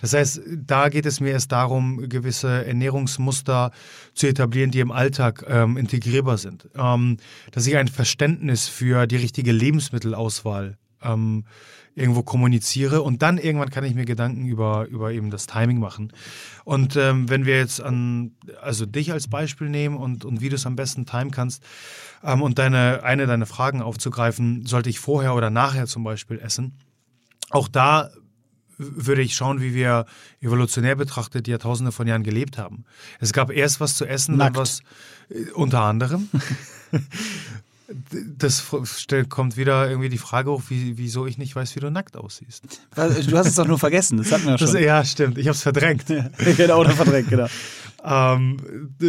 Das 0.00 0.14
heißt, 0.14 0.40
da 0.56 0.88
geht 0.88 1.06
es 1.06 1.20
mir 1.20 1.30
erst 1.30 1.52
darum, 1.52 2.08
gewisse 2.08 2.64
Ernährungsmuster 2.66 3.70
zu 4.14 4.26
etablieren, 4.26 4.70
die 4.70 4.80
im 4.80 4.90
Alltag 4.90 5.44
ähm, 5.48 5.76
integrierbar 5.76 6.38
sind. 6.38 6.68
Ähm, 6.74 7.18
dass 7.52 7.66
ich 7.66 7.76
ein 7.76 7.88
Verständnis 7.88 8.68
für 8.68 9.06
die 9.06 9.16
richtige 9.16 9.52
Lebensmittelauswahl 9.52 10.78
ähm, 11.02 11.44
irgendwo 11.94 12.22
kommuniziere 12.22 13.02
und 13.02 13.22
dann 13.22 13.38
irgendwann 13.38 13.70
kann 13.70 13.84
ich 13.84 13.94
mir 13.94 14.04
Gedanken 14.04 14.46
über, 14.46 14.86
über 14.86 15.12
eben 15.12 15.30
das 15.30 15.46
Timing 15.46 15.80
machen. 15.80 16.12
Und 16.64 16.96
ähm, 16.96 17.28
wenn 17.28 17.44
wir 17.44 17.56
jetzt 17.56 17.80
an, 17.80 18.32
also 18.62 18.86
dich 18.86 19.12
als 19.12 19.28
Beispiel 19.28 19.68
nehmen 19.68 19.96
und, 19.96 20.24
und 20.24 20.40
wie 20.40 20.48
du 20.48 20.54
es 20.54 20.66
am 20.66 20.76
besten 20.76 21.06
timen 21.06 21.30
kannst 21.30 21.62
ähm, 22.22 22.42
und 22.42 22.58
deine, 22.58 23.02
eine 23.02 23.26
deiner 23.26 23.46
Fragen 23.46 23.82
aufzugreifen, 23.82 24.64
sollte 24.64 24.90
ich 24.90 25.00
vorher 25.00 25.34
oder 25.34 25.50
nachher 25.50 25.86
zum 25.86 26.04
Beispiel 26.04 26.38
essen? 26.38 26.78
Auch 27.50 27.68
da 27.68 28.10
würde 28.78 29.22
ich 29.22 29.34
schauen, 29.34 29.60
wie 29.60 29.74
wir 29.74 30.06
evolutionär 30.40 30.94
betrachtet 30.94 31.46
die 31.46 31.50
Jahrtausende 31.50 31.90
von 31.90 32.06
Jahren 32.06 32.22
gelebt 32.22 32.58
haben. 32.58 32.84
Es 33.18 33.32
gab 33.32 33.50
erst 33.50 33.80
was 33.80 33.96
zu 33.96 34.06
essen, 34.06 34.36
Nackt. 34.36 34.56
dann 34.56 34.62
was 34.62 34.80
äh, 35.30 35.50
unter 35.50 35.82
anderem. 35.82 36.28
Das 38.36 38.66
kommt 39.30 39.56
wieder 39.56 39.88
irgendwie 39.88 40.10
die 40.10 40.18
Frage 40.18 40.50
hoch, 40.50 40.62
wie, 40.68 40.98
wieso 40.98 41.26
ich 41.26 41.38
nicht 41.38 41.56
weiß, 41.56 41.74
wie 41.74 41.80
du 41.80 41.90
nackt 41.90 42.18
aussiehst. 42.18 42.64
Du 42.94 43.38
hast 43.38 43.46
es 43.46 43.54
doch 43.54 43.66
nur 43.66 43.78
vergessen, 43.78 44.18
das 44.18 44.30
hatten 44.30 44.44
wir 44.44 44.52
ja 44.52 44.58
schon. 44.58 44.72
Das, 44.72 44.82
ja, 44.82 45.04
stimmt, 45.04 45.38
ich 45.38 45.46
habe 45.46 45.54
es 45.54 45.62
verdrängt. 45.62 46.04
Genau, 46.56 46.80
oder 46.80 46.90
verdrängt, 46.90 47.30
genau. 47.30 47.46
ähm, 48.04 48.58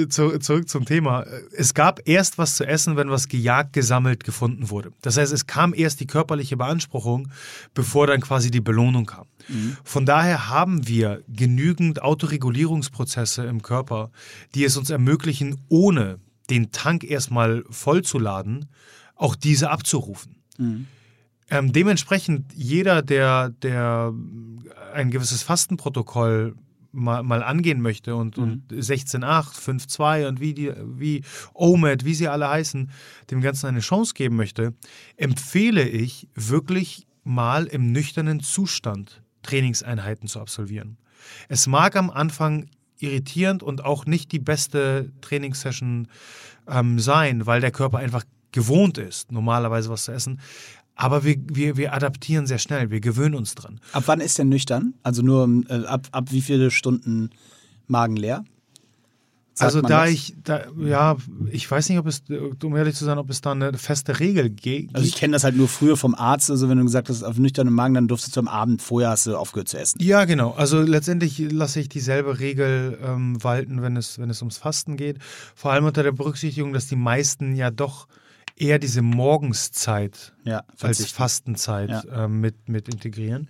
zu, 0.09 0.39
zurück 0.39 0.69
zum 0.69 0.85
Thema. 0.85 1.25
Es 1.51 1.73
gab 1.73 2.07
erst 2.07 2.37
was 2.37 2.55
zu 2.55 2.65
essen, 2.65 2.95
wenn 2.95 3.09
was 3.09 3.27
gejagt, 3.27 3.73
gesammelt, 3.73 4.23
gefunden 4.23 4.69
wurde. 4.69 4.93
Das 5.01 5.17
heißt, 5.17 5.33
es 5.33 5.45
kam 5.45 5.73
erst 5.73 5.99
die 5.99 6.07
körperliche 6.07 6.55
Beanspruchung, 6.55 7.29
bevor 7.73 8.07
dann 8.07 8.21
quasi 8.21 8.49
die 8.49 8.61
Belohnung 8.61 9.05
kam. 9.05 9.25
Mhm. 9.49 9.75
Von 9.83 10.05
daher 10.05 10.47
haben 10.47 10.87
wir 10.87 11.21
genügend 11.27 12.01
Autoregulierungsprozesse 12.01 13.43
im 13.43 13.61
Körper, 13.61 14.09
die 14.55 14.63
es 14.63 14.77
uns 14.77 14.89
ermöglichen, 14.89 15.59
ohne 15.67 16.19
den 16.49 16.71
Tank 16.71 17.03
erstmal 17.03 17.63
vollzuladen, 17.69 18.65
auch 19.15 19.35
diese 19.35 19.69
abzurufen. 19.69 20.41
Mhm. 20.57 20.87
Ähm, 21.51 21.73
dementsprechend 21.73 22.53
jeder, 22.53 23.01
der, 23.01 23.49
der 23.49 24.13
ein 24.93 25.09
gewisses 25.09 25.41
Fastenprotokoll 25.41 26.55
mal, 26.91 27.23
mal 27.23 27.43
angehen 27.43 27.81
möchte 27.81 28.15
und, 28.15 28.37
mhm. 28.37 28.43
und 28.43 28.73
16.8, 28.73 29.59
5.2 29.59 30.27
und 30.27 30.39
wie, 30.39 30.53
die, 30.53 30.71
wie 30.83 31.23
OMED, 31.53 32.05
wie 32.05 32.13
sie 32.13 32.27
alle 32.27 32.49
heißen, 32.49 32.89
dem 33.31 33.41
Ganzen 33.41 33.67
eine 33.67 33.79
Chance 33.79 34.13
geben 34.13 34.35
möchte, 34.35 34.73
empfehle 35.17 35.87
ich 35.87 36.27
wirklich 36.35 37.07
mal 37.23 37.65
im 37.65 37.91
nüchternen 37.91 38.39
Zustand 38.41 39.21
Trainingseinheiten 39.43 40.27
zu 40.27 40.39
absolvieren. 40.39 40.97
Es 41.47 41.67
mag 41.67 41.95
am 41.95 42.09
Anfang 42.09 42.69
irritierend 42.99 43.63
und 43.63 43.83
auch 43.83 44.05
nicht 44.05 44.31
die 44.31 44.39
beste 44.39 45.11
Trainingssession 45.21 46.07
ähm, 46.67 46.99
sein, 46.99 47.45
weil 47.45 47.61
der 47.61 47.71
Körper 47.71 47.97
einfach 47.97 48.23
gewohnt 48.51 48.97
ist, 48.97 49.31
normalerweise 49.31 49.89
was 49.89 50.05
zu 50.05 50.11
essen. 50.11 50.39
Aber 50.95 51.23
wir, 51.23 51.37
wir, 51.45 51.77
wir 51.77 51.93
adaptieren 51.93 52.45
sehr 52.45 52.57
schnell, 52.57 52.91
wir 52.91 52.99
gewöhnen 52.99 53.35
uns 53.35 53.55
dran. 53.55 53.79
Ab 53.93 54.03
wann 54.07 54.19
ist 54.19 54.37
der 54.37 54.45
nüchtern? 54.45 54.95
Also 55.01 55.21
nur 55.21 55.47
äh, 55.69 55.85
ab, 55.85 56.07
ab 56.11 56.31
wie 56.31 56.41
viele 56.41 56.71
Stunden 56.71 57.29
Magen 57.87 58.17
leer? 58.17 58.43
Also 59.61 59.81
da 59.81 60.05
das? 60.05 60.09
ich, 60.09 60.35
da, 60.43 60.63
ja, 60.77 61.17
ich 61.51 61.69
weiß 61.69 61.89
nicht, 61.89 61.99
ob 61.99 62.07
es, 62.07 62.23
um 62.63 62.75
ehrlich 62.75 62.95
zu 62.95 63.05
sein, 63.05 63.17
ob 63.17 63.29
es 63.29 63.41
da 63.41 63.51
eine 63.51 63.73
feste 63.77 64.19
Regel 64.19 64.49
gibt. 64.49 64.95
Also 64.95 65.07
ich 65.07 65.15
kenne 65.15 65.33
das 65.33 65.43
halt 65.43 65.55
nur 65.55 65.67
früher 65.67 65.97
vom 65.97 66.15
Arzt, 66.15 66.49
also 66.49 66.69
wenn 66.69 66.77
du 66.77 66.83
gesagt 66.83 67.09
hast, 67.09 67.23
auf 67.23 67.37
nüchternen 67.37 67.73
Magen, 67.73 67.93
dann 67.93 68.07
durftest 68.07 68.35
du 68.35 68.39
am 68.41 68.47
Abend 68.47 68.81
vorher 68.81 69.09
hast 69.11 69.27
du 69.27 69.35
aufgehört 69.35 69.67
zu 69.67 69.77
essen. 69.77 70.01
Ja, 70.01 70.25
genau. 70.25 70.51
Also 70.51 70.81
letztendlich 70.81 71.39
lasse 71.51 71.79
ich 71.79 71.89
dieselbe 71.89 72.39
Regel 72.39 72.97
ähm, 73.03 73.43
walten, 73.43 73.81
wenn 73.81 73.97
es, 73.97 74.19
wenn 74.19 74.29
es 74.29 74.41
ums 74.41 74.57
Fasten 74.57 74.97
geht. 74.97 75.17
Vor 75.55 75.71
allem 75.71 75.85
unter 75.85 76.03
der 76.03 76.11
Berücksichtigung, 76.11 76.73
dass 76.73 76.87
die 76.87 76.95
meisten 76.95 77.55
ja 77.55 77.71
doch 77.71 78.07
eher 78.59 78.77
diese 78.77 79.01
Morgenszeit 79.01 80.33
ja, 80.43 80.63
als 80.81 81.05
Fastenzeit 81.05 81.89
ja. 81.89 82.25
äh, 82.25 82.27
mit, 82.27 82.67
mit 82.67 82.89
integrieren. 82.89 83.49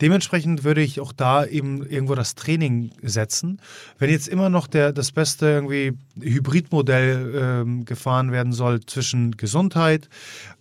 Dementsprechend 0.00 0.62
würde 0.62 0.82
ich 0.82 1.00
auch 1.00 1.12
da 1.12 1.44
eben 1.44 1.84
irgendwo 1.84 2.14
das 2.14 2.34
Training 2.34 2.92
setzen. 3.02 3.60
Wenn 3.98 4.10
jetzt 4.10 4.28
immer 4.28 4.50
noch 4.50 4.66
der, 4.66 4.92
das 4.92 5.10
beste 5.10 5.46
irgendwie 5.46 5.92
Hybridmodell 6.20 7.34
ähm, 7.34 7.84
gefahren 7.84 8.30
werden 8.30 8.52
soll 8.52 8.80
zwischen 8.84 9.36
Gesundheit, 9.36 10.08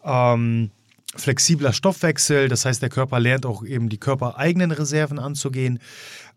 ähm, 0.03 0.71
flexibler 1.15 1.73
Stoffwechsel, 1.73 2.47
das 2.47 2.63
heißt, 2.63 2.81
der 2.81 2.89
Körper 2.89 3.19
lernt 3.19 3.45
auch 3.45 3.63
eben 3.65 3.89
die 3.89 3.97
körpereigenen 3.97 4.71
Reserven 4.71 5.19
anzugehen. 5.19 5.79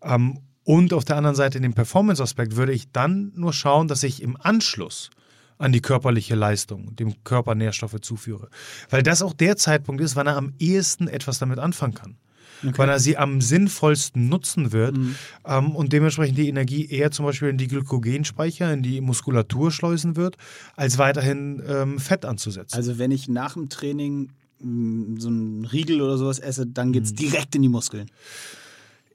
Ähm, 0.01 0.39
und 0.65 0.93
auf 0.93 1.05
der 1.05 1.15
anderen 1.15 1.35
Seite 1.35 1.57
in 1.57 1.63
dem 1.63 1.73
Performance-Aspekt 1.73 2.55
würde 2.55 2.73
ich 2.73 2.91
dann 2.91 3.31
nur 3.35 3.53
schauen, 3.53 3.87
dass 3.87 4.03
ich 4.03 4.21
im 4.21 4.35
Anschluss 4.41 5.11
an 5.57 5.71
die 5.71 5.81
körperliche 5.81 6.35
Leistung, 6.35 6.95
dem 6.95 7.23
Körper 7.23 7.55
Nährstoffe 7.55 7.99
zuführe. 8.01 8.49
Weil 8.89 9.03
das 9.03 9.21
auch 9.21 9.33
der 9.33 9.57
Zeitpunkt 9.57 10.01
ist, 10.01 10.15
wann 10.15 10.27
er 10.27 10.37
am 10.37 10.53
ehesten 10.59 11.07
etwas 11.07 11.39
damit 11.39 11.59
anfangen 11.59 11.93
kann. 11.93 12.17
Okay. 12.63 12.73
Wann 12.77 12.89
er 12.89 12.99
sie 12.99 13.17
am 13.17 13.41
sinnvollsten 13.41 14.29
nutzen 14.29 14.71
wird 14.71 14.97
mhm. 14.97 15.15
ähm, 15.45 15.75
und 15.75 15.91
dementsprechend 15.93 16.37
die 16.37 16.47
Energie 16.47 16.89
eher 16.89 17.11
zum 17.11 17.25
Beispiel 17.25 17.49
in 17.49 17.57
die 17.57 17.67
Glykogenspeicher, 17.67 18.71
in 18.73 18.81
die 18.81 19.01
Muskulatur 19.01 19.71
schleusen 19.71 20.15
wird, 20.15 20.37
als 20.75 20.97
weiterhin 20.97 21.61
ähm, 21.67 21.99
Fett 21.99 22.25
anzusetzen. 22.25 22.75
Also 22.75 22.97
wenn 22.97 23.11
ich 23.11 23.27
nach 23.27 23.53
dem 23.53 23.69
Training 23.69 24.29
mh, 24.59 24.69
mm, 24.69 25.19
so 25.19 25.27
einen 25.27 25.65
Riegel 25.65 26.01
oder 26.01 26.17
sowas 26.17 26.39
esse, 26.39 26.65
dann 26.65 26.93
geht 26.93 27.03
es 27.03 27.11
mhm. 27.11 27.17
direkt 27.17 27.55
in 27.55 27.61
die 27.61 27.69
Muskeln. 27.69 28.09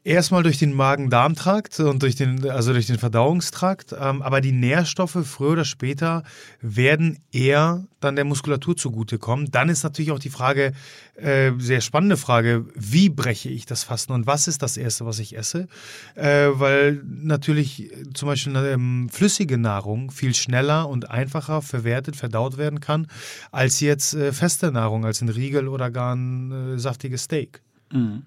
Erstmal 0.02 0.42
durch 0.42 0.56
den 0.56 0.72
Magen-Darm-Trakt 0.72 1.78
und 1.80 2.02
durch 2.02 2.14
den, 2.14 2.48
also 2.48 2.72
durch 2.72 2.86
den 2.86 2.98
Verdauungstrakt. 2.98 3.92
Ähm, 3.92 4.22
aber 4.22 4.40
die 4.40 4.52
Nährstoffe 4.52 5.18
früher 5.24 5.52
oder 5.52 5.66
später 5.66 6.22
werden 6.62 7.18
eher 7.32 7.84
dann 8.00 8.16
der 8.16 8.24
Muskulatur 8.24 8.78
zugutekommen. 8.78 9.50
Dann 9.50 9.68
ist 9.68 9.82
natürlich 9.82 10.10
auch 10.10 10.18
die 10.18 10.30
Frage, 10.30 10.72
äh, 11.16 11.52
sehr 11.58 11.82
spannende 11.82 12.16
Frage, 12.16 12.64
wie 12.74 13.10
breche 13.10 13.50
ich 13.50 13.66
das 13.66 13.84
Fasten 13.84 14.12
und 14.12 14.26
was 14.26 14.48
ist 14.48 14.62
das 14.62 14.78
Erste, 14.78 15.04
was 15.04 15.18
ich 15.18 15.36
esse? 15.36 15.68
Äh, 16.14 16.48
weil 16.52 17.02
natürlich 17.04 17.92
zum 18.14 18.28
Beispiel 18.28 18.56
ähm, 18.56 19.10
flüssige 19.10 19.58
Nahrung 19.58 20.10
viel 20.10 20.34
schneller 20.34 20.88
und 20.88 21.10
einfacher 21.10 21.60
verwertet, 21.60 22.16
verdaut 22.16 22.56
werden 22.56 22.80
kann, 22.80 23.06
als 23.52 23.80
jetzt 23.80 24.14
äh, 24.14 24.32
feste 24.32 24.72
Nahrung, 24.72 25.04
als 25.04 25.20
ein 25.20 25.28
Riegel 25.28 25.68
oder 25.68 25.90
gar 25.90 26.14
ein 26.14 26.76
äh, 26.76 26.78
saftiges 26.78 27.24
Steak. 27.24 27.60
Mhm. 27.92 28.22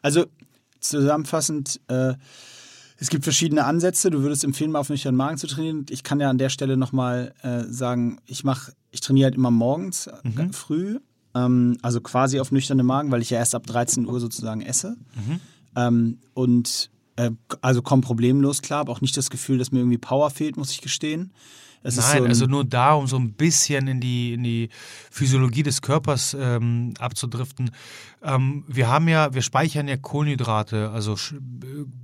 Also 0.00 0.26
zusammenfassend, 0.82 1.80
äh, 1.88 2.14
es 2.98 3.10
gibt 3.10 3.24
verschiedene 3.24 3.64
Ansätze. 3.64 4.10
Du 4.10 4.22
würdest 4.22 4.44
empfehlen, 4.44 4.70
mal 4.70 4.78
auf 4.78 4.88
nüchternen 4.88 5.16
Magen 5.16 5.36
zu 5.36 5.48
trainieren. 5.48 5.86
Ich 5.90 6.04
kann 6.04 6.20
ja 6.20 6.30
an 6.30 6.38
der 6.38 6.50
Stelle 6.50 6.76
nochmal 6.76 7.34
äh, 7.42 7.64
sagen, 7.64 8.20
ich 8.26 8.44
mache, 8.44 8.72
ich 8.90 9.00
trainiere 9.00 9.26
halt 9.26 9.34
immer 9.34 9.50
morgens 9.50 10.06
äh, 10.06 10.12
mhm. 10.22 10.52
früh, 10.52 11.00
ähm, 11.34 11.78
also 11.82 12.00
quasi 12.00 12.38
auf 12.38 12.52
nüchternen 12.52 12.86
Magen, 12.86 13.10
weil 13.10 13.22
ich 13.22 13.30
ja 13.30 13.38
erst 13.38 13.54
ab 13.54 13.66
13 13.66 14.06
Uhr 14.06 14.20
sozusagen 14.20 14.62
esse. 14.62 14.96
Mhm. 15.14 15.40
Ähm, 15.74 16.18
und 16.34 16.90
äh, 17.16 17.30
also 17.60 17.82
komm 17.82 18.02
problemlos 18.02 18.62
klar, 18.62 18.80
habe 18.80 18.92
auch 18.92 19.00
nicht 19.00 19.16
das 19.16 19.30
Gefühl, 19.30 19.58
dass 19.58 19.72
mir 19.72 19.80
irgendwie 19.80 19.98
Power 19.98 20.30
fehlt, 20.30 20.56
muss 20.56 20.70
ich 20.70 20.80
gestehen. 20.80 21.32
Es 21.82 21.96
Nein, 21.96 22.22
so 22.22 22.24
also 22.28 22.46
nur 22.46 22.64
da, 22.64 22.94
um 22.94 23.06
so 23.06 23.16
ein 23.16 23.32
bisschen 23.32 23.88
in 23.88 24.00
die, 24.00 24.34
in 24.34 24.42
die 24.42 24.68
Physiologie 25.10 25.62
des 25.62 25.82
Körpers 25.82 26.36
ähm, 26.38 26.94
abzudriften. 26.98 27.70
Ähm, 28.22 28.64
wir 28.68 28.88
haben 28.88 29.08
ja, 29.08 29.34
wir 29.34 29.42
speichern 29.42 29.88
ja 29.88 29.96
Kohlenhydrate, 29.96 30.90
also 30.90 31.16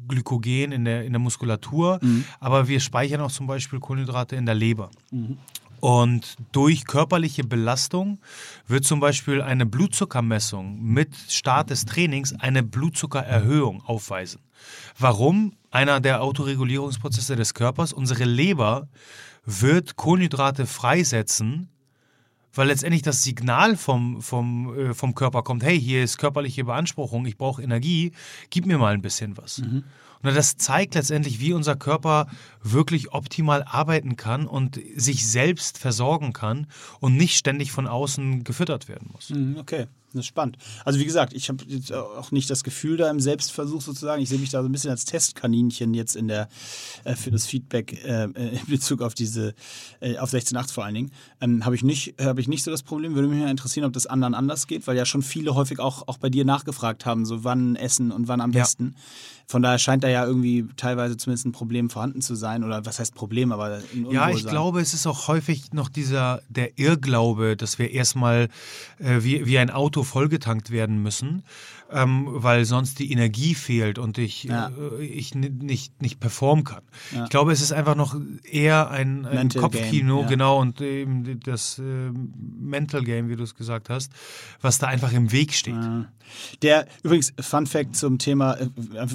Glykogen 0.09 0.73
in 0.73 0.85
der, 0.85 1.05
in 1.05 1.13
der 1.13 1.21
Muskulatur, 1.21 2.01
mhm. 2.03 2.25
aber 2.41 2.67
wir 2.69 2.81
speichern 2.81 3.21
auch 3.21 3.31
zum 3.31 3.47
Beispiel 3.47 3.79
Kohlenhydrate 3.79 4.37
in 4.37 4.47
der 4.47 4.55
Leber. 4.55 4.91
Mhm. 5.11 5.39
Und 5.81 6.37
durch 6.51 6.87
körperliche 6.87 7.45
Belastung 7.45 8.19
wird 8.67 8.85
zum 8.85 8.99
Beispiel 8.99 9.43
eine 9.43 9.65
Blutzuckermessung 9.65 10.83
mit 10.83 11.15
Start 11.29 11.71
des 11.71 11.85
Trainings 11.85 12.35
eine 12.41 12.63
Blutzuckererhöhung 12.63 13.83
aufweisen. 13.85 14.41
Warum? 14.99 15.53
Einer 15.71 16.01
der 16.01 16.23
Autoregulierungsprozesse 16.23 17.37
des 17.37 17.55
Körpers. 17.55 17.93
Unsere 17.93 18.25
Leber 18.25 18.89
wird 19.51 19.97
Kohlenhydrate 19.97 20.67
freisetzen, 20.67 21.71
weil 22.53 22.69
letztendlich 22.69 23.03
das 23.03 23.23
Signal 23.23 23.77
vom, 23.77 24.21
vom, 24.21 24.79
äh, 24.79 24.95
vom 24.95 25.15
Körper 25.15 25.43
kommt, 25.43 25.63
hey, 25.63 25.81
hier 25.81 26.05
ist 26.05 26.19
körperliche 26.19 26.65
Beanspruchung, 26.65 27.25
ich 27.25 27.39
brauche 27.39 27.63
Energie, 27.63 28.13
gib 28.51 28.67
mir 28.67 28.77
mal 28.77 28.93
ein 28.93 29.01
bisschen 29.01 29.39
was. 29.39 29.59
Mhm. 29.59 29.85
Und 30.23 30.37
das 30.37 30.57
zeigt 30.57 30.95
letztendlich, 30.95 31.41
wie 31.41 31.55
unser 31.55 31.77
Körper 31.77 32.27
wirklich 32.63 33.13
optimal 33.13 33.63
arbeiten 33.63 34.17
kann 34.17 34.47
und 34.47 34.81
sich 34.97 35.29
selbst 35.29 35.79
versorgen 35.79 36.33
kann 36.33 36.67
und 37.01 37.17
nicht 37.17 37.37
ständig 37.37 37.73
von 37.73 37.87
außen 37.87 38.45
gefüttert 38.45 38.89
werden 38.89 39.11
muss. 39.13 39.31
Mhm, 39.31 39.57
okay. 39.59 39.87
Das 40.13 40.21
ist 40.21 40.27
spannend. 40.27 40.57
Also 40.87 40.99
wie 40.99 41.05
gesagt, 41.05 41.35
ich 41.35 41.51
habe 41.51 41.63
jetzt 41.67 41.93
auch 41.93 42.31
nicht 42.31 42.49
das 42.49 42.65
Gefühl 42.65 42.97
da 42.97 43.11
im 43.11 43.21
Selbstversuch 43.21 43.83
sozusagen. 43.83 44.23
Ich 44.23 44.31
sehe 44.31 44.39
mich 44.39 44.49
da 44.49 44.63
so 44.63 44.69
ein 44.69 44.73
bisschen 44.73 44.91
als 44.91 45.05
Testkaninchen 45.05 45.93
jetzt 45.93 46.17
in 46.17 46.29
der 46.29 46.49
äh, 47.05 47.15
für 47.15 47.31
das 47.31 47.47
Feedback 47.47 48.05
äh, 48.05 48.25
in 48.25 48.67
Bezug 48.69 49.03
auf 49.03 49.13
diese 49.13 49.55
äh, 50.01 50.17
auf 50.17 50.33
16.8 50.33 50.73
vor 50.73 50.87
allen 50.87 50.95
Dingen. 50.95 51.11
Ähm, 51.43 51.67
habe 51.67 51.75
ich 51.75 51.83
nicht 51.83 52.15
habe 52.19 52.41
ich 52.41 52.49
nicht 52.49 52.65
so 52.65 52.71
das 52.71 52.83
Problem. 52.83 53.15
Würde 53.15 53.29
mich 53.29 53.39
mal 53.39 53.51
interessieren, 53.51 53.85
ob 53.85 53.93
das 53.93 54.07
anderen 54.07 54.33
anders 54.35 54.67
geht, 54.67 54.87
weil 54.87 54.97
ja 54.97 55.05
schon 55.05 55.21
viele 55.21 55.55
häufig 55.55 55.79
auch 55.79 56.09
auch 56.09 56.17
bei 56.17 56.31
dir 56.31 56.47
nachgefragt 56.47 57.05
haben, 57.05 57.27
so 57.27 57.45
wann 57.45 57.77
essen 57.77 58.11
und 58.11 58.29
wann 58.29 58.41
am 58.41 58.53
ja. 58.53 58.63
besten. 58.63 58.95
Von 59.47 59.63
daher 59.63 59.79
scheint 59.79 60.05
da 60.05 60.09
ja 60.09 60.25
irgendwie 60.25 60.67
teilweise 60.77 61.19
zumindest 61.19 61.47
ein 61.47 61.53
Problem 61.53 61.91
vorhanden 61.91 62.23
zu 62.23 62.35
sein 62.35 62.48
oder 62.65 62.85
was 62.85 62.99
heißt 62.99 63.15
Problem, 63.15 63.53
aber 63.53 63.81
ja, 64.11 64.31
ich 64.31 64.47
glaube, 64.47 64.81
es 64.81 64.95
ist 64.95 65.07
auch 65.07 65.29
häufig 65.29 65.73
noch 65.73 65.89
dieser 65.89 66.43
der 66.49 66.79
Irrglaube, 66.79 67.57
dass 67.57 67.79
wir 67.79 67.91
erstmal 67.91 68.49
äh, 68.99 69.23
wie 69.23 69.47
wie 69.47 69.59
ein 69.59 69.71
Auto 69.71 70.03
vollgetankt 70.03 70.71
werden 70.71 71.03
müssen 71.03 71.43
ähm, 71.91 72.27
weil 72.31 72.65
sonst 72.65 72.99
die 72.99 73.11
Energie 73.13 73.55
fehlt 73.55 73.99
und 73.99 74.19
ich, 74.19 74.45
ja. 74.45 74.69
äh, 74.69 75.05
ich 75.05 75.35
nicht, 75.35 76.03
nicht 76.03 76.21
performen 76.21 76.65
kann. 76.65 76.83
Ja. 77.15 77.25
Ich 77.25 77.31
glaube, 77.31 77.53
es 77.53 77.61
ist 77.61 77.73
einfach 77.73 77.95
noch 77.95 78.17
eher 78.45 78.91
ein, 78.91 79.25
ein 79.25 79.49
Kopfkino, 79.49 80.23
ja. 80.23 80.27
genau, 80.27 80.61
und 80.61 80.81
eben 80.81 81.41
das 81.41 81.79
äh, 81.79 81.83
Mental 82.13 83.03
Game, 83.03 83.29
wie 83.29 83.37
du 83.37 83.43
es 83.43 83.55
gesagt 83.55 83.89
hast, 83.89 84.13
was 84.61 84.79
da 84.79 84.89
einfach 84.89 85.13
im 85.13 85.33
Weg 85.33 85.55
steht. 85.55 85.77
Der, 86.63 86.87
übrigens, 87.03 87.33
Fun 87.41 87.67
Fact 87.67 87.97
zum 87.97 88.19
Thema, 88.19 88.55
äh, 88.55 88.69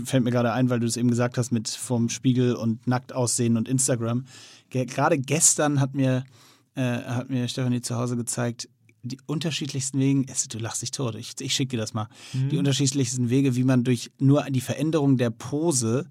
fällt 0.05 0.23
mir 0.23 0.31
gerade 0.31 0.51
ein, 0.51 0.69
weil 0.69 0.79
du 0.79 0.87
es 0.87 0.97
eben 0.97 1.09
gesagt 1.09 1.37
hast 1.37 1.51
mit 1.51 1.69
vom 1.69 2.09
Spiegel 2.09 2.55
und 2.55 2.87
nackt 2.87 3.13
aussehen 3.13 3.55
und 3.57 3.67
Instagram. 3.67 4.25
Gerade 4.71 5.19
gestern 5.19 5.79
hat 5.79 5.93
mir, 5.93 6.23
äh, 6.75 6.81
hat 6.81 7.29
mir 7.29 7.47
Stefanie 7.47 7.81
zu 7.81 7.95
Hause 7.95 8.17
gezeigt, 8.17 8.67
die 9.03 9.17
unterschiedlichsten 9.25 9.99
Wege, 9.99 10.25
du 10.49 10.57
lachst 10.59 10.81
dich 10.81 10.91
tot, 10.91 11.15
ich, 11.15 11.33
ich 11.39 11.53
schicke 11.53 11.71
dir 11.71 11.77
das 11.77 11.93
mal, 11.93 12.07
mhm. 12.31 12.49
die 12.49 12.57
unterschiedlichsten 12.57 13.29
Wege, 13.29 13.55
wie 13.55 13.63
man 13.63 13.83
durch 13.83 14.11
nur 14.17 14.43
die 14.49 14.61
Veränderung 14.61 15.17
der 15.17 15.29
Pose 15.29 16.09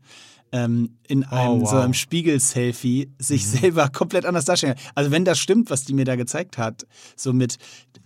ähm, 0.52 0.98
in 1.08 1.24
oh, 1.24 1.34
einem 1.34 1.60
wow. 1.62 1.70
so 1.70 1.76
einem 1.78 1.94
Spiegel-Selfie 1.94 3.10
sich 3.18 3.46
mhm. 3.46 3.58
selber 3.58 3.88
komplett 3.88 4.26
anders 4.26 4.44
darstellen 4.44 4.74
kann. 4.74 4.84
Also 4.94 5.10
wenn 5.10 5.24
das 5.24 5.38
stimmt, 5.38 5.70
was 5.70 5.84
die 5.84 5.94
mir 5.94 6.04
da 6.04 6.16
gezeigt 6.16 6.58
hat, 6.58 6.86
so 7.16 7.32
mit 7.32 7.56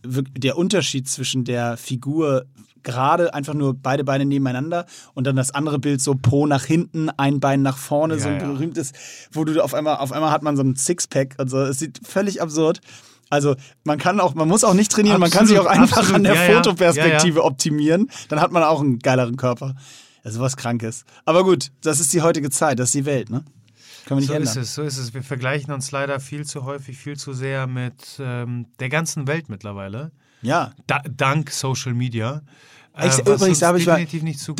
der 0.05 0.57
Unterschied 0.57 1.09
zwischen 1.09 1.45
der 1.45 1.77
Figur 1.77 2.47
gerade 2.85 3.35
einfach 3.35 3.55
nur 3.55 3.75
beide 3.75 4.05
Beine 4.05 4.25
nebeneinander 4.25 4.87
und 5.15 5.27
dann 5.27 5.35
das 5.35 5.51
andere 5.51 5.81
Bild 5.81 6.01
so 6.01 6.15
Po 6.15 6.47
nach 6.47 6.65
hinten, 6.65 7.11
ein 7.11 7.41
Bein 7.41 7.63
nach 7.63 7.77
vorne, 7.77 8.15
ja, 8.15 8.21
so 8.21 8.29
ein 8.29 8.39
berühmtes, 8.39 8.93
wo 9.33 9.45
du 9.45 9.61
auf 9.61 9.75
einmal, 9.75 9.97
auf 9.97 10.13
einmal 10.13 10.31
hat 10.31 10.45
man 10.45 10.57
so 10.57 10.63
ein 10.63 10.77
Sixpack 10.77 11.35
und 11.39 11.51
so. 11.51 11.59
Es 11.59 11.81
sieht 11.81 12.01
völlig 12.07 12.41
absurd. 12.41 12.81
Also 13.29 13.57
man 13.85 13.99
kann 13.99 14.21
auch, 14.21 14.35
man 14.35 14.49
muss 14.49 14.63
auch 14.65 14.75
nicht 14.75 14.93
trainieren, 14.93 15.23
absolut, 15.23 15.35
man 15.35 15.39
kann 15.39 15.47
sich 15.49 15.59
auch 15.59 15.67
einfach 15.67 15.99
absolut. 15.99 16.17
an 16.17 16.23
der 16.25 16.35
ja, 16.35 16.55
Fotoperspektive 16.55 17.39
ja, 17.39 17.43
ja. 17.43 17.49
optimieren. 17.49 18.11
Dann 18.29 18.41
hat 18.41 18.53
man 18.53 18.63
auch 18.63 18.81
einen 18.81 18.99
geileren 18.99 19.37
Körper. 19.37 19.75
Also 20.23 20.41
was 20.41 20.57
Krankes. 20.57 21.05
Aber 21.25 21.45
gut, 21.45 21.71
das 21.83 22.01
ist 22.01 22.13
die 22.13 22.23
heutige 22.23 22.51
Zeit, 22.51 22.79
das 22.79 22.89
ist 22.89 22.95
die 22.95 23.05
Welt, 23.05 23.31
ne? 23.31 23.45
Können 24.07 24.19
wir 24.19 24.23
nicht 24.23 24.29
so 24.29 24.35
ändern. 24.35 24.49
ist 24.49 24.57
es, 24.57 24.75
so 24.75 24.83
ist 24.83 24.99
es. 24.99 25.15
Wir 25.15 25.23
vergleichen 25.23 25.73
uns 25.73 25.91
leider 25.91 26.21
viel 26.21 26.45
zu 26.45 26.65
häufig, 26.65 26.97
viel 26.97 27.17
zu 27.17 27.33
sehr 27.33 27.67
mit 27.67 28.21
ähm, 28.21 28.67
der 28.79 28.89
ganzen 28.89 29.27
Welt 29.27 29.49
mittlerweile. 29.49 30.13
Ja. 30.43 30.73
Da, 30.87 31.03
dank 31.09 31.51
Social 31.51 31.93
Media. 31.93 32.43
Äh, 32.97 33.09
ich, 33.09 33.19
übrigens, 33.19 33.59
da 33.59 33.69
habe 33.69 33.79
ich, 33.79 33.85
da 33.85 33.95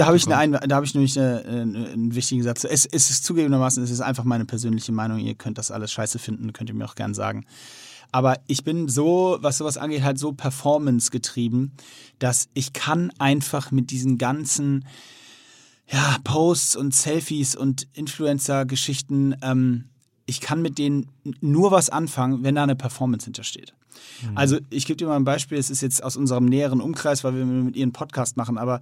habe 0.07 0.17
ich, 0.17 0.29
eine, 0.29 0.59
da 0.61 0.77
hab 0.77 0.85
ich 0.85 0.95
nämlich 0.95 1.19
eine, 1.19 1.45
eine, 1.45 1.89
einen 1.89 2.15
wichtigen 2.15 2.43
Satz. 2.43 2.65
Es, 2.65 2.87
es 2.87 3.11
ist 3.11 3.25
zugegebenermaßen, 3.25 3.83
es 3.83 3.91
ist 3.91 4.01
einfach 4.01 4.25
meine 4.25 4.45
persönliche 4.45 4.93
Meinung. 4.93 5.19
Ihr 5.19 5.35
könnt 5.35 5.59
das 5.59 5.71
alles 5.71 5.93
scheiße 5.93 6.19
finden, 6.19 6.53
könnt 6.53 6.69
ihr 6.69 6.75
mir 6.75 6.85
auch 6.85 6.97
gern 6.97 7.15
sagen. 7.15 7.45
Aber 8.13 8.39
ich 8.47 8.65
bin 8.65 8.89
so, 8.89 9.39
was 9.41 9.59
sowas 9.59 9.77
angeht, 9.77 10.03
halt 10.03 10.19
so 10.19 10.33
performance 10.33 11.11
getrieben, 11.11 11.73
dass 12.19 12.49
ich 12.55 12.73
kann 12.73 13.13
einfach 13.19 13.71
mit 13.71 13.91
diesen 13.91 14.19
ganzen 14.19 14.85
ja, 15.89 16.17
Posts 16.25 16.77
und 16.77 16.95
Selfies 16.95 17.55
und 17.55 17.87
Influencer-Geschichten, 17.93 19.37
ähm, 19.43 19.85
ich 20.27 20.41
kann 20.41 20.61
mit 20.61 20.79
denen 20.79 21.09
nur 21.41 21.71
was 21.71 21.89
anfangen, 21.91 22.43
wenn 22.43 22.57
da 22.57 22.65
eine 22.65 22.75
Performance 22.75 23.25
hintersteht. 23.25 23.75
Mhm. 24.23 24.37
Also 24.37 24.59
ich 24.71 24.87
gebe 24.87 24.97
dir 24.97 25.07
mal 25.07 25.17
ein 25.17 25.25
Beispiel, 25.25 25.59
es 25.59 25.71
ist 25.71 25.81
jetzt 25.83 26.03
aus 26.03 26.17
unserem 26.17 26.47
näheren 26.47 26.81
Umkreis, 26.81 27.23
weil 27.23 27.35
wir 27.35 27.45
mit 27.45 27.77
ihr 27.77 27.85
einen 27.85 27.93
Podcast 27.93 28.37
machen, 28.37 28.59
aber 28.59 28.81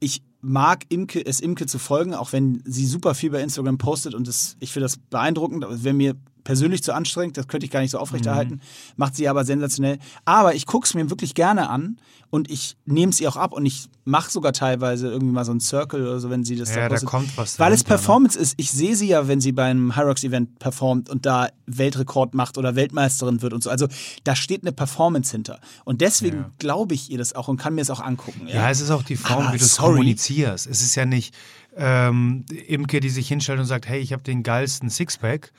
ich 0.00 0.22
mag 0.40 0.84
Imke, 0.88 1.24
es 1.24 1.40
Imke 1.40 1.66
zu 1.66 1.78
folgen, 1.78 2.14
auch 2.14 2.32
wenn 2.32 2.62
sie 2.66 2.86
super 2.86 3.14
viel 3.14 3.30
bei 3.30 3.40
Instagram 3.40 3.78
postet 3.78 4.14
und 4.14 4.28
das, 4.28 4.56
ich 4.60 4.72
finde 4.72 4.84
das 4.84 4.98
beeindruckend. 4.98 5.64
Wenn 5.68 5.96
mir 5.96 6.16
persönlich 6.44 6.82
zu 6.82 6.94
anstrengend, 6.94 7.36
das 7.36 7.48
könnte 7.48 7.66
ich 7.66 7.70
gar 7.70 7.80
nicht 7.80 7.90
so 7.90 7.98
aufrechterhalten, 7.98 8.54
mhm. 8.54 8.60
macht 8.96 9.16
sie 9.16 9.28
aber 9.28 9.44
sensationell. 9.44 9.98
Aber 10.24 10.54
ich 10.54 10.66
gucke 10.66 10.86
es 10.86 10.94
mir 10.94 11.10
wirklich 11.10 11.34
gerne 11.34 11.68
an 11.68 11.96
und 12.30 12.50
ich 12.50 12.76
nehme 12.86 13.10
es 13.10 13.20
ihr 13.20 13.28
auch 13.28 13.36
ab 13.36 13.52
und 13.52 13.66
ich 13.66 13.88
mache 14.04 14.30
sogar 14.30 14.54
teilweise 14.54 15.08
irgendwie 15.08 15.34
mal 15.34 15.44
so 15.44 15.50
einen 15.50 15.60
Circle 15.60 16.02
oder 16.02 16.18
so, 16.18 16.30
wenn 16.30 16.44
sie 16.44 16.56
das 16.56 16.74
ja, 16.74 16.88
da, 16.88 16.96
da 16.96 17.04
kommt 17.04 17.36
was 17.36 17.58
Weil 17.58 17.74
es 17.74 17.82
ne? 17.82 17.88
Performance 17.88 18.38
ne? 18.38 18.42
ist. 18.42 18.54
Ich 18.56 18.70
sehe 18.70 18.96
sie 18.96 19.08
ja, 19.08 19.28
wenn 19.28 19.42
sie 19.42 19.52
beim 19.52 19.94
Hyrox 19.94 20.24
Event 20.24 20.58
performt 20.58 21.10
und 21.10 21.26
da 21.26 21.48
Weltrekord 21.66 22.32
macht 22.32 22.56
oder 22.56 22.74
Weltmeisterin 22.74 23.42
wird 23.42 23.52
und 23.52 23.62
so. 23.62 23.68
Also 23.68 23.86
da 24.24 24.34
steht 24.34 24.62
eine 24.62 24.72
Performance 24.72 25.30
hinter. 25.30 25.60
Und 25.84 26.00
deswegen 26.00 26.38
ja. 26.38 26.50
glaube 26.58 26.94
ich 26.94 27.10
ihr 27.10 27.18
das 27.18 27.34
auch 27.34 27.48
und 27.48 27.58
kann 27.58 27.74
mir 27.74 27.82
es 27.82 27.90
auch 27.90 28.00
angucken. 28.00 28.48
Ja, 28.48 28.54
ja 28.54 28.70
es 28.70 28.80
ist 28.80 28.90
auch 28.90 29.02
die 29.02 29.16
Form, 29.16 29.44
aber 29.44 29.52
wie 29.52 29.58
du 29.58 29.64
es 29.64 29.76
kommunizierst. 29.76 30.66
Es 30.66 30.80
ist 30.80 30.94
ja 30.94 31.04
nicht 31.04 31.34
ähm, 31.76 32.44
Imke, 32.66 33.00
die 33.00 33.10
sich 33.10 33.28
hinstellt 33.28 33.60
und 33.60 33.66
sagt, 33.66 33.86
hey, 33.86 34.00
ich 34.00 34.12
habe 34.14 34.22
den 34.22 34.42
geilsten 34.42 34.90
Sixpack 34.90 35.52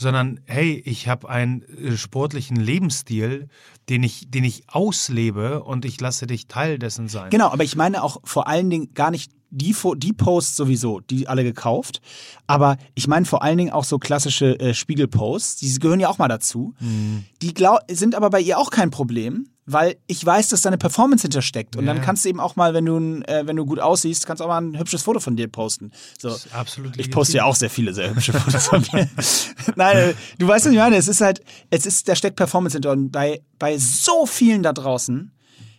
sondern 0.00 0.40
hey, 0.46 0.82
ich 0.86 1.08
habe 1.08 1.28
einen 1.28 1.62
äh, 1.62 1.96
sportlichen 1.96 2.56
Lebensstil, 2.56 3.48
den 3.90 4.02
ich, 4.02 4.30
den 4.30 4.44
ich 4.44 4.64
auslebe 4.68 5.62
und 5.62 5.84
ich 5.84 6.00
lasse 6.00 6.26
dich 6.26 6.48
Teil 6.48 6.78
dessen 6.78 7.08
sein. 7.08 7.28
Genau, 7.28 7.50
aber 7.50 7.64
ich 7.64 7.76
meine 7.76 8.02
auch 8.02 8.16
vor 8.24 8.48
allen 8.48 8.70
Dingen 8.70 8.94
gar 8.94 9.10
nicht 9.10 9.30
die, 9.50 9.76
die 9.96 10.12
Posts 10.14 10.56
sowieso, 10.56 11.00
die 11.00 11.28
alle 11.28 11.44
gekauft. 11.44 12.00
Aber 12.46 12.78
ich 12.94 13.08
meine 13.08 13.26
vor 13.26 13.42
allen 13.42 13.58
Dingen 13.58 13.72
auch 13.72 13.84
so 13.84 13.98
klassische 13.98 14.58
äh, 14.58 14.72
Spiegelposts, 14.72 15.56
die 15.56 15.78
gehören 15.78 16.00
ja 16.00 16.08
auch 16.08 16.18
mal 16.18 16.28
dazu. 16.28 16.74
Mhm. 16.80 17.24
Die 17.42 17.52
glaub, 17.52 17.80
sind 17.90 18.14
aber 18.14 18.30
bei 18.30 18.40
ihr 18.40 18.58
auch 18.58 18.70
kein 18.70 18.90
Problem, 18.90 19.48
weil 19.72 19.96
ich 20.06 20.24
weiß, 20.24 20.48
dass 20.48 20.62
da 20.62 20.68
eine 20.68 20.78
Performance 20.78 21.22
hintersteckt. 21.22 21.76
Und 21.76 21.86
ja. 21.86 21.94
dann 21.94 22.02
kannst 22.02 22.24
du 22.24 22.28
eben 22.28 22.40
auch 22.40 22.56
mal, 22.56 22.74
wenn 22.74 22.86
du, 22.86 22.96
äh, 23.26 23.46
wenn 23.46 23.56
du 23.56 23.64
gut 23.64 23.78
aussiehst, 23.78 24.26
kannst 24.26 24.40
du 24.40 24.44
auch 24.44 24.48
mal 24.48 24.60
ein 24.60 24.78
hübsches 24.78 25.02
Foto 25.02 25.20
von 25.20 25.36
dir 25.36 25.48
posten. 25.48 25.92
So. 26.18 26.36
Absolut. 26.52 26.98
Ich 26.98 27.10
poste 27.10 27.38
ja 27.38 27.44
auch 27.44 27.54
sehr 27.54 27.70
viele 27.70 27.94
sehr 27.94 28.10
hübsche 28.10 28.32
Fotos 28.32 28.66
von 28.66 28.84
mir. 28.92 29.08
Nein, 29.76 29.96
äh, 29.96 30.14
du 30.38 30.48
weißt, 30.48 30.66
was 30.66 30.72
ich 30.72 30.78
meine. 30.78 30.96
Es 30.96 31.08
ist 31.08 31.20
halt, 31.20 31.40
es 31.70 31.86
ist, 31.86 32.08
da 32.08 32.16
steckt 32.16 32.36
Performance 32.36 32.74
hinter. 32.74 32.90
Und 32.92 33.10
bei, 33.10 33.42
bei 33.58 33.78
so 33.78 34.26
vielen 34.26 34.62
da 34.62 34.72
draußen 34.72 35.32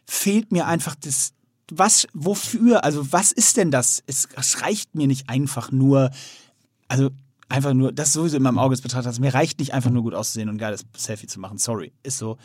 fehlt 0.06 0.52
mir 0.52 0.68
einfach 0.68 0.96
das, 0.96 1.34
was, 1.72 2.08
wofür, 2.14 2.84
also 2.84 3.12
was 3.12 3.32
ist 3.32 3.58
denn 3.58 3.72
das? 3.72 4.04
Es, 4.08 4.28
es 4.36 4.62
reicht 4.62 4.96
mir 4.96 5.08
nicht 5.08 5.30
einfach 5.30 5.72
nur, 5.72 6.12
also 6.88 7.10
einfach 7.52 7.74
nur, 7.74 7.92
das 7.92 8.14
sowieso 8.14 8.38
in 8.38 8.44
meinem 8.44 8.58
Auge 8.58 8.76
betrachtet, 8.78 9.08
also 9.08 9.22
mir 9.22 9.34
reicht 9.34 9.60
nicht 9.60 9.74
einfach 9.74 9.90
nur 9.92 10.04
gut 10.04 10.14
auszusehen 10.14 10.50
und 10.50 10.56
ein 10.56 10.58
geiles 10.58 10.86
Selfie 10.96 11.28
zu 11.28 11.40
machen. 11.40 11.58
Sorry, 11.58 11.92
ist 12.04 12.18
so. 12.18 12.38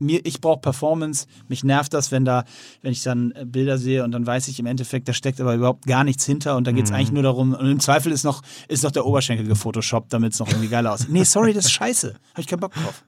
Mir, 0.00 0.20
ich 0.24 0.40
brauche 0.40 0.60
Performance. 0.60 1.26
Mich 1.48 1.62
nervt 1.62 1.94
das, 1.94 2.10
wenn 2.10 2.24
da, 2.24 2.44
wenn 2.82 2.90
ich 2.90 3.02
dann 3.02 3.30
äh, 3.32 3.44
Bilder 3.44 3.78
sehe 3.78 4.02
und 4.02 4.10
dann 4.10 4.26
weiß 4.26 4.48
ich 4.48 4.58
im 4.58 4.66
Endeffekt, 4.66 5.08
da 5.08 5.12
steckt 5.12 5.40
aber 5.40 5.54
überhaupt 5.54 5.86
gar 5.86 6.02
nichts 6.02 6.24
hinter 6.26 6.56
und 6.56 6.66
da 6.66 6.72
geht 6.72 6.86
es 6.86 6.90
mhm. 6.90 6.96
eigentlich 6.96 7.12
nur 7.12 7.22
darum, 7.22 7.54
und 7.54 7.70
im 7.70 7.80
Zweifel 7.80 8.10
ist 8.10 8.24
noch, 8.24 8.42
ist 8.66 8.82
noch 8.82 8.90
der 8.90 9.06
Oberschenkel 9.06 9.46
gefotoshoppt, 9.46 10.12
damit 10.12 10.32
es 10.32 10.40
noch 10.40 10.48
irgendwie 10.48 10.68
geiler 10.68 10.92
aussieht. 10.92 11.10
Nee, 11.10 11.24
sorry, 11.24 11.52
das 11.52 11.66
ist 11.66 11.72
scheiße. 11.72 12.08
Habe 12.08 12.40
ich 12.40 12.46
keinen 12.46 12.60
Bock 12.60 12.74
drauf. 12.74 13.04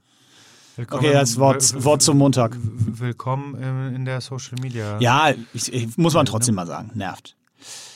Willkommen, 0.77 1.07
okay, 1.07 1.15
das 1.15 1.39
Wort, 1.39 1.85
Wort 1.85 2.03
zum 2.03 2.19
Montag. 2.19 2.55
Willkommen 2.61 3.95
in 3.95 4.05
der 4.05 4.21
Social 4.21 4.59
Media. 4.61 4.99
Ja, 5.01 5.33
ich, 5.55 5.73
ich, 5.73 5.97
muss 5.97 6.13
man 6.13 6.27
trotzdem 6.27 6.55
mal 6.55 6.67
sagen. 6.67 6.91
Nervt. 6.93 7.35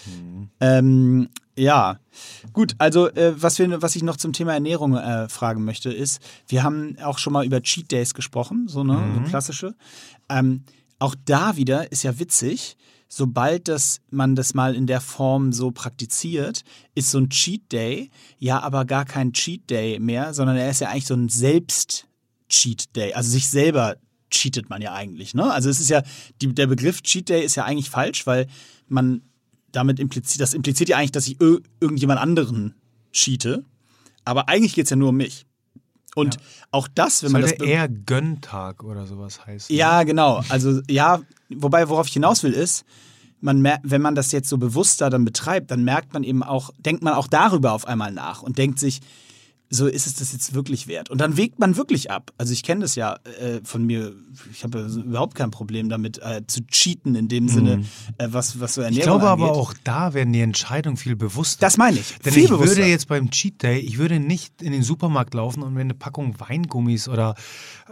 Mhm. 0.07 0.51
Ähm, 0.61 1.29
ja, 1.57 1.99
gut. 2.53 2.75
Also 2.79 3.09
äh, 3.11 3.35
was, 3.41 3.59
wir, 3.59 3.83
was 3.83 3.97
ich 3.97 4.03
noch 4.03 4.17
zum 4.17 4.33
Thema 4.33 4.55
Ernährung 4.55 4.97
äh, 4.97 5.29
fragen 5.29 5.65
möchte, 5.65 5.93
ist, 5.93 6.21
wir 6.49 6.63
haben 6.63 6.97
auch 7.03 7.19
schon 7.19 7.33
mal 7.33 7.45
über 7.45 7.63
Cheat 7.63 7.91
Days 7.93 8.15
gesprochen, 8.15 8.69
so 8.69 8.85
ne, 8.85 8.95
mhm. 8.95 9.15
so 9.25 9.31
klassische. 9.31 9.75
Ähm, 10.29 10.65
auch 10.99 11.15
da 11.25 11.57
wieder 11.57 11.91
ist 11.93 12.03
ja 12.03 12.19
witzig, 12.19 12.77
sobald 13.09 13.69
das, 13.69 14.01
man 14.11 14.37
das 14.37 14.55
mal 14.55 14.75
in 14.75 14.87
der 14.87 15.01
Form 15.01 15.53
so 15.53 15.71
praktiziert, 15.71 16.63
ist 16.95 17.11
so 17.11 17.19
ein 17.19 17.31
Cheat 17.31 17.73
Day 17.73 18.11
ja 18.39 18.61
aber 18.61 18.85
gar 18.85 19.05
kein 19.05 19.33
Cheat 19.33 19.69
Day 19.71 19.99
mehr, 19.99 20.35
sondern 20.35 20.57
er 20.57 20.71
ist 20.71 20.81
ja 20.81 20.89
eigentlich 20.89 21.07
so 21.07 21.15
ein 21.15 21.29
Selbst- 21.29 22.07
Cheat 22.51 22.95
Day. 22.97 23.15
Also 23.15 23.31
sich 23.31 23.49
selber 23.49 23.97
cheatet 24.31 24.69
man 24.69 24.83
ja 24.83 24.93
eigentlich. 24.93 25.35
Ne? 25.35 25.51
Also 25.51 25.71
es 25.71 25.81
ist 25.81 25.89
ja, 25.89 26.03
die, 26.43 26.55
der 26.55 26.67
Begriff 26.67 27.03
Cheat 27.03 27.31
Day 27.31 27.45
ist 27.45 27.55
ja 27.55 27.65
eigentlich 27.65 27.89
falsch, 27.89 28.27
weil 28.27 28.47
man 28.89 29.23
damit 29.73 30.01
impliziert, 30.01 30.41
das 30.41 30.55
impliziert 30.55 30.89
ja 30.89 30.97
eigentlich, 30.97 31.13
dass 31.13 31.27
ich 31.27 31.41
irgendjemand 31.41 32.21
anderen 32.21 32.75
cheate. 33.13 33.65
Aber 34.25 34.49
eigentlich 34.49 34.75
geht 34.75 34.85
es 34.85 34.91
ja 34.91 34.97
nur 34.97 35.11
um 35.11 35.17
mich. 35.17 35.47
Und 36.17 36.39
auch 36.71 36.89
das, 36.89 37.23
wenn 37.23 37.33
man 37.33 37.43
Sollte 37.43 37.57
das. 37.59 37.67
be- 37.67 37.71
eher 37.73 37.89
Gönntag 37.89 38.83
oder 38.83 39.07
sowas 39.07 39.47
heißen. 39.47 39.75
Ja, 39.75 40.03
genau. 40.03 40.43
Also 40.49 40.81
ja, 40.89 41.21
wobei, 41.49 41.89
worauf 41.89 42.09
ich 42.09 42.13
hinaus 42.13 42.43
will, 42.43 42.53
ist, 42.53 42.85
man 43.41 43.67
wenn 43.83 44.03
man 44.03 44.15
das 44.15 44.33
jetzt 44.33 44.49
so 44.49 44.59
bewusster 44.59 45.09
dann 45.09 45.25
betreibt, 45.25 45.71
dann 45.71 45.85
merkt 45.85 46.13
man 46.13 46.25
eben 46.25 46.43
auch, 46.43 46.71
denkt 46.79 47.03
man 47.03 47.15
auch 47.15 47.29
darüber 47.29 47.73
auf 47.73 47.87
einmal 47.87 48.13
nach 48.13 48.43
und 48.43 48.59
denkt 48.59 48.79
sich, 48.79 49.01
so 49.73 49.87
ist 49.87 50.09
es 50.09 50.17
das 50.17 50.33
jetzt 50.33 50.53
wirklich 50.53 50.89
wert. 50.89 51.11
Und 51.11 51.21
dann 51.21 51.37
wägt 51.37 51.61
man 51.61 51.77
wirklich 51.77 52.11
ab. 52.11 52.33
Also 52.39 52.53
ich 52.53 52.65
kenne 52.65 52.81
das 52.81 52.97
ja 52.97 53.19
äh, 53.41 53.61
von 53.63 53.85
mir, 53.85 54.13
ich 54.53 54.65
habe 54.65 54.81
ja 54.81 55.03
überhaupt 55.03 55.37
kein 55.37 55.53
Problem 55.53 55.89
damit 55.89 56.19
äh, 56.19 56.43
zu 56.47 56.67
cheaten 56.67 57.15
in 57.15 57.29
dem 57.29 57.49
Sinne, 57.49 57.85
äh, 58.19 58.27
was, 58.31 58.59
was 58.59 58.75
so 58.75 58.81
Ernährung 58.81 58.99
Ich 58.99 59.05
glaube 59.05 59.31
angeht. 59.31 59.47
aber 59.49 59.57
auch 59.57 59.73
da 59.85 60.13
werden 60.13 60.33
die 60.33 60.41
Entscheidungen 60.41 60.97
viel 60.97 61.15
bewusster. 61.15 61.61
Das 61.61 61.77
meine 61.77 62.01
ich. 62.01 62.19
Denn 62.25 62.33
Viel 62.33 62.45
ich 62.45 62.51
bewusster. 62.51 62.79
würde 62.79 62.89
jetzt 62.91 63.07
beim 63.07 63.31
Cheat 63.31 63.63
Day, 63.63 63.79
ich 63.79 63.99
würde 63.99 64.19
nicht 64.19 64.61
in 64.61 64.73
den 64.73 64.83
Supermarkt 64.83 65.35
laufen 65.35 65.63
und 65.63 65.73
mir 65.73 65.83
eine 65.83 65.95
Packung 65.95 66.35
Weingummis 66.41 67.09
oder 67.09 67.37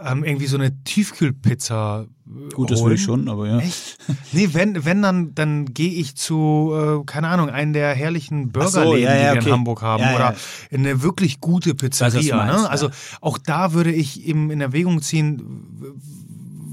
ähm, 0.03 0.23
irgendwie 0.23 0.47
so 0.47 0.57
eine 0.57 0.83
Tiefkühlpizza 0.83 2.05
äh, 2.29 2.53
Gut, 2.53 2.71
das 2.71 2.83
will 2.83 2.93
ich 2.93 3.03
schon, 3.03 3.27
aber 3.27 3.47
ja. 3.47 3.59
Echt? 3.59 3.97
Nee, 4.31 4.49
wenn, 4.53 4.85
wenn 4.85 5.01
dann, 5.01 5.35
dann 5.35 5.65
gehe 5.73 5.91
ich 5.91 6.15
zu, 6.15 6.71
äh, 6.73 7.05
keine 7.05 7.27
Ahnung, 7.27 7.49
einen 7.49 7.73
der 7.73 7.93
herrlichen 7.93 8.51
Ach 8.57 8.67
so, 8.67 8.81
Burgerläden, 8.81 9.09
ja, 9.09 9.15
ja, 9.15 9.29
die 9.31 9.35
wir 9.35 9.41
okay. 9.41 9.49
in 9.49 9.53
Hamburg 9.53 9.81
haben. 9.81 10.03
Ja. 10.03 10.15
Oder 10.15 10.35
in 10.69 10.85
eine 10.85 11.01
wirklich 11.01 11.41
gute 11.41 11.71
weiß, 11.71 12.01
was 12.01 12.13
du 12.13 12.19
Pizzeria. 12.19 12.35
meinst, 12.37 12.63
ne? 12.63 12.69
Also 12.69 12.89
auch 13.21 13.37
da 13.37 13.73
würde 13.73 13.91
ich 13.91 14.25
eben 14.25 14.51
in 14.51 14.61
Erwägung 14.61 15.01
ziehen, 15.01 15.41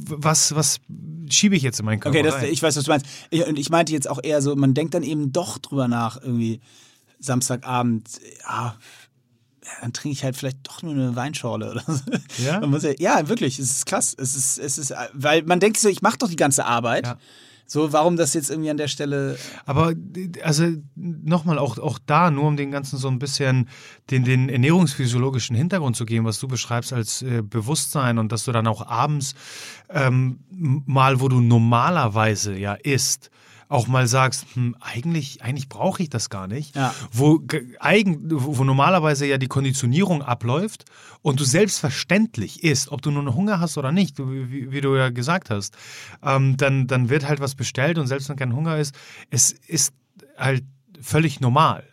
was, 0.08 0.54
was 0.54 0.78
schiebe 1.30 1.56
ich 1.56 1.62
jetzt 1.62 1.80
in 1.80 1.86
meinen 1.86 2.00
Körper 2.00 2.18
Okay, 2.18 2.28
das, 2.28 2.42
ich 2.42 2.62
weiß, 2.62 2.76
was 2.76 2.84
du 2.84 2.90
meinst. 2.90 3.06
Ich, 3.30 3.46
und 3.46 3.58
ich 3.58 3.70
meinte 3.70 3.92
jetzt 3.92 4.08
auch 4.08 4.20
eher 4.22 4.42
so, 4.42 4.54
man 4.54 4.74
denkt 4.74 4.94
dann 4.94 5.02
eben 5.02 5.32
doch 5.32 5.58
drüber 5.58 5.88
nach, 5.88 6.20
irgendwie 6.20 6.60
Samstagabend, 7.18 8.08
ja, 8.42 8.48
ja, 8.56 8.76
dann 9.80 9.92
trinke 9.92 10.12
ich 10.12 10.24
halt 10.24 10.36
vielleicht 10.36 10.58
doch 10.66 10.82
nur 10.82 10.92
eine 10.92 11.16
Weinschorle 11.16 11.70
oder 11.70 11.82
so. 11.86 12.02
Ja? 12.44 12.60
Man 12.60 12.70
muss 12.70 12.82
ja, 12.82 12.92
ja, 12.98 13.28
wirklich, 13.28 13.58
es 13.58 13.70
ist 13.70 13.86
krass. 13.86 14.14
Es 14.16 14.34
ist, 14.34 14.58
es 14.58 14.78
ist, 14.78 14.94
weil 15.12 15.42
man 15.42 15.60
denkt 15.60 15.78
so, 15.78 15.88
ich 15.88 16.02
mache 16.02 16.18
doch 16.18 16.28
die 16.28 16.36
ganze 16.36 16.64
Arbeit. 16.64 17.06
Ja. 17.06 17.18
So, 17.68 17.92
warum 17.92 18.16
das 18.16 18.32
jetzt 18.34 18.48
irgendwie 18.48 18.70
an 18.70 18.76
der 18.76 18.86
Stelle. 18.86 19.36
Aber 19.64 19.92
also 20.44 20.66
nochmal, 20.94 21.58
auch, 21.58 21.78
auch 21.78 21.98
da, 22.06 22.30
nur 22.30 22.44
um 22.44 22.56
den 22.56 22.70
Ganzen 22.70 22.96
so 22.96 23.08
ein 23.08 23.18
bisschen 23.18 23.68
den, 24.10 24.22
den 24.22 24.48
ernährungsphysiologischen 24.48 25.56
Hintergrund 25.56 25.96
zu 25.96 26.06
geben, 26.06 26.26
was 26.26 26.38
du 26.38 26.46
beschreibst 26.46 26.92
als 26.92 27.22
äh, 27.22 27.42
Bewusstsein 27.42 28.18
und 28.18 28.30
dass 28.30 28.44
du 28.44 28.52
dann 28.52 28.68
auch 28.68 28.86
abends 28.86 29.34
ähm, 29.90 30.38
mal, 30.48 31.20
wo 31.20 31.28
du 31.28 31.40
normalerweise 31.40 32.56
ja 32.56 32.74
isst, 32.74 33.30
auch 33.68 33.86
mal 33.88 34.06
sagst, 34.06 34.46
hm, 34.54 34.76
eigentlich, 34.80 35.42
eigentlich 35.42 35.68
brauche 35.68 36.02
ich 36.02 36.08
das 36.08 36.30
gar 36.30 36.46
nicht. 36.46 36.76
Ja. 36.76 36.94
Wo, 37.12 37.38
ge- 37.40 37.76
eigen, 37.80 38.20
wo 38.30 38.62
normalerweise 38.64 39.26
ja 39.26 39.38
die 39.38 39.48
Konditionierung 39.48 40.22
abläuft 40.22 40.84
und 41.22 41.40
du 41.40 41.44
selbstverständlich 41.44 42.62
isst, 42.64 42.90
ob 42.90 43.02
du 43.02 43.10
nun 43.10 43.34
Hunger 43.34 43.60
hast 43.60 43.76
oder 43.78 43.92
nicht, 43.92 44.18
wie, 44.18 44.70
wie 44.70 44.80
du 44.80 44.94
ja 44.96 45.10
gesagt 45.10 45.50
hast, 45.50 45.76
ähm, 46.22 46.56
dann, 46.56 46.86
dann 46.86 47.08
wird 47.08 47.26
halt 47.26 47.40
was 47.40 47.54
bestellt 47.54 47.98
und 47.98 48.06
selbst 48.06 48.28
wenn 48.28 48.36
kein 48.36 48.54
Hunger 48.54 48.76
ist, 48.78 48.94
es 49.30 49.50
ist 49.50 49.92
halt 50.38 50.64
völlig 51.00 51.40
normal. 51.40 51.84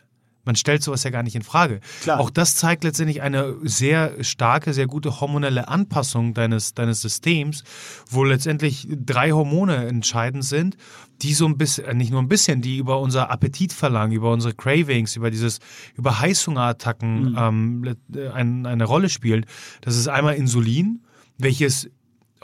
Man 0.44 0.56
stellt 0.56 0.82
sowas 0.82 1.02
ja 1.04 1.10
gar 1.10 1.22
nicht 1.22 1.34
in 1.36 1.42
Frage. 1.42 1.80
Klar. 2.02 2.20
Auch 2.20 2.30
das 2.30 2.54
zeigt 2.54 2.84
letztendlich 2.84 3.22
eine 3.22 3.54
sehr 3.62 4.22
starke, 4.22 4.72
sehr 4.72 4.86
gute 4.86 5.20
hormonelle 5.20 5.68
Anpassung 5.68 6.34
deines, 6.34 6.74
deines 6.74 7.00
Systems, 7.00 7.64
wo 8.08 8.24
letztendlich 8.24 8.86
drei 8.90 9.32
Hormone 9.32 9.86
entscheidend 9.86 10.44
sind, 10.44 10.76
die 11.22 11.34
so 11.34 11.46
ein 11.46 11.56
bisschen, 11.56 11.84
äh, 11.86 11.94
nicht 11.94 12.10
nur 12.10 12.20
ein 12.20 12.28
bisschen, 12.28 12.60
die 12.60 12.78
über 12.78 13.00
unser 13.00 13.30
Appetit 13.30 13.72
verlangen, 13.72 14.12
über 14.12 14.32
unsere 14.32 14.54
Cravings, 14.54 15.16
über 15.16 15.30
dieses, 15.30 15.60
über 15.94 16.20
Heißhungerattacken 16.20 17.36
ähm, 17.38 17.84
let- 17.84 17.98
äh, 18.14 18.28
ein, 18.30 18.66
eine 18.66 18.84
Rolle 18.84 19.08
spielen. 19.08 19.46
Das 19.80 19.96
ist 19.96 20.08
einmal 20.08 20.34
Insulin, 20.34 21.04
welches 21.38 21.88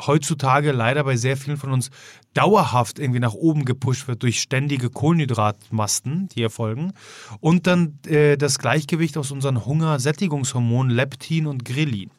heutzutage 0.07 0.73
leider 0.73 1.05
bei 1.05 1.17
sehr 1.17 1.37
vielen 1.37 1.57
von 1.57 1.73
uns 1.73 1.91
dauerhaft 2.35 2.99
irgendwie 2.99 3.21
nach 3.21 3.35
oben 3.35 3.65
gepusht 3.65 4.09
wird 4.09 4.23
durch 4.23 4.41
ständige 4.41 4.91
Kohlenhydratmasten, 4.91 6.29
die 6.29 6.43
erfolgen. 6.43 6.93
Und 7.41 7.67
dann 7.67 7.99
äh, 8.07 8.37
das 8.37 8.59
Gleichgewicht 8.59 9.17
aus 9.17 9.31
unseren 9.31 9.65
Hungersättigungshormonen 9.65 10.95
Leptin 10.95 11.47
und 11.47 11.65
Grelin. 11.65 12.11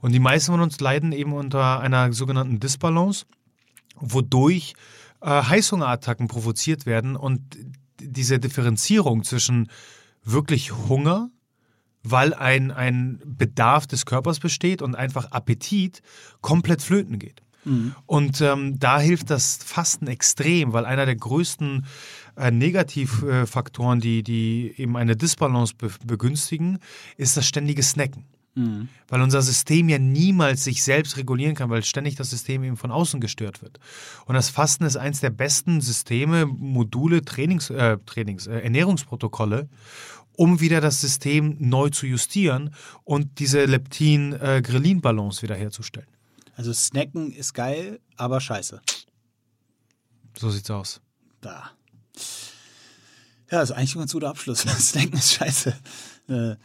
Und 0.00 0.12
die 0.12 0.20
meisten 0.20 0.52
von 0.52 0.60
uns 0.60 0.80
leiden 0.80 1.12
eben 1.12 1.32
unter 1.32 1.80
einer 1.80 2.12
sogenannten 2.12 2.60
Disbalance, 2.60 3.26
wodurch 3.96 4.74
äh, 5.20 5.28
Heißhungerattacken 5.28 6.28
provoziert 6.28 6.86
werden 6.86 7.16
und 7.16 7.40
diese 8.00 8.38
Differenzierung 8.38 9.24
zwischen 9.24 9.70
wirklich 10.24 10.72
Hunger, 10.72 11.30
weil 12.04 12.34
ein, 12.34 12.70
ein 12.70 13.20
Bedarf 13.24 13.86
des 13.86 14.06
Körpers 14.06 14.38
besteht 14.38 14.82
und 14.82 14.94
einfach 14.94 15.32
Appetit 15.32 16.02
komplett 16.40 16.82
flöten 16.82 17.18
geht. 17.18 17.42
Und 18.06 18.40
ähm, 18.42 18.78
da 18.78 19.00
hilft 19.00 19.30
das 19.30 19.56
Fasten 19.56 20.06
extrem, 20.06 20.72
weil 20.72 20.84
einer 20.84 21.06
der 21.06 21.16
größten 21.16 21.86
äh, 22.36 22.50
Negativfaktoren, 22.50 24.00
die, 24.00 24.22
die 24.22 24.74
eben 24.76 24.96
eine 24.96 25.16
Disbalance 25.16 25.74
be 25.76 25.90
begünstigen, 26.04 26.78
ist 27.16 27.36
das 27.36 27.46
ständige 27.46 27.82
Snacken. 27.82 28.24
Weil 29.08 29.20
unser 29.20 29.42
System 29.42 29.88
ja 29.88 29.98
niemals 29.98 30.62
sich 30.62 30.84
selbst 30.84 31.16
regulieren 31.16 31.56
kann, 31.56 31.70
weil 31.70 31.82
ständig 31.82 32.14
das 32.14 32.30
System 32.30 32.62
eben 32.62 32.76
von 32.76 32.92
außen 32.92 33.20
gestört 33.20 33.62
wird. 33.62 33.80
Und 34.26 34.34
das 34.34 34.48
Fasten 34.50 34.84
ist 34.84 34.96
eins 34.96 35.20
der 35.20 35.30
besten 35.30 35.80
Systeme, 35.80 36.46
Module, 36.46 37.22
Trainings, 37.24 37.70
äh, 37.70 37.98
Trainings, 38.06 38.46
äh, 38.46 38.60
Ernährungsprotokolle, 38.60 39.68
um 40.36 40.60
wieder 40.60 40.80
das 40.80 41.00
System 41.00 41.56
neu 41.58 41.90
zu 41.90 42.06
justieren 42.06 42.74
und 43.04 43.38
diese 43.38 43.64
Leptin-Grelin-Balance 43.64 45.42
wiederherzustellen. 45.42 46.08
Also 46.56 46.72
Snacken 46.72 47.32
ist 47.32 47.52
geil, 47.54 48.00
aber 48.16 48.40
scheiße. 48.40 48.80
So 50.38 50.50
sieht's 50.50 50.70
aus. 50.70 51.00
Da. 51.40 51.70
Ja, 53.50 53.60
das 53.60 53.70
ist 53.70 53.76
eigentlich 53.76 53.94
ein 53.96 54.00
ganz 54.00 54.12
guter 54.12 54.30
Abschluss. 54.30 54.60
Snacken 54.78 55.14
ist 55.14 55.34
scheiße. 55.34 55.76
Äh, 56.28 56.56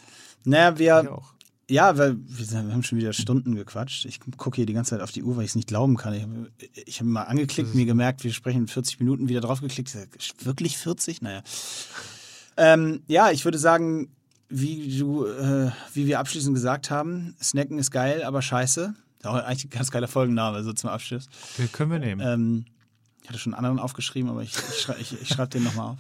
naja, 0.44 0.78
wir. 0.78 1.02
Ich 1.04 1.10
auch. 1.10 1.34
Ja, 1.70 1.96
weil 2.00 2.18
wir, 2.18 2.58
haben 2.58 2.82
schon 2.82 2.98
wieder 2.98 3.14
Stunden 3.14 3.54
gequatscht. 3.54 4.06
Ich 4.06 4.20
gucke 4.38 4.56
hier 4.56 4.66
die 4.66 4.74
ganze 4.74 4.92
Zeit 4.92 5.02
auf 5.02 5.12
die 5.12 5.22
Uhr, 5.22 5.38
weil 5.38 5.44
ich 5.44 5.52
es 5.52 5.56
nicht 5.56 5.68
glauben 5.68 5.98
kann. 5.98 6.16
Ich 6.16 6.24
habe 6.24 6.50
hab 6.88 7.06
mal 7.06 7.24
angeklickt, 7.24 7.76
mir 7.76 7.86
gemerkt, 7.86 8.24
wir 8.24 8.34
sprechen 8.34 8.68
40 8.68 9.00
Minuten 9.00 9.30
wieder 9.30 9.42
draufgeklickt. 9.42 9.96
Wirklich 10.44 10.80
40? 10.80 11.22
Naja. 11.22 11.44
Ähm, 12.60 13.04
ja, 13.08 13.32
ich 13.32 13.46
würde 13.46 13.58
sagen, 13.58 14.10
wie 14.50 14.98
du, 14.98 15.26
äh, 15.26 15.72
wie 15.94 16.08
wir 16.08 16.20
abschließend 16.20 16.54
gesagt 16.54 16.92
haben, 16.92 17.36
Snacken 17.42 17.80
ist 17.80 17.92
geil, 17.92 18.24
aber 18.24 18.42
scheiße. 18.42 18.94
Auch 19.24 19.36
eigentlich 19.36 19.66
ein 19.66 19.70
ganz 19.70 19.92
geiler 19.92 20.08
Folgenname, 20.08 20.64
so 20.64 20.74
zum 20.74 20.90
Abschluss. 20.90 21.30
Den 21.58 21.72
können 21.72 21.92
wir 21.92 22.00
nehmen. 22.00 22.22
Ähm, 22.22 22.66
ich 23.24 23.30
hatte 23.30 23.40
schon 23.40 23.54
einen 23.54 23.66
anderen 23.66 23.80
aufgeschrieben, 23.80 24.30
aber 24.30 24.42
ich, 24.42 24.52
ich, 24.52 24.82
schrei, 24.82 24.96
ich, 25.00 25.22
ich 25.22 25.30
schreibe 25.30 25.50
den 25.50 25.64
nochmal 25.64 25.92
auf. 25.92 25.98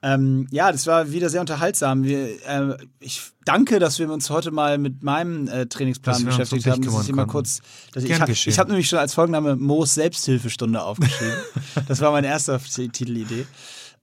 Ähm, 0.00 0.46
ja, 0.52 0.70
das 0.70 0.86
war 0.86 1.10
wieder 1.10 1.28
sehr 1.28 1.40
unterhaltsam. 1.40 2.04
Wir, 2.04 2.28
äh, 2.46 2.76
ich 3.00 3.22
danke, 3.44 3.80
dass 3.80 3.98
wir 3.98 4.10
uns 4.12 4.30
heute 4.30 4.52
mal 4.52 4.78
mit 4.78 5.02
meinem 5.02 5.48
äh, 5.48 5.66
Trainingsplan 5.66 6.14
Dass 6.14 6.24
beschäftigt 6.24 6.66
haben. 6.66 6.82
Das 6.82 6.86
kümmern 6.86 7.02
ist 7.02 7.08
immer 7.08 7.22
konnten. 7.22 7.32
kurz. 7.32 7.60
Dass 7.92 8.04
ich 8.04 8.08
Gern 8.08 8.16
ich 8.16 8.20
habe 8.20 8.32
geschehen. 8.32 8.56
hab 8.56 8.68
nämlich 8.68 8.88
schon 8.88 9.00
als 9.00 9.14
Folgenname 9.14 9.56
Moos 9.56 9.94
Selbsthilfestunde 9.94 10.80
aufgeschrieben. 10.80 11.34
das 11.88 12.00
war 12.00 12.12
meine 12.12 12.28
erste 12.28 12.60
Titelidee. 12.60 13.46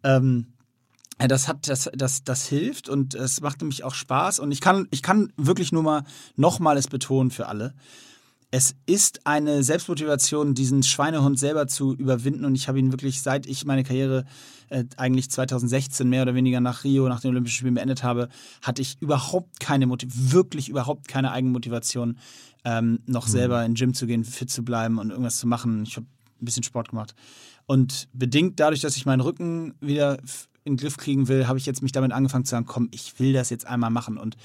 Ähm, 0.03 0.47
das 1.17 1.47
hat, 1.47 1.67
das, 1.69 1.89
das, 1.93 2.23
das 2.23 2.47
hilft 2.47 2.89
und 2.89 3.15
es 3.15 3.41
macht 3.41 3.61
nämlich 3.61 3.83
auch 3.83 3.93
Spaß. 3.93 4.39
Und 4.39 4.51
ich 4.51 4.61
kann, 4.61 4.87
ich 4.91 5.01
kann 5.01 5.31
wirklich 5.37 5.71
nur 5.71 5.83
mal 5.83 6.03
nochmal 6.35 6.77
es 6.77 6.87
betonen 6.87 7.31
für 7.31 7.47
alle. 7.47 7.73
Es 8.51 8.75
ist 8.85 9.25
eine 9.25 9.63
Selbstmotivation, 9.63 10.53
diesen 10.53 10.83
Schweinehund 10.83 11.39
selber 11.39 11.67
zu 11.67 11.93
überwinden. 11.93 12.45
Und 12.45 12.55
ich 12.55 12.67
habe 12.67 12.79
ihn 12.79 12.91
wirklich, 12.91 13.21
seit 13.21 13.47
ich 13.47 13.65
meine 13.65 13.83
Karriere 13.83 14.25
äh, 14.69 14.85
eigentlich 14.97 15.29
2016 15.29 16.07
mehr 16.07 16.21
oder 16.21 16.35
weniger 16.35 16.59
nach 16.59 16.83
Rio, 16.83 17.07
nach 17.07 17.21
den 17.21 17.31
Olympischen 17.31 17.57
Spielen 17.57 17.73
beendet 17.75 18.03
habe, 18.03 18.29
hatte 18.61 18.81
ich 18.81 18.97
überhaupt 19.01 19.59
keine 19.59 19.87
Motivation, 19.87 20.31
wirklich 20.31 20.69
überhaupt 20.69 21.07
keine 21.07 21.31
Eigenmotivation, 21.31 22.17
ähm, 22.63 22.99
noch 23.05 23.27
selber 23.27 23.63
in 23.65 23.71
den 23.71 23.75
Gym 23.75 23.93
zu 23.93 24.05
gehen, 24.05 24.23
fit 24.23 24.49
zu 24.49 24.63
bleiben 24.63 24.99
und 24.99 25.09
irgendwas 25.09 25.37
zu 25.37 25.47
machen. 25.47 25.83
Ich 25.83 25.95
habe 25.95 26.07
ein 26.41 26.45
bisschen 26.45 26.63
Sport 26.63 26.89
gemacht. 26.89 27.13
Und 27.65 28.07
bedingt 28.13 28.59
dadurch, 28.59 28.81
dass 28.81 28.95
ich 28.95 29.05
meinen 29.05 29.21
Rücken 29.21 29.73
wieder 29.81 30.17
in 30.65 30.73
den 30.73 30.77
Griff 30.77 30.97
kriegen 30.97 31.27
will, 31.27 31.47
habe 31.47 31.57
ich 31.57 31.65
jetzt 31.65 31.81
mich 31.81 31.91
damit 31.91 32.11
angefangen 32.11 32.43
zu 32.43 32.51
sagen, 32.51 32.65
komm, 32.65 32.89
ich 32.91 33.19
will 33.19 33.33
das 33.33 33.49
jetzt 33.49 33.65
einmal 33.65 33.91
machen. 33.91 34.17
Und 34.17 34.35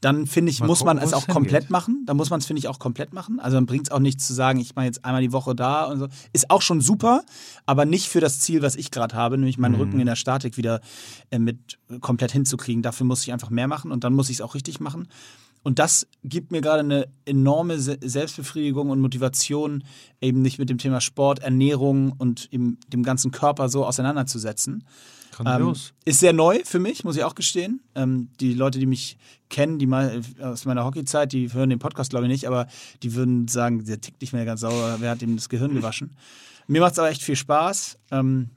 dann 0.00 0.26
finde 0.26 0.50
ich, 0.50 0.58
Mal 0.58 0.66
muss 0.66 0.82
man 0.82 0.96
gucken, 0.96 1.06
es 1.06 1.12
wo 1.12 1.16
auch 1.18 1.28
es 1.28 1.32
komplett 1.32 1.70
machen. 1.70 2.02
Da 2.06 2.14
muss 2.14 2.28
man 2.28 2.40
es, 2.40 2.46
finde 2.46 2.58
ich, 2.58 2.66
auch 2.66 2.80
komplett 2.80 3.12
machen. 3.14 3.38
Also 3.38 3.56
dann 3.56 3.66
bringt 3.66 3.86
es 3.86 3.92
auch 3.92 4.00
nichts 4.00 4.26
zu 4.26 4.34
sagen, 4.34 4.58
ich 4.58 4.74
mache 4.74 4.86
jetzt 4.86 5.04
einmal 5.04 5.22
die 5.22 5.32
Woche 5.32 5.54
da 5.54 5.84
und 5.84 6.00
so. 6.00 6.08
Ist 6.32 6.50
auch 6.50 6.60
schon 6.60 6.80
super, 6.80 7.22
aber 7.66 7.84
nicht 7.84 8.08
für 8.08 8.20
das 8.20 8.40
Ziel, 8.40 8.62
was 8.62 8.74
ich 8.74 8.90
gerade 8.90 9.14
habe, 9.14 9.38
nämlich 9.38 9.58
meinen 9.58 9.76
Rücken 9.76 10.00
in 10.00 10.06
der 10.06 10.16
Statik 10.16 10.56
wieder 10.56 10.80
äh, 11.30 11.38
mit 11.38 11.78
komplett 12.00 12.32
hinzukriegen. 12.32 12.82
Dafür 12.82 13.06
muss 13.06 13.22
ich 13.22 13.32
einfach 13.32 13.50
mehr 13.50 13.68
machen 13.68 13.92
und 13.92 14.02
dann 14.02 14.12
muss 14.12 14.28
ich 14.28 14.38
es 14.38 14.40
auch 14.40 14.56
richtig 14.56 14.80
machen. 14.80 15.06
Und 15.62 15.78
das 15.78 16.08
gibt 16.24 16.50
mir 16.50 16.60
gerade 16.60 16.80
eine 16.80 17.06
enorme 17.24 17.78
Se 17.78 17.96
Selbstbefriedigung 18.02 18.90
und 18.90 19.00
Motivation, 19.00 19.84
eben 20.20 20.42
nicht 20.42 20.58
mit 20.58 20.68
dem 20.68 20.78
Thema 20.78 21.00
Sport, 21.00 21.38
Ernährung 21.38 22.12
und 22.18 22.48
eben 22.50 22.78
dem 22.88 23.04
ganzen 23.04 23.30
Körper 23.30 23.68
so 23.68 23.86
auseinanderzusetzen. 23.86 24.84
Ähm, 25.40 25.74
ist 26.04 26.20
sehr 26.20 26.32
neu 26.32 26.60
für 26.64 26.78
mich, 26.78 27.04
muss 27.04 27.16
ich 27.16 27.24
auch 27.24 27.34
gestehen. 27.34 27.80
Ähm, 27.94 28.28
die 28.40 28.54
Leute, 28.54 28.78
die 28.78 28.86
mich 28.86 29.18
kennen, 29.48 29.78
die 29.78 29.86
mal 29.86 30.20
aus 30.40 30.64
meiner 30.64 30.84
Hockeyzeit, 30.84 31.32
die 31.32 31.52
hören 31.52 31.70
den 31.70 31.78
Podcast, 31.78 32.10
glaube 32.10 32.26
ich, 32.26 32.30
nicht, 32.30 32.46
aber 32.46 32.66
die 33.02 33.14
würden 33.14 33.48
sagen, 33.48 33.84
der 33.84 34.00
tickt 34.00 34.20
nicht 34.20 34.32
mehr 34.32 34.44
ganz 34.44 34.60
sauber, 34.60 34.96
wer 34.98 35.10
hat 35.10 35.22
ihm 35.22 35.36
das 35.36 35.48
Gehirn 35.48 35.74
gewaschen. 35.74 36.16
Mir 36.66 36.80
macht 36.80 36.92
es 36.92 36.98
aber 36.98 37.10
echt 37.10 37.22
viel 37.22 37.36
Spaß. 37.36 37.98
Ähm, 38.10 38.50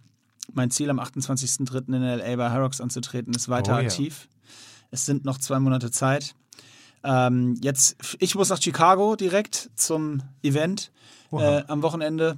mein 0.53 0.69
Ziel 0.71 0.89
am 0.89 0.99
28.03. 0.99 1.87
in 1.95 2.01
LA 2.03 2.35
bei 2.35 2.49
Harrox 2.49 2.79
anzutreten 2.79 3.33
ist 3.33 3.49
weiter 3.49 3.75
Oh 3.75 3.79
ja. 3.79 3.85
aktiv. 3.87 4.27
Es 4.91 5.05
sind 5.05 5.25
noch 5.25 5.37
zwei 5.39 5.59
Monate 5.59 5.91
Zeit. 5.91 6.35
Ähm, 7.03 7.57
jetzt, 7.61 7.97
ich 8.19 8.35
muss 8.35 8.49
nach 8.49 8.61
Chicago 8.61 9.15
direkt 9.15 9.69
zum 9.75 10.21
Event 10.43 10.91
äh, 11.31 11.63
am 11.67 11.81
Wochenende. 11.81 12.37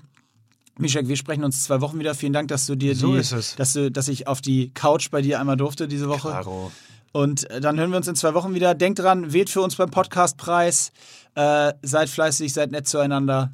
Mischek, 0.80 1.08
wir 1.08 1.18
sprechen 1.18 1.44
uns 1.44 1.64
zwei 1.64 1.82
Wochen 1.82 2.00
wieder. 2.00 2.16
Vielen 2.16 2.34
Dank, 2.34 2.48
dass 2.50 2.66
du 2.66 2.76
dir 2.76 2.96
So 2.96 3.16
die, 3.16 3.22
dass 3.58 3.74
du, 3.74 3.92
dass 3.92 4.08
ich 4.08 4.28
auf 4.28 4.42
die 4.42 4.72
Couch 4.74 5.10
bei 5.12 5.22
dir 5.22 5.40
einmal 5.40 5.58
durfte 5.58 5.88
diese 5.88 6.08
Woche. 6.08 6.30
Klaro. 6.30 6.72
Und 7.14 7.50
äh, 7.50 7.62
dann 7.62 7.80
hören 7.80 7.90
wir 7.90 7.98
uns 7.98 8.08
in 8.08 8.16
zwei 8.16 8.34
Wochen 8.34 8.54
wieder. 8.54 8.76
Denkt 8.76 9.00
dran, 9.00 9.34
wählt 9.34 9.50
für 9.50 9.62
uns 9.62 9.76
beim 9.76 9.90
Podcastpreis. 9.90 10.92
Äh, 11.36 11.74
seid 11.82 12.10
fleißig, 12.10 12.54
seid 12.54 12.72
nett 12.72 12.88
zueinander. 12.88 13.54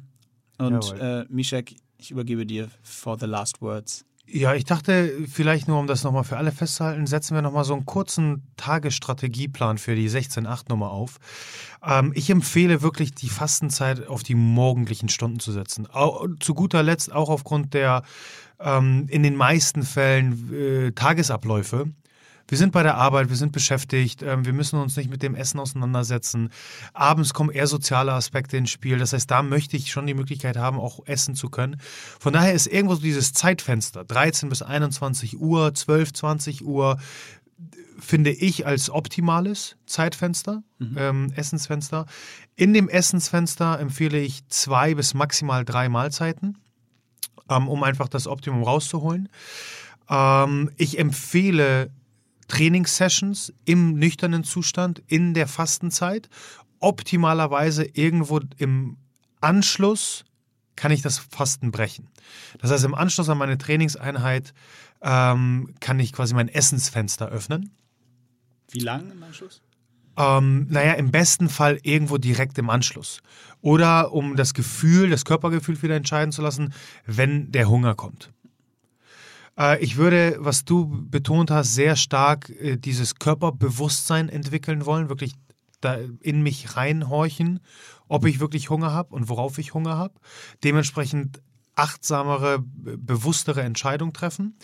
Und 0.58 0.84
Jawohl. 0.84 1.00
äh, 1.00 1.32
Mischek, 1.32 1.76
ich 1.98 2.10
übergebe 2.10 2.44
dir 2.46 2.68
for 2.82 3.18
the 3.18 3.26
last 3.26 3.62
words. 3.62 4.04
Ja, 4.26 4.54
ich 4.54 4.64
dachte, 4.64 5.12
vielleicht 5.30 5.68
nur, 5.68 5.78
um 5.78 5.86
das 5.86 6.02
nochmal 6.02 6.24
für 6.24 6.38
alle 6.38 6.50
festzuhalten, 6.50 7.06
setzen 7.06 7.34
wir 7.34 7.42
nochmal 7.42 7.64
so 7.64 7.74
einen 7.74 7.84
kurzen 7.84 8.42
Tagesstrategieplan 8.56 9.76
für 9.76 9.94
die 9.94 10.08
16.8-Nummer 10.08 10.90
auf. 10.90 11.18
Ähm, 11.84 12.12
ich 12.14 12.30
empfehle 12.30 12.80
wirklich, 12.80 13.14
die 13.14 13.28
Fastenzeit 13.28 14.08
auf 14.08 14.22
die 14.22 14.34
morgendlichen 14.34 15.10
Stunden 15.10 15.40
zu 15.40 15.52
setzen. 15.52 15.86
Au, 15.92 16.26
zu 16.40 16.54
guter 16.54 16.82
Letzt 16.82 17.12
auch 17.12 17.28
aufgrund 17.28 17.74
der 17.74 18.02
ähm, 18.60 19.06
in 19.10 19.22
den 19.22 19.36
meisten 19.36 19.82
Fällen 19.82 20.52
äh, 20.54 20.92
Tagesabläufe. 20.92 21.90
Wir 22.48 22.58
sind 22.58 22.72
bei 22.72 22.82
der 22.82 22.96
Arbeit, 22.96 23.30
wir 23.30 23.36
sind 23.36 23.52
beschäftigt, 23.52 24.22
ähm, 24.22 24.44
wir 24.44 24.52
müssen 24.52 24.78
uns 24.78 24.96
nicht 24.96 25.10
mit 25.10 25.22
dem 25.22 25.34
Essen 25.34 25.58
auseinandersetzen. 25.60 26.50
Abends 26.92 27.32
kommen 27.32 27.50
eher 27.50 27.66
soziale 27.66 28.12
Aspekte 28.12 28.56
ins 28.56 28.70
Spiel. 28.70 28.98
Das 28.98 29.12
heißt, 29.12 29.30
da 29.30 29.42
möchte 29.42 29.76
ich 29.76 29.90
schon 29.90 30.06
die 30.06 30.14
Möglichkeit 30.14 30.56
haben, 30.56 30.78
auch 30.78 31.00
essen 31.06 31.34
zu 31.34 31.48
können. 31.48 31.76
Von 32.20 32.32
daher 32.32 32.52
ist 32.52 32.66
irgendwo 32.66 32.96
so 32.96 33.02
dieses 33.02 33.32
Zeitfenster, 33.32 34.04
13 34.04 34.48
bis 34.48 34.62
21 34.62 35.40
Uhr, 35.40 35.74
12, 35.74 36.12
20 36.12 36.64
Uhr, 36.64 36.98
finde 37.98 38.30
ich 38.30 38.66
als 38.66 38.90
optimales 38.90 39.76
Zeitfenster, 39.86 40.62
ähm, 40.96 41.32
Essensfenster. 41.34 42.06
In 42.56 42.74
dem 42.74 42.88
Essensfenster 42.88 43.78
empfehle 43.78 44.18
ich 44.18 44.46
zwei 44.48 44.94
bis 44.94 45.14
maximal 45.14 45.64
drei 45.64 45.88
Mahlzeiten, 45.88 46.58
ähm, 47.48 47.68
um 47.68 47.82
einfach 47.82 48.08
das 48.08 48.26
Optimum 48.26 48.62
rauszuholen. 48.62 49.28
Ähm, 50.08 50.70
ich 50.76 50.98
empfehle 50.98 51.90
Trainingssessions 52.46 53.52
im 53.64 53.94
nüchternen 53.94 54.44
Zustand 54.44 55.02
in 55.06 55.34
der 55.34 55.48
Fastenzeit. 55.48 56.28
Optimalerweise 56.80 57.84
irgendwo 57.84 58.40
im 58.58 58.96
Anschluss 59.40 60.24
kann 60.76 60.92
ich 60.92 61.02
das 61.02 61.18
Fasten 61.18 61.70
brechen. 61.70 62.08
Das 62.58 62.70
heißt, 62.70 62.84
im 62.84 62.94
Anschluss 62.94 63.28
an 63.28 63.38
meine 63.38 63.58
Trainingseinheit 63.58 64.52
ähm, 65.00 65.74
kann 65.80 66.00
ich 66.00 66.12
quasi 66.12 66.34
mein 66.34 66.48
Essensfenster 66.48 67.28
öffnen. 67.28 67.70
Wie 68.70 68.80
lang 68.80 69.10
im 69.10 69.22
Anschluss? 69.22 69.62
Ähm, 70.16 70.66
naja, 70.70 70.92
im 70.92 71.10
besten 71.10 71.48
Fall 71.48 71.78
irgendwo 71.82 72.18
direkt 72.18 72.58
im 72.58 72.70
Anschluss. 72.70 73.20
Oder 73.60 74.12
um 74.12 74.36
das 74.36 74.54
Gefühl, 74.54 75.10
das 75.10 75.24
Körpergefühl 75.24 75.80
wieder 75.82 75.96
entscheiden 75.96 76.32
zu 76.32 76.42
lassen, 76.42 76.72
wenn 77.06 77.50
der 77.50 77.68
Hunger 77.68 77.94
kommt. 77.94 78.33
Äh, 79.58 79.82
ich 79.82 79.96
würde, 79.96 80.36
was 80.38 80.64
du 80.64 81.06
betont 81.08 81.50
hast, 81.50 81.74
sehr 81.74 81.96
stark 81.96 82.50
äh, 82.50 82.76
dieses 82.76 83.16
Körperbewusstsein 83.16 84.28
entwickeln 84.28 84.86
wollen, 84.86 85.08
wirklich 85.08 85.34
in 86.22 86.42
mich 86.42 86.76
reinhorchen, 86.76 87.60
ob 88.08 88.24
ich 88.24 88.40
wirklich 88.40 88.70
Hunger 88.70 88.92
habe 88.92 89.14
und 89.14 89.28
worauf 89.28 89.58
ich 89.58 89.74
Hunger 89.74 89.98
habe. 89.98 90.14
Dementsprechend 90.62 91.42
achtsamere, 91.74 92.60
be- 92.60 92.96
bewusstere 92.96 93.60
Entscheidung 93.60 94.14
treffen. 94.14 94.56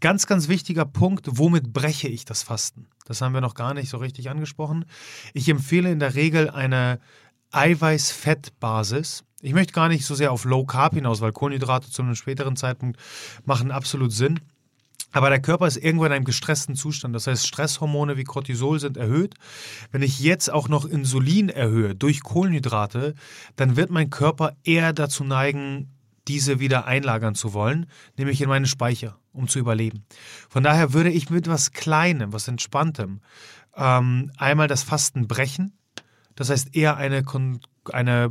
Ganz, 0.00 0.26
ganz 0.26 0.48
wichtiger 0.48 0.84
Punkt, 0.84 1.26
womit 1.38 1.72
breche 1.72 2.08
ich 2.08 2.26
das 2.26 2.42
Fasten? 2.42 2.86
Das 3.06 3.22
haben 3.22 3.32
wir 3.32 3.40
noch 3.40 3.54
gar 3.54 3.72
nicht 3.72 3.88
so 3.88 3.96
richtig 3.96 4.28
angesprochen. 4.28 4.84
Ich 5.32 5.48
empfehle 5.48 5.90
in 5.90 6.00
der 6.00 6.14
Regel 6.14 6.50
eine 6.50 7.00
Eiweiß-Fett-Basis. 7.52 9.24
Ich 9.40 9.52
möchte 9.52 9.72
gar 9.72 9.88
nicht 9.88 10.04
so 10.04 10.14
sehr 10.14 10.32
auf 10.32 10.44
Low 10.44 10.64
Carb 10.64 10.94
hinaus, 10.94 11.20
weil 11.20 11.32
Kohlenhydrate 11.32 11.90
zu 11.90 12.02
einem 12.02 12.16
späteren 12.16 12.56
Zeitpunkt 12.56 12.98
machen 13.44 13.70
absolut 13.70 14.12
Sinn. 14.12 14.40
Aber 15.12 15.30
der 15.30 15.40
Körper 15.40 15.66
ist 15.66 15.76
irgendwo 15.76 16.04
in 16.04 16.12
einem 16.12 16.24
gestressten 16.24 16.74
Zustand. 16.74 17.14
Das 17.14 17.26
heißt, 17.26 17.46
Stresshormone 17.46 18.16
wie 18.16 18.24
Cortisol 18.24 18.78
sind 18.78 18.96
erhöht. 18.96 19.34
Wenn 19.90 20.02
ich 20.02 20.20
jetzt 20.20 20.50
auch 20.52 20.68
noch 20.68 20.84
Insulin 20.84 21.48
erhöhe 21.48 21.94
durch 21.94 22.22
Kohlenhydrate, 22.22 23.14
dann 23.56 23.76
wird 23.76 23.90
mein 23.90 24.10
Körper 24.10 24.56
eher 24.64 24.92
dazu 24.92 25.24
neigen, 25.24 25.90
diese 26.26 26.60
wieder 26.60 26.84
einlagern 26.84 27.34
zu 27.34 27.54
wollen, 27.54 27.86
nämlich 28.18 28.42
in 28.42 28.50
meine 28.50 28.66
Speicher, 28.66 29.18
um 29.32 29.48
zu 29.48 29.58
überleben. 29.58 30.04
Von 30.50 30.62
daher 30.62 30.92
würde 30.92 31.10
ich 31.10 31.30
mit 31.30 31.48
was 31.48 31.72
Kleinem, 31.72 32.34
was 32.34 32.48
Entspanntem, 32.48 33.20
ähm, 33.74 34.30
einmal 34.36 34.68
das 34.68 34.82
Fasten 34.82 35.26
brechen. 35.26 35.72
Das 36.34 36.50
heißt 36.50 36.76
eher 36.76 36.98
eine, 36.98 37.24
eine 37.92 38.30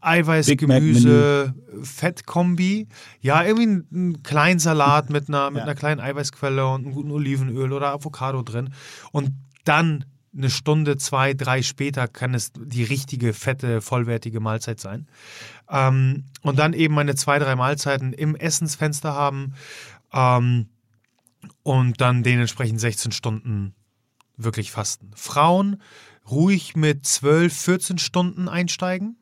Eiweiß, 0.00 0.46
Big 0.46 0.60
Gemüse, 0.60 1.54
Fettkombi. 1.82 2.88
Ja, 3.20 3.44
irgendwie 3.44 3.66
ein, 3.66 3.86
ein 3.92 4.22
kleinen 4.22 4.58
Salat 4.58 5.10
mit 5.10 5.28
einer, 5.28 5.50
mit 5.50 5.58
Ja. 5.58 5.62
einer 5.64 5.74
kleinen 5.74 6.00
Eiweißquelle 6.00 6.66
und 6.66 6.84
einem 6.84 6.94
guten 6.94 7.10
Olivenöl 7.10 7.72
oder 7.72 7.92
Avocado 7.92 8.42
drin. 8.42 8.70
Und 9.12 9.32
dann 9.64 10.04
eine 10.36 10.50
Stunde, 10.50 10.96
zwei, 10.98 11.32
drei 11.34 11.62
später 11.62 12.08
kann 12.08 12.34
es 12.34 12.52
die 12.54 12.84
richtige, 12.84 13.32
fette, 13.32 13.80
vollwertige 13.80 14.40
Mahlzeit 14.40 14.80
sein. 14.80 15.08
Ähm, 15.70 16.24
und 16.42 16.58
dann 16.58 16.72
eben 16.72 16.94
meine 16.94 17.14
zwei, 17.14 17.38
drei 17.38 17.56
Mahlzeiten 17.56 18.12
im 18.12 18.34
Essensfenster 18.36 19.14
haben 19.14 19.54
ähm, 20.12 20.66
und 21.62 22.00
dann 22.00 22.22
dementsprechend 22.22 22.80
16 22.80 23.12
Stunden 23.12 23.74
wirklich 24.36 24.70
fasten. 24.70 25.10
Frauen 25.14 25.80
ruhig 26.30 26.76
mit 26.76 27.06
12, 27.06 27.56
14 27.56 27.98
Stunden 27.98 28.48
einsteigen 28.48 29.16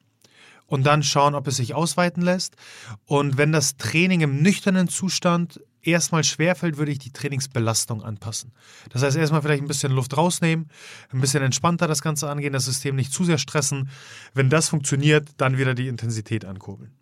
und 0.67 0.85
dann 0.85 1.03
schauen, 1.03 1.35
ob 1.35 1.47
es 1.47 1.57
sich 1.57 1.75
ausweiten 1.75 2.23
lässt. 2.23 2.57
Und 3.05 3.37
wenn 3.37 3.53
das 3.53 3.77
Training 3.77 4.21
im 4.21 4.43
nüchternen 4.43 4.89
Zustand 4.89 5.61
erstmal 5.83 6.25
schwerfällt, 6.25 6.79
würde 6.79 6.93
ich 6.93 6.99
die 6.99 7.12
Trainingsbelastung 7.12 8.03
anpassen. 8.03 8.53
Das 8.91 9.03
heißt, 9.03 9.17
erstmal 9.17 9.43
vielleicht 9.43 9.62
ein 9.62 9.69
bisschen 9.69 9.93
Luft 9.93 10.17
rausnehmen, 10.17 10.69
ein 11.11 11.21
bisschen 11.21 11.43
entspannter 11.43 11.87
das 11.87 12.03
Ganze 12.03 12.29
angehen, 12.29 12.53
das 12.53 12.65
System 12.65 12.97
nicht 12.97 13.12
zu 13.12 13.25
sehr 13.25 13.39
stressen. 13.39 13.91
Wenn 14.33 14.51
das 14.51 14.69
funktioniert, 14.69 15.29
dann 15.37 15.59
wieder 15.59 15.75
die 15.75 15.89
Intensität 15.89 16.45
ankurbeln. 16.45 16.93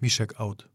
Mishek 0.00 0.38
out. 0.40 0.68